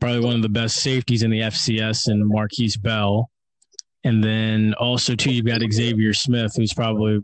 probably 0.00 0.20
one 0.20 0.36
of 0.36 0.42
the 0.42 0.48
best 0.48 0.76
safeties 0.76 1.22
in 1.22 1.30
the 1.30 1.40
FCS 1.40 2.08
and 2.08 2.30
Markquese 2.30 2.80
Bell. 2.80 3.30
And 4.04 4.22
then 4.22 4.74
also, 4.74 5.14
too, 5.14 5.32
you've 5.32 5.46
got 5.46 5.60
Xavier 5.72 6.14
Smith, 6.14 6.52
who's 6.56 6.72
probably 6.72 7.20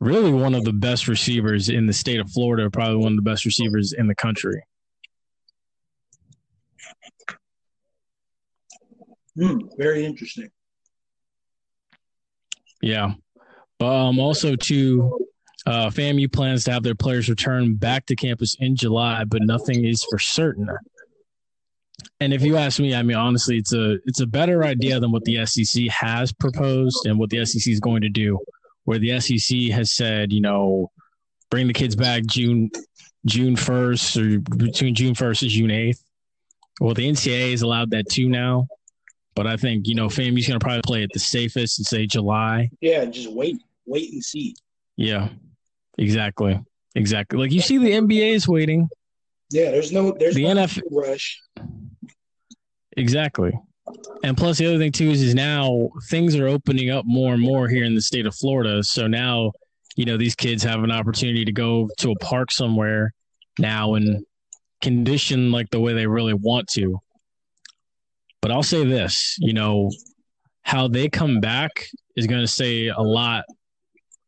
really 0.00 0.30
one 0.30 0.54
of 0.54 0.64
the 0.64 0.72
best 0.72 1.08
receivers 1.08 1.68
in 1.68 1.86
the 1.86 1.92
state 1.92 2.20
of 2.20 2.30
Florida, 2.30 2.70
probably 2.70 2.96
one 2.96 3.12
of 3.12 3.16
the 3.16 3.22
best 3.22 3.44
receivers 3.44 3.92
in 3.92 4.06
the 4.06 4.14
country. 4.14 4.62
Hmm, 9.36 9.58
very 9.76 10.04
interesting. 10.04 10.50
Yeah. 12.82 13.14
Um, 13.80 14.18
also, 14.18 14.56
too, 14.56 15.26
uh, 15.66 15.88
FAMU 15.88 16.32
plans 16.32 16.64
to 16.64 16.72
have 16.72 16.82
their 16.82 16.94
players 16.94 17.28
return 17.28 17.74
back 17.74 18.06
to 18.06 18.16
campus 18.16 18.56
in 18.60 18.76
July, 18.76 19.24
but 19.24 19.42
nothing 19.42 19.84
is 19.84 20.04
for 20.08 20.18
certain. 20.18 20.68
And 22.20 22.32
if 22.32 22.42
you 22.42 22.56
ask 22.56 22.80
me, 22.80 22.94
I 22.94 23.02
mean, 23.02 23.16
honestly, 23.16 23.58
it's 23.58 23.72
a 23.72 23.98
it's 24.04 24.20
a 24.20 24.26
better 24.26 24.64
idea 24.64 25.00
than 25.00 25.12
what 25.12 25.24
the 25.24 25.44
SEC 25.46 25.84
has 25.88 26.32
proposed 26.32 27.06
and 27.06 27.18
what 27.18 27.30
the 27.30 27.44
SEC 27.44 27.70
is 27.70 27.80
going 27.80 28.02
to 28.02 28.08
do. 28.08 28.38
Where 28.84 28.98
the 28.98 29.18
SEC 29.20 29.70
has 29.72 29.92
said, 29.92 30.32
you 30.32 30.40
know, 30.40 30.90
bring 31.50 31.66
the 31.66 31.72
kids 31.72 31.96
back 31.96 32.24
June 32.26 32.70
June 33.26 33.56
first 33.56 34.16
or 34.16 34.40
between 34.40 34.94
June 34.94 35.14
first 35.14 35.42
and 35.42 35.50
June 35.50 35.70
eighth. 35.70 36.02
Well, 36.80 36.94
the 36.94 37.08
NCAA 37.08 37.52
has 37.52 37.62
allowed 37.62 37.90
that 37.90 38.08
too 38.10 38.28
now, 38.28 38.66
but 39.34 39.46
I 39.46 39.56
think 39.56 39.86
you 39.86 39.94
know 39.94 40.08
FAMU's 40.08 40.46
going 40.46 40.58
to 40.58 40.64
probably 40.64 40.82
play 40.82 41.02
it 41.02 41.10
the 41.12 41.20
safest 41.20 41.78
and 41.78 41.86
say 41.86 42.06
July. 42.06 42.70
Yeah, 42.80 43.04
just 43.04 43.32
wait, 43.32 43.62
wait 43.86 44.12
and 44.12 44.24
see. 44.24 44.54
Yeah, 44.96 45.28
exactly, 45.96 46.60
exactly. 46.94 47.38
Like 47.38 47.52
you 47.52 47.60
see, 47.60 47.78
the 47.78 47.92
NBA 47.92 48.34
is 48.34 48.48
waiting. 48.48 48.88
Yeah, 49.50 49.70
there's 49.70 49.92
no 49.92 50.12
there's 50.18 50.34
The 50.34 50.42
no 50.42 50.62
NF 50.62 50.82
rush. 50.90 51.40
Exactly. 52.96 53.52
And 54.22 54.36
plus, 54.36 54.58
the 54.58 54.66
other 54.66 54.78
thing 54.78 54.92
too 54.92 55.10
is, 55.10 55.22
is 55.22 55.34
now 55.34 55.90
things 56.08 56.36
are 56.36 56.48
opening 56.48 56.90
up 56.90 57.04
more 57.06 57.34
and 57.34 57.42
more 57.42 57.68
here 57.68 57.84
in 57.84 57.94
the 57.94 58.00
state 58.00 58.26
of 58.26 58.34
Florida. 58.34 58.82
So 58.82 59.06
now, 59.06 59.52
you 59.96 60.04
know, 60.04 60.16
these 60.16 60.34
kids 60.34 60.62
have 60.62 60.82
an 60.82 60.90
opportunity 60.90 61.44
to 61.44 61.52
go 61.52 61.88
to 61.98 62.12
a 62.12 62.16
park 62.16 62.50
somewhere 62.50 63.12
now 63.58 63.94
and 63.94 64.24
condition 64.80 65.52
like 65.52 65.70
the 65.70 65.80
way 65.80 65.92
they 65.92 66.06
really 66.06 66.34
want 66.34 66.68
to. 66.68 66.98
But 68.40 68.50
I'll 68.50 68.62
say 68.62 68.84
this, 68.84 69.36
you 69.38 69.52
know, 69.52 69.90
how 70.62 70.88
they 70.88 71.08
come 71.08 71.40
back 71.40 71.86
is 72.16 72.26
going 72.26 72.40
to 72.40 72.48
say 72.48 72.88
a 72.88 73.00
lot, 73.00 73.44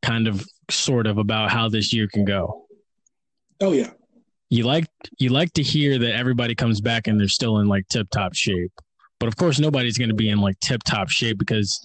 kind 0.02 0.28
of, 0.28 0.44
sort 0.68 1.06
of, 1.06 1.16
about 1.16 1.50
how 1.50 1.68
this 1.68 1.92
year 1.92 2.08
can 2.12 2.24
go 2.24 2.66
Oh 3.60 3.72
yeah, 3.72 3.90
you 4.49 4.64
like 4.64 4.86
you 5.18 5.30
like 5.30 5.53
to 5.55 5.62
hear 5.62 5.99
that 5.99 6.14
everybody 6.14 6.55
comes 6.55 6.80
back 6.80 7.07
and 7.07 7.18
they're 7.18 7.28
still 7.28 7.59
in 7.59 7.66
like 7.66 7.86
tip 7.88 8.09
top 8.11 8.34
shape. 8.34 8.72
But 9.18 9.28
of 9.28 9.36
course 9.36 9.59
nobody's 9.59 9.99
going 9.99 10.11
to 10.11 10.14
be 10.14 10.28
in 10.28 10.40
like 10.40 10.59
tip 10.61 10.82
top 10.84 11.09
shape 11.09 11.38
because 11.38 11.80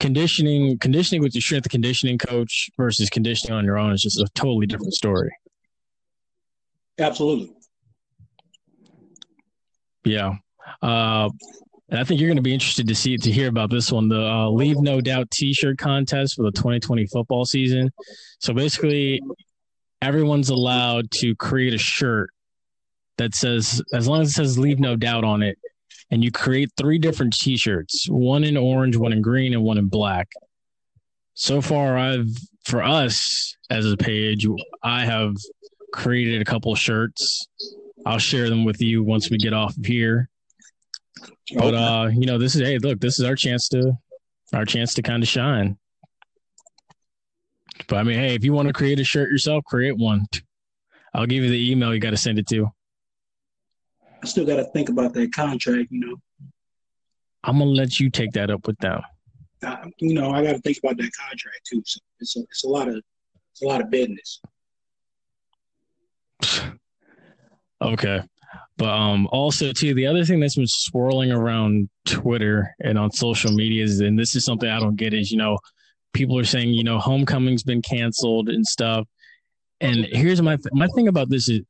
conditioning 0.00 0.78
conditioning 0.78 1.22
with 1.22 1.34
your 1.34 1.42
strength 1.42 1.68
conditioning 1.68 2.18
coach 2.18 2.70
versus 2.76 3.08
conditioning 3.10 3.56
on 3.56 3.64
your 3.64 3.78
own 3.78 3.92
is 3.92 4.02
just 4.02 4.20
a 4.20 4.26
totally 4.34 4.66
different 4.66 4.94
story. 4.94 5.30
absolutely. 6.98 7.52
Yeah. 10.04 10.34
Uh 10.82 11.30
and 11.90 12.00
I 12.00 12.04
think 12.04 12.18
you're 12.18 12.28
going 12.28 12.36
to 12.36 12.42
be 12.42 12.54
interested 12.54 12.88
to 12.88 12.94
see 12.94 13.16
to 13.18 13.30
hear 13.30 13.48
about 13.48 13.70
this 13.70 13.92
one, 13.92 14.08
the 14.08 14.20
uh, 14.20 14.48
Leave 14.48 14.78
No 14.80 15.02
Doubt 15.02 15.30
T-shirt 15.30 15.76
contest 15.76 16.34
for 16.34 16.42
the 16.42 16.50
2020 16.50 17.06
football 17.06 17.44
season. 17.44 17.90
So 18.40 18.54
basically, 18.54 19.20
everyone's 20.04 20.50
allowed 20.50 21.10
to 21.10 21.34
create 21.36 21.74
a 21.74 21.78
shirt 21.78 22.30
that 23.16 23.34
says, 23.34 23.82
as 23.92 24.06
long 24.08 24.22
as 24.22 24.30
it 24.30 24.32
says 24.32 24.58
"Leave 24.58 24.80
No 24.80 24.96
Doubt" 24.96 25.24
on 25.24 25.42
it, 25.42 25.58
and 26.10 26.22
you 26.22 26.30
create 26.30 26.70
three 26.76 26.98
different 26.98 27.34
T-shirts: 27.34 28.06
one 28.08 28.44
in 28.44 28.56
orange, 28.56 28.96
one 28.96 29.12
in 29.12 29.22
green, 29.22 29.54
and 29.54 29.62
one 29.62 29.78
in 29.78 29.86
black. 29.86 30.28
So 31.34 31.60
far, 31.60 31.98
I've 31.98 32.28
for 32.64 32.82
us 32.82 33.56
as 33.70 33.90
a 33.90 33.96
page, 33.96 34.46
I 34.82 35.04
have 35.04 35.34
created 35.92 36.40
a 36.40 36.44
couple 36.44 36.74
shirts. 36.74 37.46
I'll 38.06 38.18
share 38.18 38.50
them 38.50 38.64
with 38.64 38.80
you 38.80 39.02
once 39.02 39.30
we 39.30 39.38
get 39.38 39.52
off 39.52 39.76
of 39.76 39.84
here. 39.84 40.28
But 41.56 41.74
uh, 41.74 42.10
you 42.12 42.26
know, 42.26 42.38
this 42.38 42.54
is 42.54 42.62
hey, 42.62 42.78
look, 42.78 43.00
this 43.00 43.18
is 43.18 43.24
our 43.24 43.36
chance 43.36 43.68
to 43.68 43.92
our 44.52 44.64
chance 44.64 44.94
to 44.94 45.02
kind 45.02 45.22
of 45.22 45.28
shine. 45.28 45.78
But 47.88 47.96
I 47.96 48.02
mean, 48.02 48.18
hey, 48.18 48.34
if 48.34 48.44
you 48.44 48.52
want 48.52 48.68
to 48.68 48.74
create 48.74 49.00
a 49.00 49.04
shirt 49.04 49.30
yourself, 49.30 49.64
create 49.64 49.96
one. 49.96 50.26
I'll 51.12 51.26
give 51.26 51.44
you 51.44 51.50
the 51.50 51.70
email 51.70 51.94
you 51.94 52.00
got 52.00 52.10
to 52.10 52.16
send 52.16 52.38
it 52.38 52.46
to. 52.48 52.70
I 54.22 54.26
still 54.26 54.46
got 54.46 54.56
to 54.56 54.64
think 54.64 54.88
about 54.88 55.12
that 55.14 55.32
contract. 55.32 55.88
You 55.90 56.00
know, 56.00 56.16
I'm 57.44 57.58
gonna 57.58 57.70
let 57.70 58.00
you 58.00 58.10
take 58.10 58.32
that 58.32 58.50
up 58.50 58.66
with 58.66 58.78
them. 58.78 59.02
I, 59.62 59.90
you 59.98 60.14
know, 60.14 60.30
I 60.30 60.42
got 60.42 60.52
to 60.52 60.58
think 60.58 60.78
about 60.78 60.96
that 60.96 61.10
contract 61.12 61.60
too. 61.68 61.82
So 61.84 62.00
it's 62.20 62.36
a, 62.36 62.40
it's 62.40 62.64
a 62.64 62.68
lot 62.68 62.88
of 62.88 62.96
it's 63.52 63.62
a 63.62 63.66
lot 63.66 63.80
of 63.80 63.90
business. 63.90 64.40
Okay. 67.82 68.22
But 68.78 68.88
um 68.88 69.28
also 69.30 69.72
too 69.72 69.92
the 69.92 70.06
other 70.06 70.24
thing 70.24 70.40
that's 70.40 70.56
been 70.56 70.66
swirling 70.66 71.30
around 71.30 71.90
Twitter 72.06 72.74
and 72.80 72.96
on 72.96 73.10
social 73.10 73.52
media 73.52 73.84
is 73.84 74.00
and 74.00 74.18
this 74.18 74.34
is 74.34 74.44
something 74.44 74.70
I 74.70 74.80
don't 74.80 74.96
get 74.96 75.12
is 75.12 75.30
you 75.30 75.36
know 75.36 75.58
people 76.14 76.38
are 76.38 76.44
saying 76.44 76.70
you 76.70 76.84
know 76.84 76.98
homecoming's 76.98 77.62
been 77.62 77.82
canceled 77.82 78.48
and 78.48 78.66
stuff 78.66 79.06
and 79.80 80.06
here's 80.06 80.40
my 80.40 80.56
th- 80.56 80.72
my 80.72 80.86
thing 80.94 81.08
about 81.08 81.28
this 81.28 81.48
is 81.48 81.60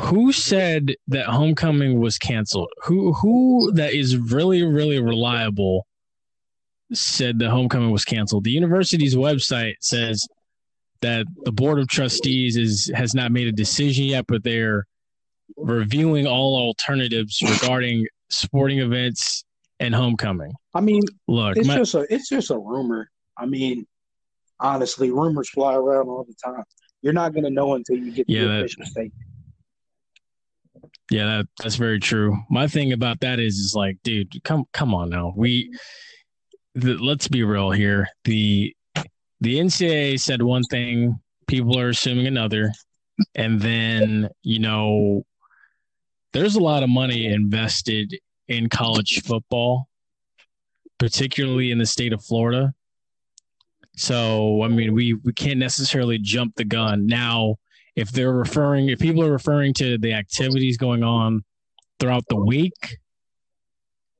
who 0.00 0.32
said 0.32 0.94
that 1.08 1.26
homecoming 1.26 1.98
was 2.00 2.18
canceled 2.18 2.68
who 2.84 3.12
who 3.14 3.72
that 3.74 3.94
is 3.94 4.16
really 4.16 4.62
really 4.62 5.00
reliable 5.00 5.86
said 6.92 7.38
the 7.38 7.48
homecoming 7.48 7.90
was 7.90 8.04
canceled 8.04 8.44
the 8.44 8.50
university's 8.50 9.14
website 9.16 9.74
says 9.80 10.26
that 11.00 11.26
the 11.44 11.52
board 11.52 11.78
of 11.78 11.88
trustees 11.88 12.56
is 12.56 12.90
has 12.94 13.14
not 13.14 13.32
made 13.32 13.46
a 13.46 13.52
decision 13.52 14.04
yet 14.04 14.24
but 14.26 14.42
they're 14.42 14.84
reviewing 15.56 16.26
all 16.26 16.56
alternatives 16.56 17.40
regarding 17.42 18.06
sporting 18.28 18.80
events 18.80 19.44
and 19.78 19.94
homecoming. 19.94 20.52
I 20.74 20.80
mean, 20.80 21.02
Look, 21.28 21.56
it's 21.56 21.68
my- 21.68 21.76
just 21.76 21.94
a 21.94 22.06
it's 22.12 22.28
just 22.28 22.50
a 22.50 22.58
rumor. 22.58 23.10
I 23.36 23.46
mean, 23.46 23.86
honestly, 24.60 25.10
rumors 25.10 25.48
fly 25.50 25.74
around 25.74 26.08
all 26.08 26.24
the 26.24 26.34
time. 26.44 26.64
You're 27.02 27.12
not 27.12 27.34
gonna 27.34 27.50
know 27.50 27.74
until 27.74 27.96
you 27.96 28.12
get 28.12 28.28
Yeah, 28.28 28.42
the 28.42 28.46
that- 28.48 28.58
official 28.60 28.84
statement. 28.86 29.12
yeah, 31.10 31.24
that, 31.26 31.46
that's 31.62 31.76
very 31.76 32.00
true. 32.00 32.36
My 32.50 32.66
thing 32.66 32.92
about 32.92 33.20
that 33.20 33.38
is, 33.38 33.56
is 33.58 33.74
like, 33.74 33.98
dude, 34.02 34.42
come 34.44 34.64
come 34.72 34.94
on 34.94 35.10
now. 35.10 35.32
We 35.36 35.72
the, 36.74 36.94
let's 36.98 37.28
be 37.28 37.42
real 37.44 37.70
here. 37.70 38.08
The 38.24 38.74
the 39.40 39.58
NCAA 39.58 40.18
said 40.18 40.42
one 40.42 40.62
thing, 40.64 41.20
people 41.46 41.78
are 41.78 41.90
assuming 41.90 42.26
another, 42.26 42.72
and 43.34 43.60
then 43.60 44.28
you 44.42 44.58
know, 44.58 45.24
there's 46.32 46.56
a 46.56 46.60
lot 46.60 46.82
of 46.82 46.88
money 46.88 47.26
invested 47.26 48.14
in 48.48 48.68
college 48.68 49.22
football, 49.24 49.88
particularly 50.98 51.70
in 51.70 51.78
the 51.78 51.86
state 51.86 52.12
of 52.12 52.24
Florida. 52.24 52.72
So, 53.96 54.62
I 54.62 54.68
mean, 54.68 54.92
we 54.92 55.14
we 55.14 55.32
can't 55.32 55.58
necessarily 55.58 56.18
jump 56.18 56.54
the 56.56 56.64
gun 56.64 57.06
now. 57.06 57.56
If 57.96 58.12
they're 58.12 58.32
referring, 58.32 58.90
if 58.90 58.98
people 58.98 59.24
are 59.24 59.32
referring 59.32 59.72
to 59.74 59.96
the 59.96 60.12
activities 60.12 60.76
going 60.76 61.02
on 61.02 61.42
throughout 61.98 62.24
the 62.28 62.36
week, 62.36 62.98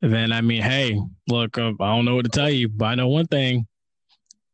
then 0.01 0.33
I 0.33 0.41
mean, 0.41 0.63
hey, 0.63 0.99
look, 1.29 1.59
uh, 1.59 1.73
I 1.79 1.95
don't 1.95 2.07
know 2.07 2.17
what 2.17 2.25
to 2.25 2.31
tell 2.31 2.49
you, 2.49 2.69
but 2.69 2.87
I 2.87 2.95
know 2.95 3.09
one 3.09 3.27
thing: 3.27 3.67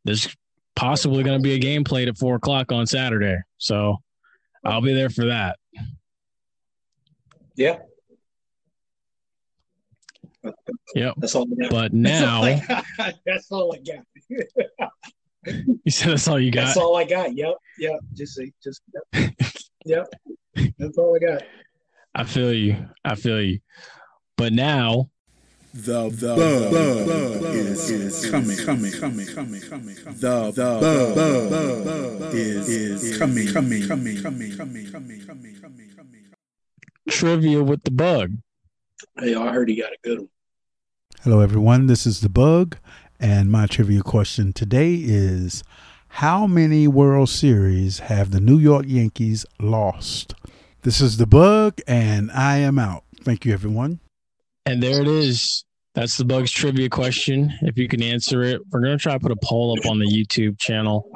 there's 0.05 0.35
possibly 0.75 1.23
going 1.23 1.39
to 1.39 1.43
be 1.43 1.55
a 1.55 1.59
game 1.59 1.85
played 1.85 2.09
at 2.09 2.19
four 2.19 2.35
o'clock 2.35 2.73
on 2.73 2.87
Saturday, 2.89 3.37
so 3.59 3.99
I'll 4.65 4.81
be 4.81 4.93
there 4.93 5.11
for 5.11 5.27
that. 5.27 5.57
Yeah, 7.55 7.79
Yep. 10.95 11.15
that's 11.19 11.35
all. 11.35 11.47
I 11.51 11.63
got. 11.63 11.71
But 11.71 11.91
That's 11.95 12.23
all 12.23 12.43
now, 12.43 12.43
I 12.43 12.65
got. 12.67 13.15
that's 13.27 13.53
all 13.53 13.75
I 13.75 13.79
got. 13.79 14.05
you 15.85 15.91
said 15.91 16.11
that's 16.13 16.29
all 16.29 16.41
you 16.41 16.51
got. 16.51 16.67
That's 16.67 16.77
all 16.77 16.97
I 16.97 17.05
got. 17.05 17.37
Yep, 17.37 17.55
yep. 17.79 18.01
Just, 18.15 18.35
say- 18.35 18.53
just, 18.63 18.83
yep. 19.13 19.35
yep. 19.85 20.07
That's 20.79 20.99
all 20.99 21.17
I 21.17 21.19
got. 21.19 21.43
I 22.15 22.25
feel 22.25 22.53
you. 22.53 22.77
I 23.05 23.15
feel 23.15 23.41
you. 23.41 23.61
But 24.37 24.53
now, 24.53 25.09
The 25.75 26.11
the 26.11 26.35
bug, 27.41 27.55
is, 27.55 27.89
is 27.91 28.31
coming, 28.31 28.57
coming, 28.59 28.93
coming, 28.93 29.27
coming, 29.27 29.61
coming. 29.63 29.95
The 30.19 30.53
the 30.55 30.81
bug 32.21 32.35
is 32.35 32.69
is 32.69 33.19
coming, 33.19 33.47
coming, 33.53 33.87
coming, 33.87 34.21
coming, 34.21 34.53
coming, 34.57 34.57
coming, 34.57 34.91
coming, 34.91 35.25
coming, 35.27 35.91
coming. 35.97 36.25
trivia 37.09 37.63
with 37.63 37.83
the 37.85 37.91
bug. 37.91 38.33
Hey, 39.19 39.35
I 39.35 39.53
heard 39.53 39.69
he 39.69 39.77
got 39.77 39.93
a 39.93 39.97
good 40.03 40.19
one. 40.19 40.29
Hello, 41.23 41.41
everyone. 41.41 41.87
This 41.87 42.07
is 42.07 42.21
The 42.21 42.29
Bug, 42.29 42.77
and 43.21 43.51
my 43.51 43.67
trivia 43.67 44.03
question 44.03 44.53
today 44.53 44.95
is 44.95 45.63
How 46.09 46.47
many 46.47 46.89
World 46.89 47.29
Series 47.29 48.01
have 48.01 48.31
the 48.31 48.41
New 48.41 48.59
York 48.59 48.87
Yankees 48.89 49.47
lost? 49.61 50.35
This 50.83 51.01
is 51.01 51.17
The 51.17 51.27
Bug, 51.27 51.79
and 51.87 52.31
I 52.33 52.59
am 52.59 52.79
out. 52.79 53.05
Thank 53.23 53.45
you, 53.45 53.53
everyone. 53.53 54.01
And 54.67 54.83
there 54.83 55.01
it 55.01 55.09
is. 55.09 55.65
That's 55.95 56.17
the 56.17 56.25
bugs 56.25 56.51
trivia 56.51 56.89
question. 56.89 57.53
If 57.63 57.77
you 57.77 57.87
can 57.87 58.03
answer 58.03 58.43
it, 58.43 58.63
we're 58.71 58.81
gonna 58.81 58.97
try 58.97 59.13
to 59.13 59.21
put 59.21 59.31
a 59.31 59.37
poll 59.45 59.77
up 59.79 59.85
on 59.85 59.99
the 59.99 60.07
YouTube 60.07 60.59
channel 60.59 61.11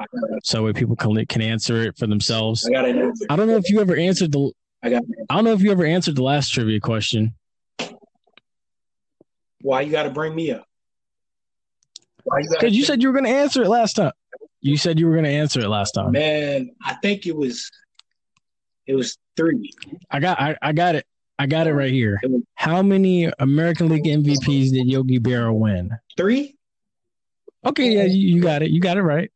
so 0.44 0.66
that 0.66 0.76
people 0.76 0.96
can 0.96 1.24
can 1.26 1.40
answer 1.40 1.82
it 1.82 1.96
for 1.96 2.06
themselves. 2.06 2.66
I 2.66 2.72
got 2.72 2.84
it. 2.84 2.96
I 3.30 3.36
don't 3.36 3.46
know 3.46 3.56
if 3.56 3.70
you 3.70 3.80
ever 3.80 3.96
answered 3.96 4.32
the. 4.32 4.52
I 4.82 4.90
got. 4.90 5.02
I 5.30 5.34
don't 5.34 5.44
know 5.44 5.54
if 5.54 5.62
you 5.62 5.72
ever 5.72 5.86
answered 5.86 6.16
the 6.16 6.22
last 6.22 6.50
trivia 6.50 6.78
question. 6.78 7.34
Why 9.66 9.80
you 9.80 9.90
got 9.90 10.04
to 10.04 10.10
bring 10.10 10.32
me 10.32 10.52
up? 10.52 10.64
Why 12.22 12.38
you 12.38 12.48
Because 12.52 12.76
you 12.76 12.84
said 12.84 13.02
you 13.02 13.08
were 13.08 13.14
gonna 13.14 13.30
answer 13.30 13.64
it 13.64 13.68
last 13.68 13.94
time. 13.94 14.12
You 14.60 14.76
said 14.76 15.00
you 15.00 15.08
were 15.08 15.16
gonna 15.16 15.26
answer 15.26 15.58
it 15.58 15.68
last 15.68 15.90
time. 15.90 16.12
man, 16.12 16.70
I 16.84 16.94
think 17.02 17.26
it 17.26 17.34
was. 17.34 17.68
It 18.86 18.94
was 18.94 19.18
three. 19.36 19.72
I 20.08 20.20
got 20.20 20.40
I, 20.40 20.56
I 20.62 20.72
got 20.72 20.94
it. 20.94 21.04
I 21.36 21.46
got 21.46 21.66
it 21.66 21.74
right 21.74 21.90
here. 21.90 22.20
How 22.54 22.80
many 22.80 23.28
American 23.40 23.88
League 23.88 24.04
MVPs 24.04 24.70
did 24.70 24.86
Yogi 24.86 25.18
Berra 25.18 25.52
win? 25.52 25.90
Three. 26.16 26.56
Okay, 27.64 27.90
yeah, 27.90 28.04
you, 28.04 28.36
you 28.36 28.40
got 28.40 28.62
it. 28.62 28.70
You 28.70 28.80
got 28.80 28.96
it 28.96 29.02
right. 29.02 29.32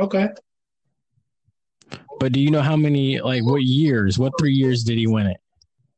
Okay. 0.00 0.30
But 2.18 2.32
do 2.32 2.40
you 2.40 2.50
know 2.50 2.62
how 2.62 2.74
many 2.74 3.20
like 3.20 3.44
what 3.44 3.62
years? 3.62 4.18
What 4.18 4.32
three 4.36 4.52
years 4.52 4.82
did 4.82 4.98
he 4.98 5.06
win 5.06 5.28
it? 5.28 5.36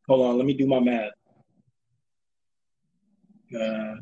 Hold 0.09 0.27
on. 0.27 0.37
Let 0.37 0.45
me 0.45 0.53
do 0.53 0.67
my 0.67 0.79
math. 0.79 1.13
Uh, 3.55 3.97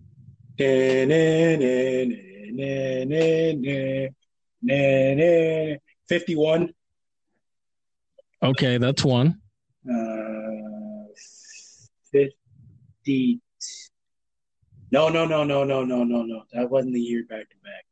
Fifty-one. 6.09 6.74
Okay, 8.42 8.78
that's 8.78 9.05
one. 9.05 9.40
Uh, 9.88 11.12
fifty. 12.12 13.40
No, 14.90 15.09
no, 15.09 15.24
no, 15.24 15.44
no, 15.44 15.64
no, 15.64 15.84
no, 15.84 16.05
no, 16.05 16.22
no. 16.22 16.42
That 16.53 16.68
wasn't 16.68 16.94
the 16.94 17.01
year 17.01 17.24
back 17.28 17.48
to 17.48 17.57
back. 17.62 17.84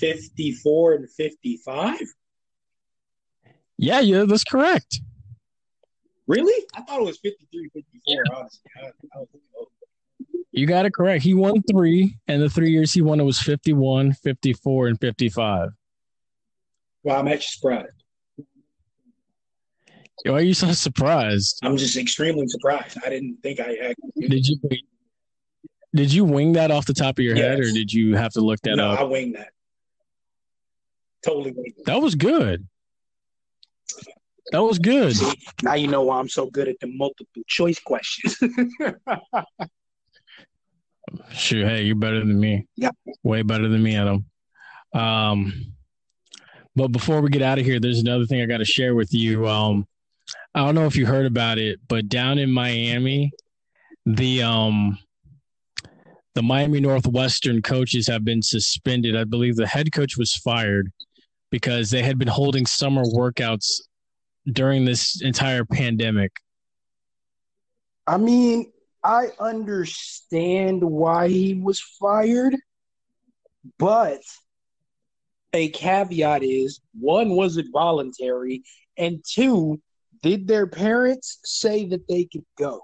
Fifty-four 0.00 0.94
and 0.94 1.10
fifty-five. 1.10 2.00
Yeah, 3.78 4.00
yeah, 4.00 4.24
that's 4.26 4.44
correct. 4.44 5.00
Really? 6.26 6.64
I 6.74 6.82
thought 6.82 7.00
it 7.00 7.04
was 7.04 7.18
53, 7.18 7.68
54, 7.74 8.00
yeah. 8.06 8.20
honestly. 8.36 8.70
I, 8.76 8.86
I 9.14 9.18
was 9.18 9.28
you 10.52 10.66
got 10.66 10.84
it 10.84 10.92
correct. 10.92 11.24
He 11.24 11.32
won 11.32 11.62
three, 11.62 12.18
and 12.28 12.40
the 12.42 12.50
three 12.50 12.70
years 12.70 12.92
he 12.92 13.00
won 13.00 13.18
it 13.18 13.24
was 13.24 13.40
51, 13.40 14.12
54, 14.12 14.86
and 14.88 15.00
55. 15.00 15.70
Well, 17.02 17.18
I'm 17.18 17.26
actually 17.26 17.42
surprised. 17.42 18.04
Why 20.24 20.32
are 20.34 20.40
you 20.42 20.54
so 20.54 20.70
surprised? 20.72 21.58
I'm 21.64 21.76
just 21.76 21.96
extremely 21.96 22.46
surprised. 22.46 22.98
I 23.04 23.08
didn't 23.08 23.38
think 23.42 23.60
I 23.60 23.76
had. 23.82 23.94
Did 24.16 24.46
you 24.46 24.56
did 25.94 26.12
you 26.12 26.24
wing 26.24 26.52
that 26.52 26.70
off 26.70 26.86
the 26.86 26.94
top 26.94 27.18
of 27.18 27.24
your 27.24 27.34
head, 27.34 27.58
or 27.58 27.70
did 27.72 27.92
you 27.92 28.14
have 28.16 28.32
to 28.32 28.40
look 28.40 28.60
that 28.60 28.76
no, 28.76 28.92
up? 28.92 29.00
I 29.00 29.02
winged 29.04 29.34
that. 29.34 29.48
Totally 31.24 31.52
winged. 31.52 31.74
That 31.86 32.00
was 32.00 32.14
good. 32.14 32.66
That 34.52 34.62
was 34.62 34.78
good. 34.78 35.16
See, 35.16 35.32
now 35.62 35.74
you 35.74 35.88
know 35.88 36.02
why 36.02 36.18
I'm 36.18 36.28
so 36.28 36.46
good 36.46 36.68
at 36.68 36.78
the 36.80 36.86
multiple 36.86 37.42
choice 37.46 37.80
questions. 37.80 38.38
Sure. 41.32 41.68
Hey, 41.68 41.82
you're 41.82 41.96
better 41.96 42.20
than 42.20 42.38
me. 42.38 42.66
Yeah. 42.76 42.90
Way 43.22 43.42
better 43.42 43.68
than 43.68 43.82
me, 43.82 43.96
Adam. 43.96 44.26
Um, 44.94 45.74
but 46.74 46.88
before 46.88 47.20
we 47.20 47.30
get 47.30 47.42
out 47.42 47.58
of 47.58 47.64
here, 47.64 47.80
there's 47.80 48.00
another 48.00 48.26
thing 48.26 48.42
I 48.42 48.46
got 48.46 48.58
to 48.58 48.64
share 48.64 48.94
with 48.94 49.12
you. 49.12 49.46
Um, 49.46 49.86
I 50.54 50.60
don't 50.60 50.74
know 50.74 50.86
if 50.86 50.96
you 50.96 51.06
heard 51.06 51.26
about 51.26 51.58
it, 51.58 51.80
but 51.88 52.08
down 52.08 52.38
in 52.38 52.50
Miami, 52.50 53.30
the 54.06 54.42
um, 54.42 54.98
the 56.34 56.42
Miami 56.42 56.80
Northwestern 56.80 57.60
coaches 57.62 58.06
have 58.06 58.24
been 58.24 58.42
suspended. 58.42 59.16
I 59.16 59.24
believe 59.24 59.56
the 59.56 59.66
head 59.66 59.92
coach 59.92 60.16
was 60.16 60.34
fired 60.34 60.90
because 61.50 61.90
they 61.90 62.02
had 62.02 62.18
been 62.18 62.28
holding 62.28 62.64
summer 62.64 63.04
workouts 63.04 63.80
during 64.50 64.84
this 64.84 65.20
entire 65.22 65.64
pandemic. 65.64 66.32
I 68.06 68.16
mean, 68.16 68.72
I 69.04 69.28
understand 69.40 70.82
why 70.82 71.28
he 71.28 71.54
was 71.54 71.80
fired, 71.80 72.56
but 73.78 74.20
a 75.52 75.68
caveat 75.70 76.42
is 76.42 76.80
one, 76.98 77.30
was 77.30 77.56
it 77.56 77.66
voluntary? 77.72 78.62
And 78.96 79.24
two, 79.28 79.80
did 80.22 80.46
their 80.46 80.66
parents 80.66 81.38
say 81.44 81.86
that 81.88 82.06
they 82.08 82.26
could 82.32 82.44
go? 82.56 82.80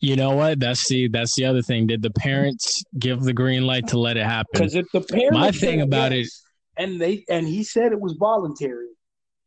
You 0.00 0.16
know 0.16 0.34
what? 0.34 0.58
That's 0.58 0.86
the 0.88 1.08
that's 1.08 1.34
the 1.36 1.44
other 1.44 1.62
thing. 1.62 1.86
Did 1.86 2.02
the 2.02 2.10
parents 2.10 2.82
give 2.98 3.22
the 3.22 3.32
green 3.32 3.64
light 3.64 3.86
to 3.88 3.98
let 3.98 4.16
it 4.16 4.24
happen? 4.24 4.50
Because 4.52 4.74
if 4.74 4.86
the 4.92 5.00
parents 5.00 5.38
My 5.38 5.50
thing 5.52 5.80
about 5.80 6.12
yes, 6.12 6.42
and 6.76 7.00
they 7.00 7.24
and 7.28 7.46
he 7.46 7.62
said 7.62 7.92
it 7.92 8.00
was 8.00 8.14
voluntary. 8.14 8.88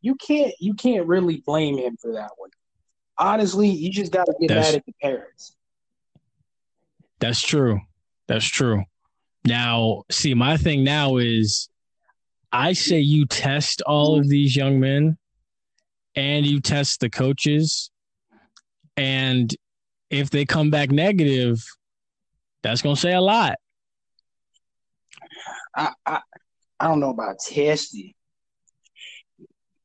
You 0.00 0.14
can't 0.16 0.52
you 0.58 0.74
can't 0.74 1.06
really 1.06 1.42
blame 1.44 1.76
him 1.76 1.96
for 2.00 2.12
that 2.14 2.30
one. 2.38 2.50
Honestly, 3.18 3.68
you 3.68 3.90
just 3.90 4.12
got 4.12 4.26
to 4.26 4.34
get 4.40 4.48
That's- 4.48 4.72
mad 4.72 4.78
at 4.78 4.86
the 4.86 4.92
parents. 5.02 5.56
That's 7.18 7.40
true. 7.40 7.80
That's 8.26 8.44
true. 8.44 8.84
Now, 9.44 10.02
see, 10.10 10.34
my 10.34 10.56
thing 10.56 10.84
now 10.84 11.16
is 11.16 11.68
I 12.52 12.74
say 12.74 12.98
you 13.00 13.24
test 13.26 13.80
all 13.82 14.18
of 14.18 14.28
these 14.28 14.54
young 14.54 14.80
men 14.80 15.16
and 16.14 16.44
you 16.44 16.60
test 16.60 17.00
the 17.00 17.08
coaches. 17.08 17.90
And 18.98 19.54
if 20.10 20.30
they 20.30 20.44
come 20.44 20.70
back 20.70 20.90
negative, 20.90 21.64
that's 22.62 22.82
going 22.82 22.96
to 22.96 23.00
say 23.00 23.14
a 23.14 23.20
lot. 23.20 23.56
I, 25.74 25.92
I 26.04 26.20
I 26.80 26.88
don't 26.88 27.00
know 27.00 27.10
about 27.10 27.38
testing, 27.38 28.12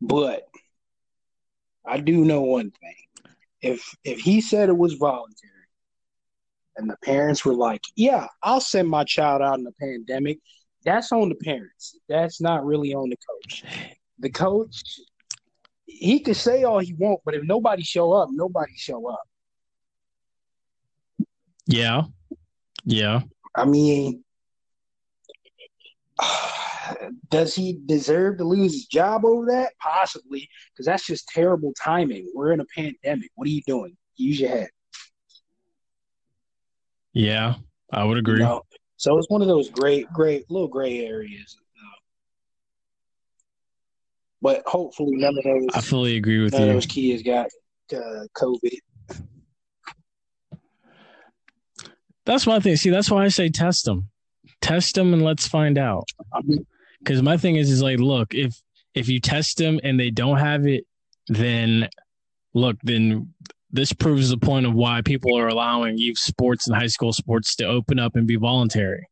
but 0.02 0.48
I 1.86 2.00
do 2.00 2.26
know 2.26 2.42
one 2.42 2.72
thing. 2.72 2.96
If 3.62 3.96
if 4.04 4.20
he 4.20 4.42
said 4.42 4.70
it 4.70 4.78
was 4.78 4.94
voluntary 4.94 5.52
and 6.78 6.90
the 6.90 6.98
parents 7.04 7.46
were 7.46 7.54
like, 7.54 7.82
Yeah, 7.96 8.28
I'll 8.42 8.62
send 8.62 8.90
my 8.90 9.04
child 9.04 9.42
out 9.42 9.58
in 9.58 9.64
the 9.64 9.74
pandemic, 9.74 10.40
that's 10.84 11.12
on 11.12 11.30
the 11.30 11.36
parents. 11.36 11.98
That's 12.10 12.42
not 12.42 12.66
really 12.66 12.94
on 12.94 13.10
the 13.10 13.18
coach. 13.18 13.64
The 14.20 14.30
coach 14.30 14.84
he 15.86 16.20
could 16.20 16.36
say 16.38 16.64
all 16.64 16.80
he 16.80 16.94
want, 16.94 17.20
but 17.26 17.36
if 17.36 17.44
nobody 17.44 17.84
show 17.84 18.14
up, 18.14 18.30
nobody 18.32 18.74
show 18.76 19.08
up. 19.08 19.22
Yeah. 21.68 22.04
Yeah. 22.86 23.22
I 23.54 23.66
mean, 23.66 24.24
does 27.30 27.56
he 27.56 27.80
deserve 27.86 28.38
to 28.38 28.44
lose 28.44 28.74
his 28.74 28.86
job 28.86 29.26
over 29.26 29.46
that? 29.48 29.74
Possibly, 29.80 30.50
because 30.74 30.86
that's 30.86 31.06
just 31.06 31.28
terrible 31.28 31.74
timing. 31.82 32.32
We're 32.34 32.52
in 32.52 32.60
a 32.60 32.66
pandemic. 32.76 33.30
What 33.36 33.48
are 33.48 33.52
you 33.52 33.62
doing? 33.66 33.96
Use 34.16 34.40
your 34.40 34.50
head. 34.50 34.70
Yeah. 37.14 37.56
I 37.92 38.04
would 38.04 38.18
agree. 38.18 38.36
You 38.36 38.46
know? 38.46 38.62
So 38.98 39.18
it's 39.18 39.30
one 39.30 39.42
of 39.42 39.48
those 39.48 39.70
great, 39.70 40.12
great 40.14 40.50
little 40.50 40.68
gray 40.68 41.06
areas. 41.06 41.58
But 44.42 44.64
hopefully, 44.66 45.18
none 45.18 45.38
of 45.38 45.44
those 45.44 45.68
I 45.74 45.82
fully 45.82 46.18
agree 46.18 46.44
with 46.44 46.54
none 46.54 46.64
of 46.64 46.68
you. 46.70 46.74
those 46.74 46.86
kids 46.88 47.22
got 47.22 47.48
uh, 47.94 48.26
COVID. 48.36 48.78
That's 52.26 52.48
my 52.48 52.60
thing. 52.60 52.76
See, 52.76 52.90
that's 52.90 53.12
why 53.12 53.24
I 53.24 53.28
say 53.28 53.50
test 53.50 53.86
them. 53.86 54.10
Test 54.62 54.96
them 54.96 55.14
and 55.14 55.24
let's 55.24 55.48
find 55.48 55.78
out. 55.78 56.10
I 56.34 56.42
mean, 56.44 56.66
because 57.04 57.22
my 57.22 57.38
thing 57.38 57.56
is 57.56 57.70
is 57.70 57.82
like 57.82 58.00
look 58.00 58.34
if 58.34 58.56
if 58.94 59.08
you 59.08 59.20
test 59.20 59.58
them 59.58 59.80
and 59.84 60.00
they 60.00 60.10
don't 60.10 60.38
have 60.38 60.66
it 60.68 60.86
then 61.28 61.88
look 62.54 62.78
then 62.84 63.34
this 63.74 63.94
proves 63.94 64.30
the 64.30 64.38
point 64.38 64.66
of 64.66 64.74
why 64.74 65.02
people 65.02 65.38
are 65.38 65.48
allowing 65.48 65.98
youth 65.98 66.18
sports 66.18 66.68
and 66.68 66.76
high 66.76 66.88
school 66.88 67.14
sports 67.14 67.56
to 67.56 67.66
open 67.66 68.00
up 68.00 68.16
and 68.16 68.28
be 68.28 68.36
voluntary 68.36 69.08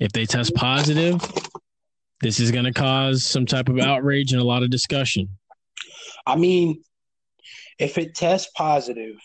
if 0.00 0.12
they 0.12 0.24
test 0.24 0.54
positive 0.54 1.20
this 2.20 2.38
is 2.38 2.50
going 2.50 2.66
to 2.66 2.72
cause 2.72 3.24
some 3.24 3.46
type 3.46 3.68
of 3.68 3.78
outrage 3.78 4.32
and 4.32 4.40
a 4.40 4.44
lot 4.44 4.62
of 4.62 4.70
discussion 4.70 5.28
I 6.26 6.36
mean, 6.36 6.82
if 7.78 7.98
it 7.98 8.14
tests 8.14 8.50
positive, 8.56 9.16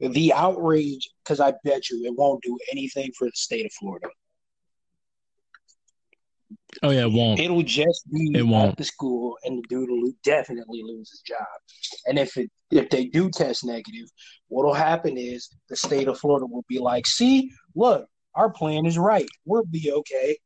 the 0.00 0.32
outrage, 0.32 1.08
because 1.22 1.40
I 1.40 1.54
bet 1.64 1.88
you 1.90 2.04
it 2.04 2.14
won't 2.16 2.42
do 2.42 2.58
anything 2.70 3.10
for 3.16 3.26
the 3.26 3.32
state 3.34 3.66
of 3.66 3.72
Florida. 3.72 4.08
Oh 6.82 6.90
yeah 6.90 7.02
it 7.06 7.12
won't 7.12 7.40
It'll 7.40 7.62
just 7.62 8.04
be 8.12 8.32
It 8.34 8.42
won't. 8.46 8.70
at 8.72 8.76
the 8.76 8.84
school, 8.84 9.36
and 9.44 9.58
the 9.58 9.62
dude 9.68 9.88
will 9.90 10.12
definitely 10.24 10.82
lose 10.82 11.10
his 11.10 11.20
job. 11.20 11.46
And 12.06 12.18
if 12.18 12.36
it 12.36 12.50
if 12.70 12.90
they 12.90 13.06
do 13.06 13.30
test 13.30 13.64
negative, 13.64 14.08
what'll 14.48 14.74
happen 14.74 15.16
is 15.16 15.48
the 15.68 15.76
state 15.76 16.08
of 16.08 16.18
Florida 16.18 16.46
will 16.46 16.64
be 16.68 16.78
like, 16.78 17.06
"See, 17.06 17.50
look, 17.74 18.06
our 18.34 18.50
plan 18.50 18.86
is 18.86 18.98
right. 18.98 19.28
We'll 19.44 19.64
be 19.66 19.92
okay." 19.92 20.36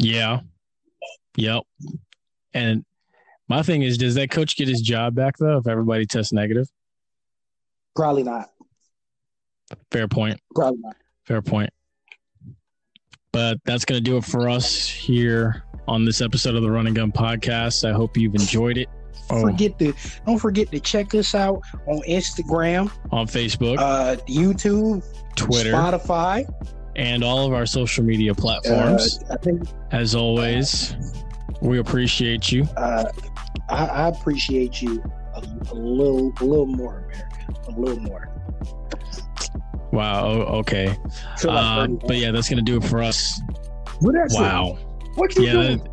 yeah 0.00 0.40
yep 1.36 1.64
and 2.54 2.84
my 3.48 3.62
thing 3.62 3.82
is 3.82 3.98
does 3.98 4.14
that 4.14 4.30
coach 4.30 4.56
get 4.56 4.68
his 4.68 4.80
job 4.80 5.12
back 5.14 5.36
though 5.38 5.58
if 5.58 5.66
everybody 5.66 6.06
tests 6.06 6.32
negative 6.32 6.68
Probably 7.96 8.22
not. 8.22 8.50
fair 9.90 10.06
point 10.06 10.38
Probably 10.54 10.78
not. 10.80 10.94
Fair 11.24 11.42
point. 11.42 11.70
But 13.38 13.60
that's 13.64 13.84
going 13.84 14.02
to 14.02 14.02
do 14.02 14.16
it 14.16 14.24
for 14.24 14.48
us 14.48 14.88
here 14.88 15.62
on 15.86 16.04
this 16.04 16.20
episode 16.20 16.56
of 16.56 16.62
the 16.62 16.70
Run 16.72 16.88
and 16.88 16.96
Gun 16.96 17.12
Podcast. 17.12 17.88
I 17.88 17.92
hope 17.92 18.16
you've 18.16 18.34
enjoyed 18.34 18.76
it. 18.78 18.88
Oh, 19.30 19.42
Forget 19.42 19.78
to 19.78 19.94
don't 20.26 20.38
forget 20.40 20.72
to 20.72 20.80
check 20.80 21.14
us 21.14 21.36
out 21.36 21.62
on 21.86 22.00
Instagram, 22.08 22.90
on 23.12 23.28
Facebook, 23.28 23.78
uh, 23.78 24.16
YouTube, 24.28 25.04
Twitter, 25.36 25.70
Spotify. 25.70 26.52
and 26.96 27.22
all 27.22 27.46
of 27.46 27.52
our 27.52 27.64
social 27.64 28.02
media 28.02 28.34
platforms. 28.34 29.22
Uh, 29.30 29.36
think 29.36 29.62
As 29.92 30.16
always, 30.16 30.96
we 31.60 31.78
appreciate 31.78 32.50
you. 32.50 32.64
uh, 32.76 33.04
I, 33.68 33.86
I 33.86 34.08
appreciate 34.08 34.82
you 34.82 35.00
a, 35.36 35.38
a 35.70 35.74
little, 35.76 36.32
a 36.40 36.44
little 36.44 36.66
more, 36.66 37.04
America, 37.04 37.54
a 37.68 37.70
little 37.70 38.00
more. 38.00 38.34
Wow. 39.92 40.26
Okay. 40.60 40.88
Like 40.88 41.44
Uh, 41.44 41.86
but 42.06 42.16
yeah, 42.16 42.30
that's 42.30 42.48
going 42.48 42.64
to 42.64 42.70
do 42.70 42.76
it 42.76 42.84
for 42.84 43.02
us. 43.02 43.40
What? 44.00 44.14
Wow. 44.30 44.78
What 45.14 45.34
you 45.36 45.44
Yeah. 45.44 45.52
that- 45.54 45.88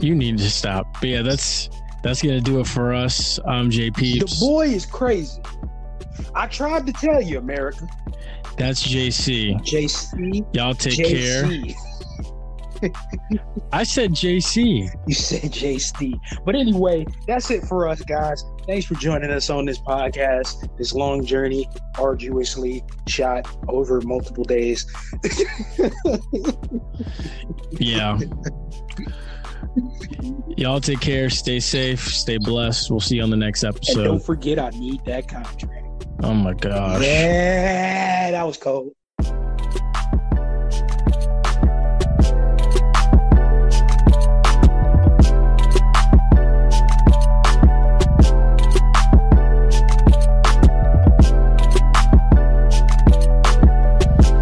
you 0.00 0.14
need 0.14 0.38
to 0.38 0.50
stop. 0.50 0.86
But 1.00 1.08
yeah, 1.08 1.22
that's 1.22 1.68
that's 2.02 2.22
going 2.22 2.36
to 2.36 2.40
do 2.40 2.60
it 2.60 2.66
for 2.66 2.94
us. 2.94 3.40
I'm 3.46 3.70
Jay 3.70 3.90
The 3.90 4.36
boy 4.40 4.68
is 4.68 4.86
crazy. 4.86 5.40
I 6.34 6.46
tried 6.46 6.86
to 6.86 6.92
tell 6.92 7.20
you, 7.20 7.38
America. 7.38 7.88
That's 8.56 8.86
JC. 8.86 9.54
JC. 9.62 10.46
Y'all 10.54 10.74
take 10.74 11.04
care. 11.04 11.44
I 13.72 13.82
said 13.82 14.12
JC. 14.12 14.88
You 15.06 15.14
said 15.14 15.52
JC. 15.52 16.18
But 16.44 16.54
anyway, 16.54 17.06
that's 17.26 17.50
it 17.50 17.64
for 17.64 17.88
us, 17.88 18.02
guys. 18.02 18.44
Thanks 18.66 18.86
for 18.86 18.94
joining 18.94 19.30
us 19.30 19.50
on 19.50 19.64
this 19.64 19.78
podcast, 19.78 20.76
this 20.76 20.92
long 20.92 21.24
journey, 21.24 21.68
arduously 21.98 22.84
shot 23.06 23.48
over 23.68 24.00
multiple 24.02 24.44
days. 24.44 24.86
Yeah. 27.78 28.18
Y'all 30.56 30.80
take 30.80 31.00
care. 31.00 31.28
Stay 31.30 31.60
safe. 31.60 32.00
Stay 32.00 32.38
blessed. 32.38 32.90
We'll 32.90 33.00
see 33.00 33.16
you 33.16 33.22
on 33.22 33.30
the 33.30 33.36
next 33.36 33.62
and 33.62 33.76
don't 33.80 34.22
forget, 34.22 34.58
I 34.58 34.70
need 34.70 35.04
that 35.04 35.28
contract. 35.28 36.06
Oh 36.22 36.32
my 36.32 36.54
gosh. 36.54 37.02
Yeah, 37.02 38.30
that 38.30 38.46
was 38.46 38.56
cold. 38.56 38.92